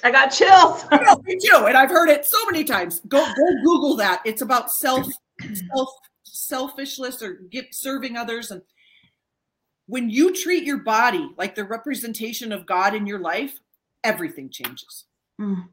I 0.03 0.11
got 0.11 0.27
chills. 0.27 0.85
me 1.23 1.37
too. 1.43 1.65
And 1.65 1.75
I've 1.75 1.89
heard 1.89 2.09
it 2.09 2.25
so 2.25 2.37
many 2.45 2.63
times. 2.63 3.01
Go 3.07 3.25
go 3.25 3.63
Google 3.63 3.95
that. 3.97 4.21
It's 4.23 4.41
about 4.41 4.71
self, 4.71 5.07
self, 5.73 5.89
selfishness 6.23 7.21
or 7.21 7.41
give, 7.49 7.65
serving 7.71 8.15
others. 8.15 8.51
And 8.51 8.61
when 9.87 10.09
you 10.09 10.33
treat 10.33 10.63
your 10.63 10.79
body 10.79 11.29
like 11.37 11.55
the 11.55 11.65
representation 11.65 12.51
of 12.51 12.65
God 12.65 12.95
in 12.95 13.05
your 13.05 13.19
life, 13.19 13.59
everything 14.03 14.49
changes. 14.49 15.05
Mm, 15.39 15.65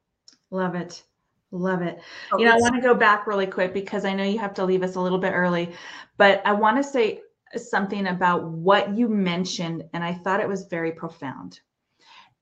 love 0.50 0.74
it. 0.74 1.02
Love 1.50 1.82
it. 1.82 1.98
Oh, 2.32 2.38
you 2.38 2.44
know, 2.44 2.52
I 2.52 2.58
want 2.58 2.74
to 2.74 2.80
go 2.80 2.94
back 2.94 3.26
really 3.26 3.46
quick 3.46 3.72
because 3.72 4.04
I 4.04 4.12
know 4.12 4.24
you 4.24 4.38
have 4.38 4.54
to 4.54 4.64
leave 4.64 4.82
us 4.82 4.96
a 4.96 5.00
little 5.00 5.18
bit 5.18 5.32
early, 5.32 5.72
but 6.18 6.42
I 6.44 6.52
want 6.52 6.76
to 6.76 6.82
say 6.82 7.22
something 7.56 8.08
about 8.08 8.44
what 8.44 8.96
you 8.96 9.08
mentioned, 9.08 9.84
and 9.94 10.04
I 10.04 10.12
thought 10.12 10.40
it 10.40 10.48
was 10.48 10.66
very 10.66 10.92
profound. 10.92 11.60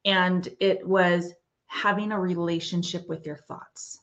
And 0.05 0.49
it 0.61 0.87
was 0.87 1.33
having 1.67 2.11
a 2.11 2.21
relationship 2.21 3.09
with 3.09 3.27
your 3.27 3.37
thoughts. 3.37 4.01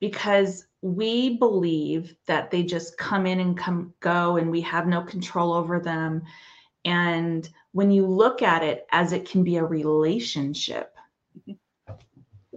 Because 0.00 0.66
we 0.82 1.38
believe 1.38 2.14
that 2.26 2.50
they 2.50 2.62
just 2.62 2.98
come 2.98 3.26
in 3.26 3.40
and 3.40 3.56
come 3.56 3.94
go, 4.00 4.36
and 4.36 4.50
we 4.50 4.60
have 4.62 4.86
no 4.86 5.02
control 5.02 5.52
over 5.52 5.78
them. 5.78 6.22
And 6.84 7.48
when 7.72 7.90
you 7.90 8.06
look 8.06 8.42
at 8.42 8.62
it 8.62 8.86
as 8.90 9.12
it 9.12 9.28
can 9.28 9.44
be 9.44 9.56
a 9.56 9.64
relationship, 9.64 10.94
mm-hmm. 11.38 11.52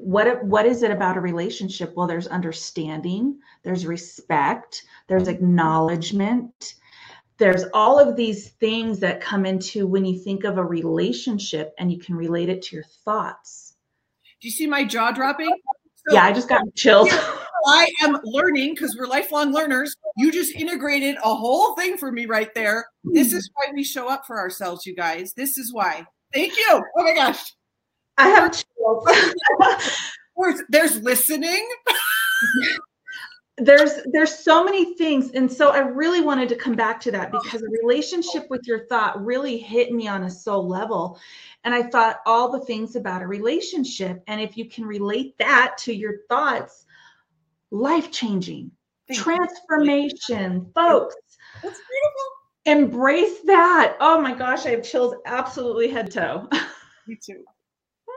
What 0.09 0.43
what 0.43 0.65
is 0.65 0.81
it 0.81 0.89
about 0.89 1.17
a 1.17 1.21
relationship? 1.21 1.93
Well 1.95 2.07
there's 2.07 2.27
understanding 2.27 3.37
there's 3.63 3.85
respect 3.85 4.83
there's 5.07 5.27
acknowledgement. 5.27 6.75
There's 7.37 7.65
all 7.73 7.99
of 7.99 8.15
these 8.15 8.49
things 8.49 8.99
that 8.99 9.21
come 9.21 9.45
into 9.45 9.85
when 9.87 10.05
you 10.05 10.19
think 10.19 10.43
of 10.43 10.57
a 10.57 10.63
relationship 10.63 11.73
and 11.77 11.91
you 11.91 11.99
can 11.99 12.15
relate 12.15 12.49
it 12.49 12.61
to 12.63 12.75
your 12.75 12.85
thoughts. 13.05 13.75
Do 14.41 14.47
you 14.47 14.51
see 14.51 14.67
my 14.67 14.83
jaw 14.83 15.11
dropping? 15.11 15.55
So, 16.07 16.15
yeah 16.15 16.23
i 16.23 16.33
just 16.33 16.49
got 16.49 16.63
chills. 16.75 17.09
I 17.67 17.87
am 18.01 18.17
learning 18.23 18.73
because 18.73 18.95
we're 18.97 19.05
lifelong 19.05 19.53
learners. 19.53 19.93
You 20.17 20.31
just 20.31 20.55
integrated 20.55 21.17
a 21.17 21.35
whole 21.35 21.75
thing 21.75 21.97
for 21.97 22.11
me 22.11 22.25
right 22.25 22.51
there. 22.55 22.85
This 23.03 23.33
is 23.33 23.49
why 23.53 23.71
we 23.73 23.83
show 23.83 24.09
up 24.09 24.25
for 24.25 24.39
ourselves 24.39 24.85
you 24.85 24.95
guys. 24.95 25.33
This 25.33 25.57
is 25.57 25.73
why. 25.73 26.05
Thank 26.33 26.55
you. 26.57 26.81
Oh 26.97 27.03
my 27.03 27.13
gosh 27.13 27.53
I 28.19 28.27
have 28.29 28.51
chills. 28.51 29.07
there's, 30.37 30.61
there's 30.69 31.01
listening. 31.01 31.67
there's 33.57 33.91
there's 34.13 34.39
so 34.39 34.63
many 34.63 34.95
things 34.95 35.31
and 35.31 35.51
so 35.51 35.71
i 35.71 35.79
really 35.79 36.21
wanted 36.21 36.47
to 36.47 36.55
come 36.55 36.75
back 36.75 36.97
to 36.97 37.11
that 37.11 37.29
oh. 37.33 37.41
because 37.43 37.61
a 37.61 37.69
relationship 37.83 38.49
with 38.49 38.61
your 38.65 38.85
thought 38.85 39.21
really 39.25 39.57
hit 39.57 39.91
me 39.91 40.07
on 40.07 40.23
a 40.23 40.29
soul 40.29 40.65
level 40.65 41.19
and 41.65 41.73
i 41.73 41.83
thought 41.83 42.21
all 42.25 42.49
the 42.49 42.65
things 42.65 42.95
about 42.95 43.21
a 43.21 43.27
relationship 43.27 44.23
and 44.27 44.39
if 44.39 44.55
you 44.55 44.63
can 44.63 44.85
relate 44.85 45.37
that 45.39 45.75
to 45.77 45.93
your 45.93 46.19
thoughts 46.29 46.85
life 47.71 48.11
changing 48.11 48.71
transformation 49.13 50.69
folks. 50.75 51.15
That's 51.63 51.79
beautiful. 51.79 52.29
Embrace 52.65 53.39
that. 53.45 53.97
Oh 53.99 54.21
my 54.21 54.33
gosh 54.33 54.65
i 54.65 54.69
have 54.69 54.83
chills 54.83 55.15
absolutely 55.25 55.89
head 55.89 56.11
to 56.11 56.19
toe. 56.19 56.49
Me 57.07 57.17
too 57.21 57.43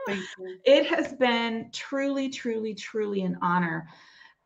it 0.07 0.85
has 0.87 1.13
been 1.13 1.69
truly, 1.71 2.29
truly, 2.29 2.73
truly 2.73 3.21
an 3.21 3.37
honor 3.41 3.87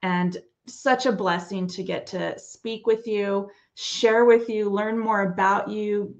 and 0.03 0.38
such 0.68 1.05
a 1.05 1.12
blessing 1.12 1.68
to 1.68 1.84
get 1.84 2.05
to 2.08 2.38
speak 2.38 2.86
with 2.86 3.08
you, 3.08 3.49
share 3.76 4.26
with 4.26 4.49
you, 4.49 4.70
learn 4.70 4.97
more 4.97 5.22
about 5.22 5.70
you. 5.70 6.16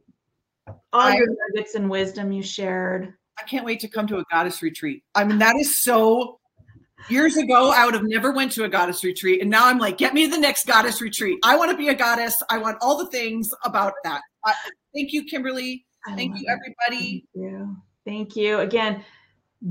all 0.68 1.02
I, 1.02 1.16
your 1.16 1.28
nuggets 1.28 1.76
and 1.76 1.90
wisdom 1.90 2.32
you 2.32 2.42
shared. 2.42 3.14
I 3.40 3.44
can't 3.44 3.66
wait 3.66 3.80
to 3.82 3.88
come 3.88 4.08
to 4.08 4.18
a 4.18 4.24
goddess 4.32 4.62
retreat. 4.62 5.04
I 5.14 5.24
mean, 5.24 5.38
that 5.40 5.56
is 5.58 5.82
so 5.82 6.40
years 7.10 7.38
ago 7.38 7.72
i 7.72 7.86
would 7.86 7.94
have 7.94 8.04
never 8.04 8.34
went 8.34 8.52
to 8.52 8.64
a 8.66 8.68
goddess 8.68 9.04
retreat 9.04 9.40
and 9.40 9.50
now 9.50 9.66
i'm 9.66 9.78
like 9.78 9.98
get 9.98 10.14
me 10.14 10.26
the 10.26 10.38
next 10.38 10.66
goddess 10.66 11.00
retreat. 11.02 11.38
I 11.44 11.56
want 11.56 11.72
to 11.72 11.78
be 11.78 11.88
a 11.88 11.94
goddess. 11.94 12.42
I 12.50 12.58
want 12.58 12.78
all 12.82 12.98
the 12.98 13.06
things 13.12 13.50
about 13.64 13.94
that. 14.04 14.22
Uh, 14.44 14.52
thank 14.94 15.14
you 15.14 15.24
kimberly. 15.24 15.86
Thank 16.06 16.40
you 16.40 16.48
everybody. 16.50 17.26
Thank 17.34 17.46
you. 17.46 17.78
Thank 18.04 18.36
you. 18.36 18.60
Again 18.60 19.04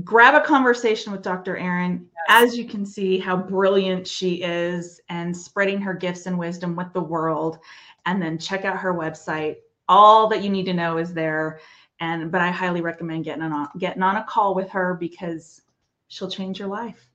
grab 0.03 0.35
a 0.35 0.45
conversation 0.45 1.11
with 1.11 1.21
dr 1.21 1.57
erin 1.57 2.07
yes. 2.29 2.43
as 2.43 2.57
you 2.57 2.65
can 2.65 2.85
see 2.85 3.17
how 3.17 3.37
brilliant 3.37 4.05
she 4.05 4.41
is 4.43 4.99
and 5.09 5.35
spreading 5.35 5.79
her 5.79 5.93
gifts 5.93 6.25
and 6.25 6.37
wisdom 6.37 6.75
with 6.75 6.91
the 6.93 7.01
world 7.01 7.59
and 8.05 8.21
then 8.21 8.37
check 8.37 8.65
out 8.65 8.77
her 8.77 8.93
website 8.93 9.55
all 9.87 10.27
that 10.27 10.43
you 10.43 10.49
need 10.49 10.65
to 10.65 10.73
know 10.73 10.97
is 10.97 11.13
there 11.13 11.59
and 12.01 12.31
but 12.31 12.41
i 12.41 12.51
highly 12.51 12.81
recommend 12.81 13.23
getting 13.23 13.43
on 13.43 13.69
getting 13.77 14.03
on 14.03 14.17
a 14.17 14.23
call 14.25 14.53
with 14.53 14.69
her 14.69 14.95
because 14.95 15.61
she'll 16.09 16.29
change 16.29 16.59
your 16.59 16.67
life 16.67 17.07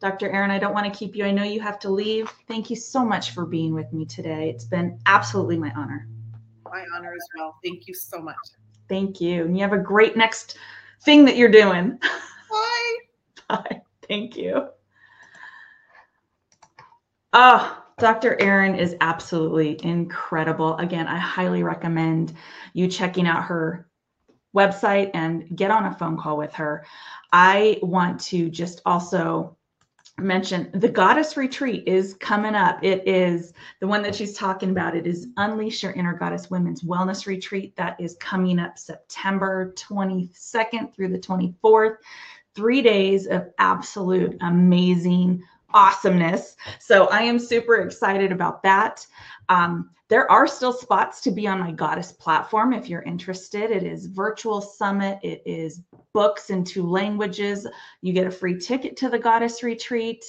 Dr. 0.00 0.30
Erin, 0.30 0.50
I 0.50 0.58
don't 0.58 0.74
want 0.74 0.92
to 0.92 0.98
keep 0.98 1.16
you. 1.16 1.24
I 1.24 1.30
know 1.30 1.42
you 1.42 1.60
have 1.60 1.78
to 1.80 1.90
leave. 1.90 2.30
Thank 2.48 2.70
you 2.70 2.76
so 2.76 3.04
much 3.04 3.30
for 3.32 3.46
being 3.46 3.74
with 3.74 3.92
me 3.92 4.04
today. 4.04 4.50
It's 4.50 4.64
been 4.64 4.98
absolutely 5.06 5.58
my 5.58 5.72
honor. 5.76 6.06
My 6.64 6.84
honor 6.94 7.12
as 7.14 7.26
well. 7.36 7.56
Thank 7.64 7.86
you 7.86 7.94
so 7.94 8.20
much. 8.20 8.36
Thank 8.88 9.20
you. 9.20 9.44
And 9.44 9.56
you 9.56 9.62
have 9.62 9.72
a 9.72 9.78
great 9.78 10.16
next 10.16 10.58
thing 11.02 11.24
that 11.24 11.36
you're 11.36 11.48
doing. 11.48 11.98
Bye. 12.50 12.96
Bye. 13.48 13.82
Thank 14.08 14.36
you. 14.36 14.68
Ah, 17.32 17.76
oh, 17.78 17.92
Dr. 17.98 18.40
Erin 18.40 18.74
is 18.74 18.96
absolutely 19.00 19.78
incredible. 19.84 20.76
Again, 20.78 21.06
I 21.06 21.18
highly 21.18 21.62
recommend 21.62 22.34
you 22.72 22.88
checking 22.88 23.26
out 23.26 23.44
her 23.44 23.88
website 24.54 25.10
and 25.14 25.56
get 25.56 25.70
on 25.70 25.86
a 25.86 25.94
phone 25.94 26.18
call 26.18 26.36
with 26.36 26.52
her. 26.54 26.84
I 27.32 27.78
want 27.82 28.20
to 28.22 28.50
just 28.50 28.82
also 28.84 29.56
mention 30.22 30.70
the 30.74 30.88
goddess 30.88 31.36
retreat 31.36 31.84
is 31.86 32.14
coming 32.14 32.54
up. 32.54 32.82
It 32.82 33.06
is 33.06 33.52
the 33.80 33.86
one 33.86 34.02
that 34.02 34.14
she's 34.14 34.34
talking 34.34 34.70
about 34.70 34.96
it 34.96 35.06
is 35.06 35.28
unleash 35.36 35.82
your 35.82 35.92
inner 35.92 36.14
goddess 36.14 36.50
women's 36.50 36.82
wellness 36.82 37.26
retreat 37.26 37.74
that 37.76 38.00
is 38.00 38.16
coming 38.20 38.58
up 38.58 38.78
september 38.78 39.72
22nd 39.76 40.94
through 40.94 41.08
the 41.08 41.18
24th 41.18 41.96
three 42.54 42.82
days 42.82 43.26
of 43.26 43.48
absolute 43.58 44.36
amazing 44.40 45.42
awesomeness. 45.72 46.56
So 46.78 47.06
i 47.06 47.22
am 47.22 47.38
super 47.38 47.76
excited 47.76 48.32
about 48.32 48.62
that 48.64 49.06
um, 49.50 49.90
there 50.08 50.30
are 50.30 50.46
still 50.46 50.72
spots 50.72 51.20
to 51.20 51.30
be 51.30 51.46
on 51.46 51.60
my 51.60 51.72
goddess 51.72 52.10
platform 52.12 52.72
if 52.72 52.88
you're 52.88 53.02
interested. 53.02 53.70
It 53.70 53.82
is 53.82 54.06
virtual 54.06 54.60
summit. 54.60 55.18
It 55.22 55.42
is 55.44 55.82
books 56.14 56.50
in 56.50 56.64
two 56.64 56.88
languages. 56.88 57.66
You 58.00 58.12
get 58.12 58.26
a 58.26 58.30
free 58.30 58.58
ticket 58.58 58.96
to 58.98 59.08
the 59.08 59.18
goddess 59.18 59.62
retreat. 59.62 60.24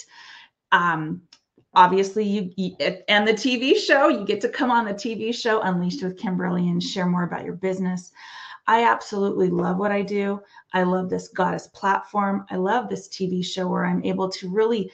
Um, 0.72 1.22
obviously 1.74 2.54
you, 2.56 2.76
and 3.08 3.28
the 3.28 3.34
TV 3.34 3.76
show, 3.76 4.08
you 4.10 4.26
get 4.26 4.42
to 4.42 4.50
come 4.50 4.72
on 4.72 4.86
the 4.86 4.94
TV 4.94 5.34
show 5.34 5.62
Unleashed 5.62 6.04
with 6.04 6.18
Kimberly 6.18 6.70
and 6.70 6.82
share 6.82 7.08
more 7.08 7.24
about 7.24 7.46
your 7.46 7.56
business. 7.56 8.12
I 8.68 8.84
absolutely 8.84 9.50
love 9.50 9.78
what 9.78 9.92
I 9.92 10.02
do. 10.02 10.42
I 10.74 10.84
love 10.84 11.10
this 11.10 11.28
goddess 11.28 11.68
platform. 11.68 12.46
I 12.50 12.56
love 12.56 12.90
this 12.90 13.08
TV 13.10 13.44
show 13.44 13.68
where 13.68 13.86
I'm 13.86 14.04
able 14.04 14.30
to 14.30 14.50
really 14.50 14.92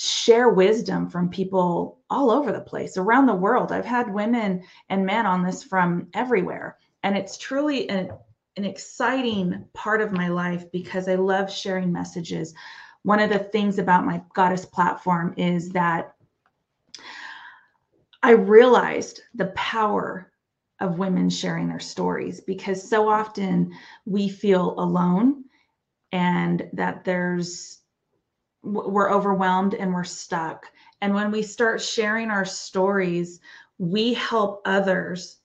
share 0.00 0.50
wisdom 0.50 1.10
from 1.10 1.28
people 1.28 1.98
all 2.08 2.30
over 2.30 2.52
the 2.52 2.60
place 2.60 2.96
around 2.96 3.26
the 3.26 3.34
world. 3.34 3.72
I've 3.72 3.84
had 3.84 4.14
women 4.14 4.62
and 4.90 5.04
men 5.04 5.26
on 5.26 5.42
this 5.42 5.64
from 5.64 6.06
everywhere. 6.14 6.78
And 7.02 7.16
it's 7.18 7.36
truly 7.36 7.90
an, 7.90 8.12
an 8.56 8.64
exciting 8.64 9.64
part 9.74 10.00
of 10.00 10.12
my 10.12 10.28
life 10.28 10.70
because 10.70 11.08
I 11.08 11.16
love 11.16 11.50
sharing 11.50 11.90
messages. 11.90 12.54
One 13.02 13.18
of 13.18 13.30
the 13.30 13.40
things 13.40 13.80
about 13.80 14.06
my 14.06 14.22
goddess 14.34 14.64
platform 14.64 15.34
is 15.36 15.70
that 15.70 16.14
I 18.22 18.30
realized 18.30 19.22
the 19.34 19.46
power 19.46 20.30
of 20.78 21.00
women 21.00 21.28
sharing 21.28 21.66
their 21.66 21.80
stories 21.80 22.40
because 22.40 22.88
so 22.88 23.08
often 23.08 23.72
we 24.06 24.28
feel 24.28 24.78
alone 24.78 25.42
and 26.12 26.70
that 26.72 27.04
there's 27.04 27.77
we're 28.72 29.12
overwhelmed 29.12 29.74
and 29.74 29.92
we're 29.92 30.04
stuck. 30.04 30.66
And 31.00 31.14
when 31.14 31.30
we 31.30 31.42
start 31.42 31.80
sharing 31.80 32.30
our 32.30 32.44
stories, 32.44 33.40
we 33.78 34.14
help 34.14 34.62
others 34.64 35.38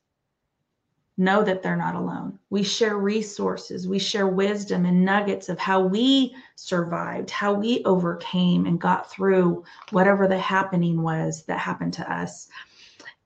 know 1.18 1.44
that 1.44 1.62
they're 1.62 1.76
not 1.76 1.96
alone. 1.96 2.40
We 2.50 2.64
share 2.64 2.98
resources, 2.98 3.88
we 3.88 4.00
share 4.00 4.28
wisdom 4.28 4.86
and 4.86 5.06
nuggets 5.06 5.48
of 5.48 5.60
how 5.60 5.82
we 5.82 6.36
survived, 6.56 7.30
how 7.30 7.54
we 7.54 7.84
overcame 7.86 8.66
and 8.66 8.82
got 8.82 9.12
through 9.12 9.64
whatever 9.92 10.28
the 10.28 10.40
happening 10.40 11.04
was 11.04 11.44
that 11.44 11.60
happened 11.60 11.94
to 11.94 12.12
us. 12.12 12.50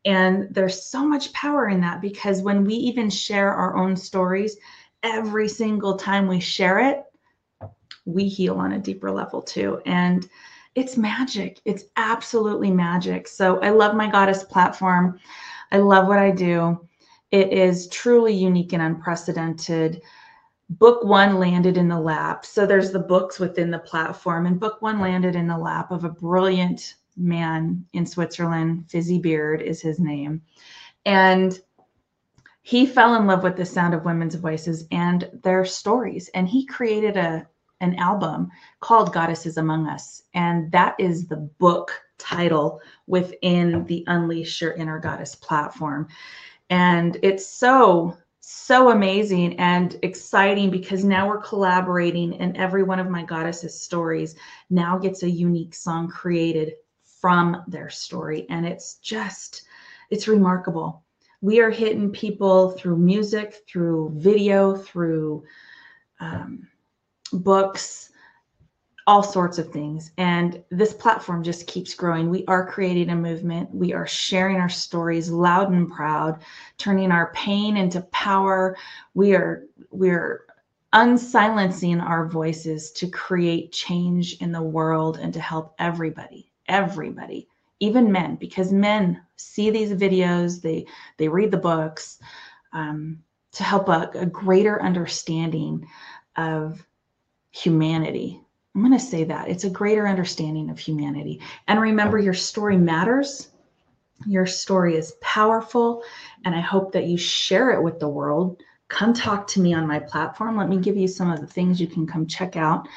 And 0.04 0.54
there's 0.54 0.86
so 0.86 1.08
much 1.08 1.32
power 1.34 1.70
in 1.70 1.82
that 1.82 2.02
because 2.02 2.41
when 2.41 2.66
we 2.66 2.74
even 2.76 3.10
share 3.10 3.54
our 3.54 3.78
own 3.78 3.95
stories, 3.95 4.58
every 5.04 5.48
single 5.48 5.95
time 5.95 6.28
we 6.28 6.39
share 6.39 6.80
it, 6.80 7.04
we 8.05 8.27
heal 8.27 8.57
on 8.57 8.73
a 8.73 8.79
deeper 8.79 9.11
level 9.11 9.41
too. 9.41 9.81
And 9.85 10.29
it's 10.75 10.97
magic. 10.97 11.59
It's 11.65 11.85
absolutely 11.97 12.71
magic. 12.71 13.27
So 13.27 13.59
I 13.61 13.69
love 13.69 13.95
my 13.95 14.09
goddess 14.09 14.43
platform. 14.43 15.19
I 15.71 15.77
love 15.77 16.07
what 16.07 16.19
I 16.19 16.31
do. 16.31 16.88
It 17.31 17.51
is 17.51 17.88
truly 17.89 18.33
unique 18.33 18.73
and 18.73 18.81
unprecedented. 18.81 20.01
Book 20.69 21.03
one 21.03 21.39
landed 21.39 21.77
in 21.77 21.88
the 21.88 21.99
lap. 21.99 22.45
So 22.45 22.65
there's 22.65 22.91
the 22.91 22.99
books 22.99 23.39
within 23.39 23.71
the 23.71 23.79
platform, 23.79 24.45
and 24.45 24.59
book 24.59 24.81
one 24.81 24.99
landed 24.99 25.35
in 25.35 25.47
the 25.47 25.57
lap 25.57 25.91
of 25.91 26.03
a 26.03 26.09
brilliant 26.09 26.95
man 27.17 27.85
in 27.93 28.05
Switzerland. 28.05 28.85
Fizzy 28.89 29.17
Beard 29.17 29.61
is 29.61 29.81
his 29.81 29.99
name. 29.99 30.41
And 31.05 31.59
he 32.61 32.85
fell 32.85 33.15
in 33.15 33.25
love 33.25 33.43
with 33.43 33.55
the 33.55 33.65
sound 33.65 33.93
of 33.93 34.05
women's 34.05 34.35
voices 34.35 34.85
and 34.91 35.29
their 35.41 35.65
stories. 35.65 36.29
And 36.33 36.47
he 36.47 36.65
created 36.65 37.17
a 37.17 37.47
an 37.82 37.95
album 37.95 38.49
called 38.80 39.13
Goddesses 39.13 39.57
Among 39.57 39.88
Us. 39.88 40.23
And 40.34 40.71
that 40.71 40.95
is 40.99 41.28
the 41.28 41.38
book 41.38 41.91
title 42.17 42.82
within 43.05 43.86
the 43.86 44.03
Unleash 44.07 44.61
Your 44.61 44.73
Inner 44.73 44.99
Goddess 44.99 45.36
platform. 45.36 46.07
And 46.69 47.17
it's 47.21 47.45
so, 47.45 48.17
so 48.39 48.89
amazing 48.89 49.57
and 49.59 49.97
exciting 50.01 50.69
because 50.69 51.03
now 51.03 51.28
we're 51.28 51.41
collaborating, 51.41 52.39
and 52.41 52.57
every 52.57 52.84
one 52.84 52.99
of 52.99 53.09
my 53.09 53.23
goddesses' 53.23 53.80
stories 53.80 54.36
now 54.69 54.97
gets 54.97 55.23
a 55.23 55.30
unique 55.30 55.75
song 55.75 56.07
created 56.07 56.73
from 57.21 57.63
their 57.67 57.89
story. 57.89 58.45
And 58.49 58.65
it's 58.65 58.95
just, 58.95 59.63
it's 60.09 60.28
remarkable. 60.28 61.03
We 61.41 61.59
are 61.59 61.69
hitting 61.69 62.11
people 62.11 62.71
through 62.71 62.97
music, 62.97 63.63
through 63.67 64.13
video, 64.15 64.75
through 64.75 65.43
um, 66.19 66.67
books, 67.30 68.11
all 69.07 69.23
sorts 69.23 69.57
of 69.57 69.71
things. 69.71 70.11
And 70.17 70.61
this 70.69 70.93
platform 70.93 71.41
just 71.41 71.65
keeps 71.65 71.93
growing. 71.93 72.30
We 72.30 72.45
are 72.47 72.67
creating 72.67 73.09
a 73.09 73.15
movement. 73.15 73.73
We 73.73 73.93
are 73.93 74.05
sharing 74.05 74.57
our 74.57 74.69
stories 74.69 75.30
loud 75.30 75.71
and 75.71 75.89
proud, 75.89 76.41
turning 76.78 77.11
our 77.11 77.32
pain 77.34 77.78
into 77.78 78.01
power. 78.01 78.75
We 79.13 79.34
are 79.34 79.65
we're 79.91 80.45
unsilencing 80.93 82.01
our 82.01 82.28
voices 82.28 82.91
to 82.91 83.09
create 83.09 83.71
change 83.71 84.36
in 84.41 84.51
the 84.51 84.61
world 84.61 85.17
and 85.17 85.34
to 85.34 85.39
help 85.39 85.73
everybody, 85.80 86.51
everybody, 86.67 87.47
even 87.80 88.11
men, 88.11 88.36
because 88.36 88.71
men 88.71 89.21
see 89.36 89.69
these 89.69 89.91
videos, 89.91 90.61
they 90.61 90.86
they 91.17 91.28
read 91.28 91.51
the 91.51 91.57
books 91.57 92.19
um, 92.73 93.19
to 93.51 93.63
help 93.63 93.89
a, 93.89 94.09
a 94.15 94.25
greater 94.25 94.82
understanding 94.82 95.88
of 96.36 96.86
humanity. 97.64 98.41
I'm 98.76 98.82
going 98.82 98.93
to 98.93 99.03
say 99.03 99.24
that 99.24 99.49
it's 99.49 99.64
a 99.64 99.70
greater 99.70 100.08
understanding 100.08 100.70
of 100.70 100.78
humanity. 100.78 101.41
And 101.68 101.82
remember, 101.82 102.20
your 102.20 102.34
story 102.34 102.78
matters. 102.78 103.49
Your 104.26 104.45
story 104.45 104.95
is 104.95 105.16
powerful. 105.22 106.03
And 106.45 106.53
I 106.53 106.60
hope 106.60 106.91
that 106.91 107.08
you 107.08 107.18
share 107.18 107.72
it 107.72 107.82
with 107.82 107.99
the 107.99 108.08
world. 108.08 108.62
Come 108.88 109.14
talk 109.14 109.47
to 109.47 109.62
me 109.62 109.74
on 109.74 109.88
my 109.88 109.99
platform. 109.99 110.58
Let 110.58 110.70
me 110.70 110.78
give 110.78 110.95
you 110.95 111.08
some 111.08 111.32
of 111.32 111.41
the 111.41 111.47
things 111.47 111.82
you 111.82 111.88
can 111.88 112.05
come 112.05 112.28
check 112.28 112.55
out. 112.55 112.88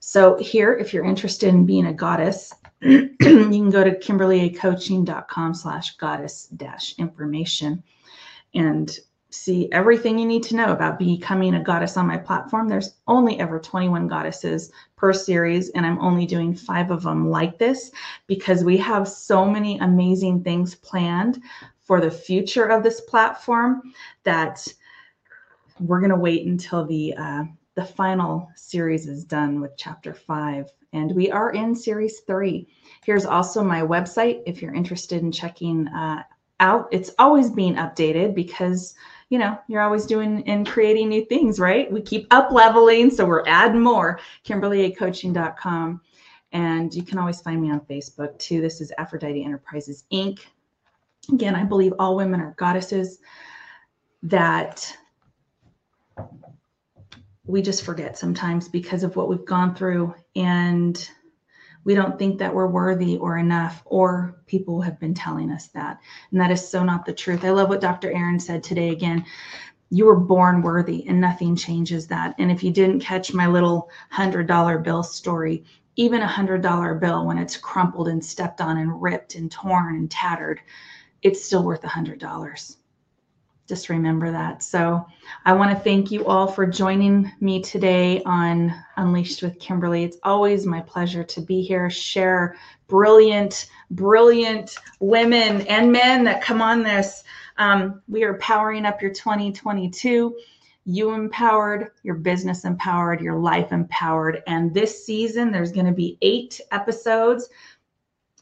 So, 0.00 0.36
here, 0.36 0.72
if 0.74 0.92
you're 0.92 1.04
interested 1.04 1.48
in 1.48 1.64
being 1.64 1.86
a 1.86 1.92
goddess, 1.92 2.52
you 2.80 3.16
can 3.18 3.70
go 3.70 3.84
to 3.84 3.96
kimberlyacoaching.com 3.98 5.54
slash 5.54 5.96
goddess 5.96 6.48
dash 6.48 6.94
information. 6.98 7.82
And 8.54 8.90
see 9.32 9.70
everything 9.72 10.18
you 10.18 10.26
need 10.26 10.42
to 10.44 10.56
know 10.56 10.72
about 10.72 10.98
becoming 10.98 11.54
a 11.54 11.62
goddess 11.62 11.96
on 11.96 12.06
my 12.06 12.18
platform. 12.18 12.68
There's 12.68 12.96
only 13.08 13.40
ever 13.40 13.58
21 13.58 14.06
goddesses 14.06 14.70
per 14.96 15.12
series, 15.12 15.70
and 15.70 15.86
I'm 15.86 15.98
only 16.00 16.26
doing 16.26 16.54
five 16.54 16.90
of 16.90 17.02
them 17.02 17.30
like 17.30 17.58
this 17.58 17.90
because 18.26 18.62
we 18.62 18.76
have 18.76 19.08
so 19.08 19.44
many 19.46 19.78
amazing 19.78 20.44
things 20.44 20.74
planned 20.74 21.42
for 21.82 22.00
the 22.00 22.10
future 22.10 22.66
of 22.66 22.82
this 22.82 23.00
platform 23.00 23.82
that 24.24 24.66
we're 25.80 26.00
going 26.00 26.10
to 26.10 26.16
wait 26.16 26.46
until 26.46 26.84
the 26.84 27.14
uh, 27.16 27.44
the 27.74 27.84
final 27.84 28.50
series 28.54 29.06
is 29.06 29.24
done 29.24 29.60
with 29.60 29.72
chapter 29.78 30.12
five, 30.12 30.70
and 30.92 31.14
we 31.14 31.30
are 31.30 31.52
in 31.52 31.74
series 31.74 32.20
three. 32.20 32.68
Here's 33.04 33.24
also 33.24 33.64
my 33.64 33.80
website 33.80 34.42
if 34.46 34.60
you're 34.60 34.74
interested 34.74 35.22
in 35.22 35.32
checking 35.32 35.88
uh, 35.88 36.22
out. 36.60 36.88
It's 36.92 37.12
always 37.18 37.50
being 37.50 37.74
updated 37.74 38.34
because 38.34 38.94
you 39.32 39.38
know 39.38 39.58
you're 39.66 39.80
always 39.80 40.04
doing 40.04 40.46
and 40.46 40.68
creating 40.68 41.08
new 41.08 41.24
things, 41.24 41.58
right? 41.58 41.90
We 41.90 42.02
keep 42.02 42.26
up 42.30 42.52
leveling, 42.52 43.08
so 43.08 43.24
we're 43.24 43.48
adding 43.48 43.80
more. 43.80 44.20
KimberlyACoaching.com. 44.44 46.02
And 46.52 46.94
you 46.94 47.02
can 47.02 47.16
always 47.16 47.40
find 47.40 47.62
me 47.62 47.70
on 47.70 47.80
Facebook 47.80 48.38
too. 48.38 48.60
This 48.60 48.82
is 48.82 48.92
Aphrodite 48.98 49.42
Enterprises 49.42 50.04
Inc. 50.12 50.40
Again, 51.32 51.54
I 51.54 51.64
believe 51.64 51.94
all 51.98 52.14
women 52.14 52.42
are 52.42 52.54
goddesses 52.58 53.20
that 54.22 54.94
we 57.46 57.62
just 57.62 57.84
forget 57.84 58.18
sometimes 58.18 58.68
because 58.68 59.02
of 59.02 59.16
what 59.16 59.30
we've 59.30 59.46
gone 59.46 59.74
through 59.74 60.14
and 60.36 61.08
we 61.84 61.94
don't 61.94 62.18
think 62.18 62.38
that 62.38 62.54
we're 62.54 62.68
worthy 62.68 63.16
or 63.16 63.38
enough 63.38 63.82
or 63.86 64.40
people 64.46 64.80
have 64.80 65.00
been 65.00 65.14
telling 65.14 65.50
us 65.50 65.68
that. 65.68 65.98
And 66.30 66.40
that 66.40 66.50
is 66.50 66.66
so 66.66 66.84
not 66.84 67.04
the 67.04 67.12
truth. 67.12 67.44
I 67.44 67.50
love 67.50 67.68
what 67.68 67.80
dr 67.80 68.10
erin 68.10 68.38
said 68.38 68.62
today 68.62 68.90
again. 68.90 69.24
You 69.90 70.06
were 70.06 70.18
born 70.18 70.62
worthy 70.62 71.06
and 71.06 71.20
nothing 71.20 71.54
changes 71.56 72.06
that. 72.06 72.34
And 72.38 72.50
if 72.50 72.62
you 72.62 72.70
didn't 72.70 73.00
catch 73.00 73.34
my 73.34 73.46
little 73.46 73.90
hundred 74.10 74.46
dollar 74.46 74.78
bill 74.78 75.02
story 75.02 75.64
even 75.96 76.22
a 76.22 76.26
hundred 76.26 76.62
dollar 76.62 76.94
bill 76.94 77.26
when 77.26 77.38
it's 77.38 77.56
crumpled 77.56 78.08
and 78.08 78.24
stepped 78.24 78.60
on 78.60 78.78
and 78.78 79.02
ripped 79.02 79.34
and 79.34 79.50
torn 79.50 79.96
and 79.96 80.10
tattered 80.10 80.60
it's 81.22 81.44
still 81.44 81.62
worth 81.62 81.84
a 81.84 81.88
hundred 81.88 82.18
dollars 82.18 82.78
just 83.68 83.88
remember 83.88 84.30
that. 84.30 84.62
So 84.62 85.06
I 85.44 85.52
want 85.52 85.70
to 85.70 85.82
thank 85.82 86.10
you 86.10 86.26
all 86.26 86.46
for 86.46 86.66
joining 86.66 87.30
me 87.40 87.62
today 87.62 88.22
on 88.24 88.74
Unleashed 88.96 89.42
with 89.42 89.58
Kimberly. 89.58 90.04
It's 90.04 90.18
always 90.24 90.66
my 90.66 90.80
pleasure 90.80 91.24
to 91.24 91.40
be 91.40 91.62
here, 91.62 91.88
share 91.88 92.56
brilliant, 92.88 93.70
brilliant 93.90 94.76
women 95.00 95.62
and 95.68 95.92
men 95.92 96.24
that 96.24 96.42
come 96.42 96.60
on 96.60 96.82
this. 96.82 97.24
Um, 97.56 98.02
we 98.08 98.24
are 98.24 98.34
powering 98.34 98.84
up 98.84 99.00
your 99.00 99.12
2022 99.12 100.36
you 100.84 101.12
empowered, 101.12 101.92
your 102.02 102.16
business 102.16 102.64
empowered, 102.64 103.20
your 103.20 103.36
life 103.36 103.72
empowered. 103.72 104.42
And 104.46 104.74
this 104.74 105.04
season, 105.04 105.52
there's 105.52 105.72
going 105.72 105.86
to 105.86 105.92
be 105.92 106.18
eight 106.22 106.60
episodes 106.72 107.48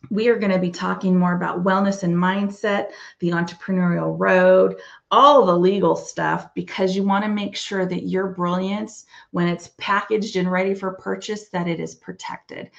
we 0.08 0.28
are 0.28 0.38
going 0.38 0.52
to 0.52 0.58
be 0.58 0.70
talking 0.70 1.18
more 1.18 1.34
about 1.34 1.62
wellness 1.62 2.02
and 2.02 2.14
mindset, 2.14 2.90
the 3.18 3.30
entrepreneurial 3.30 4.14
road, 4.18 4.80
all 5.10 5.44
the 5.44 5.56
legal 5.56 5.94
stuff, 5.94 6.52
because 6.54 6.96
you 6.96 7.02
want 7.02 7.24
to 7.24 7.30
make 7.30 7.54
sure 7.54 7.84
that 7.84 8.08
your 8.08 8.28
brilliance, 8.28 9.04
when 9.32 9.46
it's 9.46 9.70
packaged 9.78 10.36
and 10.36 10.50
ready 10.50 10.74
for 10.74 10.92
purchase, 10.92 11.48
that 11.50 11.68
it 11.68 11.80
is 11.80 11.94
protected. 11.94 12.70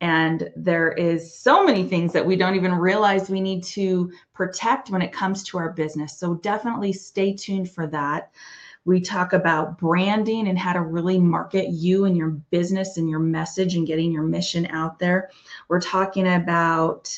And 0.00 0.50
there 0.56 0.92
is 0.92 1.38
so 1.38 1.64
many 1.64 1.84
things 1.84 2.12
that 2.12 2.26
we 2.26 2.34
don't 2.34 2.56
even 2.56 2.74
realize 2.74 3.30
we 3.30 3.40
need 3.40 3.62
to 3.64 4.10
protect 4.34 4.90
when 4.90 5.02
it 5.02 5.12
comes 5.12 5.44
to 5.44 5.58
our 5.58 5.72
business. 5.72 6.18
So 6.18 6.34
definitely 6.34 6.92
stay 6.92 7.34
tuned 7.34 7.70
for 7.70 7.86
that. 7.88 8.32
We 8.84 9.00
talk 9.00 9.32
about 9.32 9.78
branding 9.78 10.48
and 10.48 10.58
how 10.58 10.72
to 10.72 10.80
really 10.80 11.18
market 11.18 11.68
you 11.68 12.04
and 12.04 12.16
your 12.16 12.30
business 12.30 12.96
and 12.96 13.08
your 13.08 13.20
message 13.20 13.76
and 13.76 13.86
getting 13.86 14.10
your 14.10 14.24
mission 14.24 14.66
out 14.66 14.98
there. 14.98 15.30
We're 15.68 15.80
talking 15.80 16.34
about, 16.34 17.16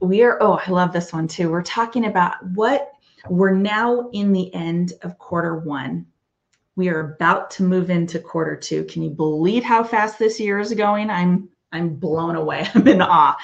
we 0.00 0.22
are, 0.22 0.38
oh, 0.42 0.60
I 0.66 0.70
love 0.70 0.92
this 0.92 1.12
one 1.12 1.28
too. 1.28 1.50
We're 1.50 1.62
talking 1.62 2.06
about 2.06 2.34
what 2.50 2.92
we're 3.28 3.54
now 3.54 4.10
in 4.12 4.32
the 4.32 4.52
end 4.54 4.94
of 5.02 5.18
quarter 5.18 5.56
one. 5.58 6.06
We 6.76 6.88
are 6.88 7.14
about 7.14 7.50
to 7.52 7.62
move 7.62 7.88
into 7.88 8.18
quarter 8.18 8.56
two. 8.56 8.84
Can 8.84 9.02
you 9.02 9.10
believe 9.10 9.62
how 9.62 9.84
fast 9.84 10.18
this 10.18 10.40
year 10.40 10.58
is 10.58 10.74
going? 10.74 11.10
I'm 11.10 11.48
I'm 11.72 11.94
blown 11.94 12.36
away. 12.36 12.66
I'm 12.74 12.86
in 12.88 13.02
awe. 13.02 13.36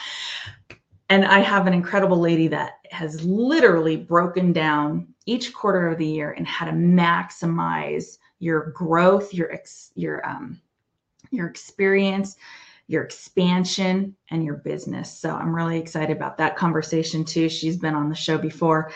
And 1.09 1.25
I 1.25 1.41
have 1.41 1.67
an 1.67 1.75
incredible 1.75 2.19
lady 2.19 2.49
that 2.49 2.75
has 2.91 3.25
literally 3.25 3.97
broken 3.97 4.53
down 4.53 5.10
each 5.27 5.53
quarter 5.53 5.89
of 5.89 5.99
the 5.99 6.07
year 6.07 6.33
and 6.33 6.47
how 6.47 6.67
to 6.67 6.73
maximize 6.73 8.19
your 8.39 8.71
growth, 8.71 9.33
your 9.35 9.53
ex, 9.53 9.93
your 9.95 10.27
um, 10.29 10.61
your 11.31 11.47
experience, 11.47 12.37
your 12.89 13.05
expansion, 13.05 14.17
and 14.31 14.45
your 14.45 14.57
business. 14.57 15.17
So 15.17 15.31
I'm 15.31 15.55
really 15.55 15.79
excited 15.79 16.17
about 16.17 16.37
that 16.39 16.57
conversation 16.57 17.25
too. 17.25 17.49
She's 17.49 17.77
been 17.77 17.95
on 17.95 18.09
the 18.09 18.17
show 18.17 18.37
before. 18.37 18.91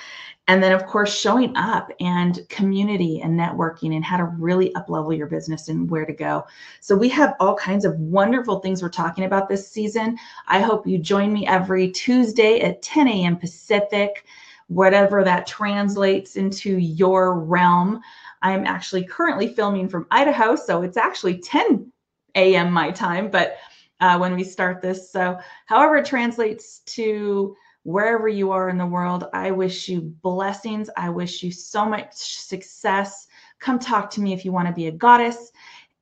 And 0.49 0.63
then, 0.63 0.73
of 0.73 0.85
course, 0.87 1.17
showing 1.17 1.57
up 1.57 1.91
and 2.01 2.47
community 2.49 3.21
and 3.23 3.39
networking 3.39 3.95
and 3.95 4.05
how 4.05 4.19
to 4.19 4.25
really 4.25 4.73
uplevel 4.75 5.17
your 5.17 5.27
business 5.27 5.69
and 5.69 5.89
where 5.89 6.05
to 6.05 6.13
go. 6.13 6.45
So, 6.81 6.97
we 6.97 7.09
have 7.11 7.35
all 7.41 7.55
kinds 7.55 7.85
of 7.87 7.99
wonderful 7.99 8.59
things 8.59 8.83
we're 8.83 8.91
talking 8.91 9.25
about 9.25 9.49
this 9.49 9.71
season. 9.71 10.19
I 10.49 10.61
hope 10.61 10.87
you 10.87 10.99
join 10.99 11.33
me 11.33 11.47
every 11.47 11.91
Tuesday 11.91 12.61
at 12.61 12.83
10 12.83 13.09
a.m. 13.09 13.37
Pacific 13.39 14.27
whatever 14.69 15.25
that 15.25 15.47
translates 15.47 16.37
into 16.37 16.79
your 16.79 17.39
realm. 17.39 18.01
I'm 18.43 18.67
actually 18.67 19.05
currently 19.05 19.49
filming 19.49 19.89
from 19.89 20.07
Idaho, 20.11 20.57
so 20.57 20.83
it's 20.83 20.97
actually 20.97 21.39
10 21.39 21.91
a.m. 22.35 22.73
my 22.73 22.91
time, 22.91 23.31
but 23.31 23.57
uh, 24.01 24.19
when 24.19 24.35
we 24.35 24.45
start 24.45 24.83
this. 24.83 25.11
So, 25.11 25.39
however, 25.67 25.97
it 25.99 26.07
translates 26.07 26.81
to 26.81 27.57
wherever 27.85 28.29
you 28.29 28.51
are 28.51 28.69
in 28.69 28.79
the 28.79 28.87
world, 28.87 29.29
I 29.33 29.51
wish 29.51 29.89
you 29.89 30.01
blessings. 30.01 30.91
I 30.97 31.11
wish 31.11 31.43
you 31.43 31.53
so 31.53 31.85
much 31.85 32.15
success. 32.15 33.29
Come 33.61 33.79
talk 33.79 34.11
to 34.11 34.21
me 34.21 34.33
if 34.33 34.45
you 34.45 34.53
want 34.53 34.69
to 34.69 34.75
be 34.75 34.89
a 34.89 34.93
goddess. 34.93 35.53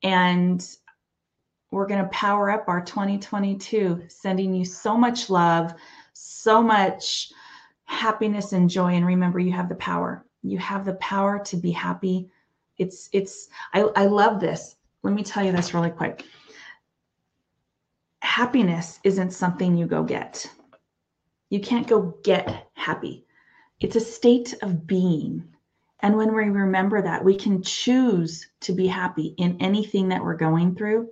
And 0.03 0.67
we're 1.71 1.87
going 1.87 2.03
to 2.03 2.11
power 2.11 2.51
up 2.51 2.65
our 2.69 2.83
2022, 2.83 4.05
sending 4.09 4.55
you 4.55 4.65
so 4.65 4.97
much 4.97 5.31
love, 5.31 5.75
so 6.13 6.63
much 6.63 7.33
happiness 7.93 8.53
and 8.53 8.69
joy 8.69 8.95
and 8.95 9.07
remember 9.07 9.39
you 9.39 9.53
have 9.53 9.69
the 9.69 9.75
power. 9.77 10.25
You 10.43 10.59
have 10.59 10.85
the 10.85 10.95
power 10.95 11.39
to 11.45 11.57
be 11.57 11.71
happy. 11.71 12.31
It's 12.79 13.09
it's 13.13 13.49
i, 13.75 13.83
I 13.95 14.07
love 14.07 14.41
this. 14.41 14.77
Let 15.03 15.15
me 15.15 15.23
tell 15.23 15.45
you 15.45 15.53
this 15.53 15.75
really 15.75 15.91
quick. 15.91 16.25
Happiness 18.21 18.99
isn't 19.05 19.33
something 19.33 19.77
you 19.77 19.87
go 19.87 20.03
get. 20.03 20.51
You 21.51 21.61
can't 21.61 21.87
go 21.87 22.15
get 22.25 22.69
happy. 22.73 23.27
It's 23.79 23.97
a 23.97 24.01
state 24.01 24.55
of 24.63 24.87
being. 24.87 25.45
And 26.01 26.17
when 26.17 26.35
we 26.35 26.45
remember 26.45 27.03
that 27.03 27.25
we 27.25 27.37
can 27.37 27.63
choose 27.63 28.49
to 28.61 28.73
be 28.73 28.87
happy 28.87 29.35
in 29.39 29.59
anything 29.61 30.09
that 30.09 30.25
we're 30.25 30.35
going 30.35 30.75
through. 30.75 31.09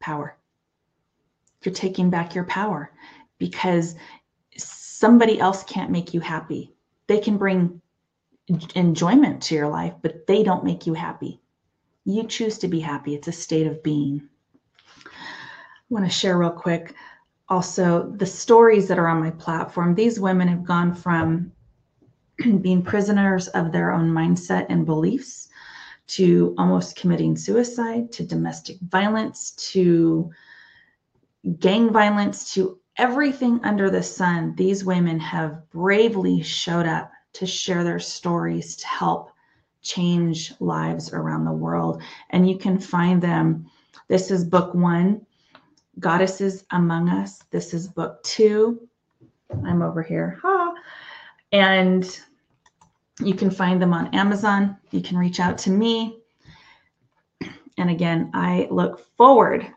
Power. 0.00 0.36
You're 1.64 1.74
taking 1.74 2.10
back 2.10 2.34
your 2.34 2.44
power 2.44 2.92
because 3.38 3.96
somebody 5.00 5.40
else 5.40 5.64
can't 5.64 5.90
make 5.90 6.12
you 6.12 6.20
happy. 6.20 6.74
They 7.06 7.20
can 7.20 7.38
bring 7.38 7.80
enjoyment 8.74 9.42
to 9.44 9.54
your 9.54 9.68
life, 9.68 9.94
but 10.02 10.26
they 10.26 10.42
don't 10.42 10.62
make 10.62 10.86
you 10.86 10.92
happy. 10.92 11.40
You 12.04 12.24
choose 12.24 12.58
to 12.58 12.68
be 12.68 12.80
happy. 12.80 13.14
It's 13.14 13.28
a 13.28 13.32
state 13.32 13.66
of 13.66 13.82
being. 13.82 14.28
I 15.06 15.10
want 15.88 16.04
to 16.04 16.10
share 16.10 16.36
real 16.36 16.50
quick 16.50 16.94
also 17.48 18.12
the 18.16 18.26
stories 18.26 18.88
that 18.88 18.98
are 18.98 19.08
on 19.08 19.20
my 19.20 19.30
platform. 19.30 19.94
These 19.94 20.20
women 20.20 20.48
have 20.48 20.64
gone 20.66 20.94
from 20.94 21.50
being 22.60 22.82
prisoners 22.82 23.48
of 23.48 23.72
their 23.72 23.92
own 23.92 24.10
mindset 24.10 24.66
and 24.68 24.84
beliefs 24.84 25.48
to 26.08 26.54
almost 26.58 26.96
committing 26.96 27.36
suicide 27.36 28.12
to 28.12 28.26
domestic 28.26 28.76
violence 28.80 29.52
to 29.72 30.30
gang 31.58 31.90
violence 31.90 32.52
to 32.52 32.79
everything 33.00 33.58
under 33.64 33.88
the 33.88 34.02
sun, 34.02 34.54
these 34.56 34.84
women 34.84 35.18
have 35.18 35.68
bravely 35.70 36.42
showed 36.42 36.84
up 36.84 37.10
to 37.32 37.46
share 37.46 37.82
their 37.82 37.98
stories 37.98 38.76
to 38.76 38.86
help 38.86 39.32
change 39.80 40.52
lives 40.60 41.10
around 41.14 41.46
the 41.46 41.52
world. 41.52 42.02
And 42.28 42.48
you 42.48 42.58
can 42.58 42.78
find 42.78 43.22
them. 43.22 43.64
This 44.08 44.30
is 44.30 44.44
book 44.44 44.74
one, 44.74 45.24
Goddesses 45.98 46.66
Among 46.72 47.08
Us. 47.08 47.42
This 47.50 47.72
is 47.72 47.88
book 47.88 48.22
two. 48.22 48.86
I'm 49.64 49.80
over 49.80 50.02
here. 50.02 50.38
Ha. 50.42 50.74
And 51.52 52.20
you 53.18 53.32
can 53.32 53.50
find 53.50 53.80
them 53.80 53.94
on 53.94 54.14
Amazon. 54.14 54.76
You 54.90 55.00
can 55.00 55.16
reach 55.16 55.40
out 55.40 55.56
to 55.58 55.70
me. 55.70 56.18
And 57.78 57.88
again, 57.88 58.30
I 58.34 58.68
look 58.70 59.06
forward 59.16 59.72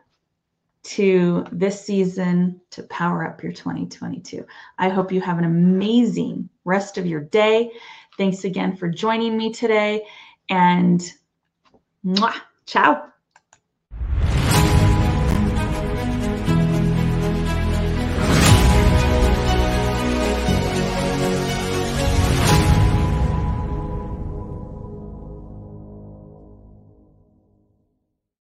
to 0.84 1.46
this 1.50 1.84
season 1.84 2.60
to 2.70 2.82
power 2.84 3.26
up 3.26 3.42
your 3.42 3.52
2022. 3.52 4.46
I 4.78 4.88
hope 4.88 5.10
you 5.10 5.20
have 5.20 5.38
an 5.38 5.44
amazing 5.44 6.48
rest 6.64 6.98
of 6.98 7.06
your 7.06 7.20
day. 7.20 7.72
Thanks 8.18 8.44
again 8.44 8.76
for 8.76 8.88
joining 8.88 9.36
me 9.36 9.52
today 9.52 10.04
and 10.50 11.02
mwah, 12.04 12.40
ciao. 12.66 13.13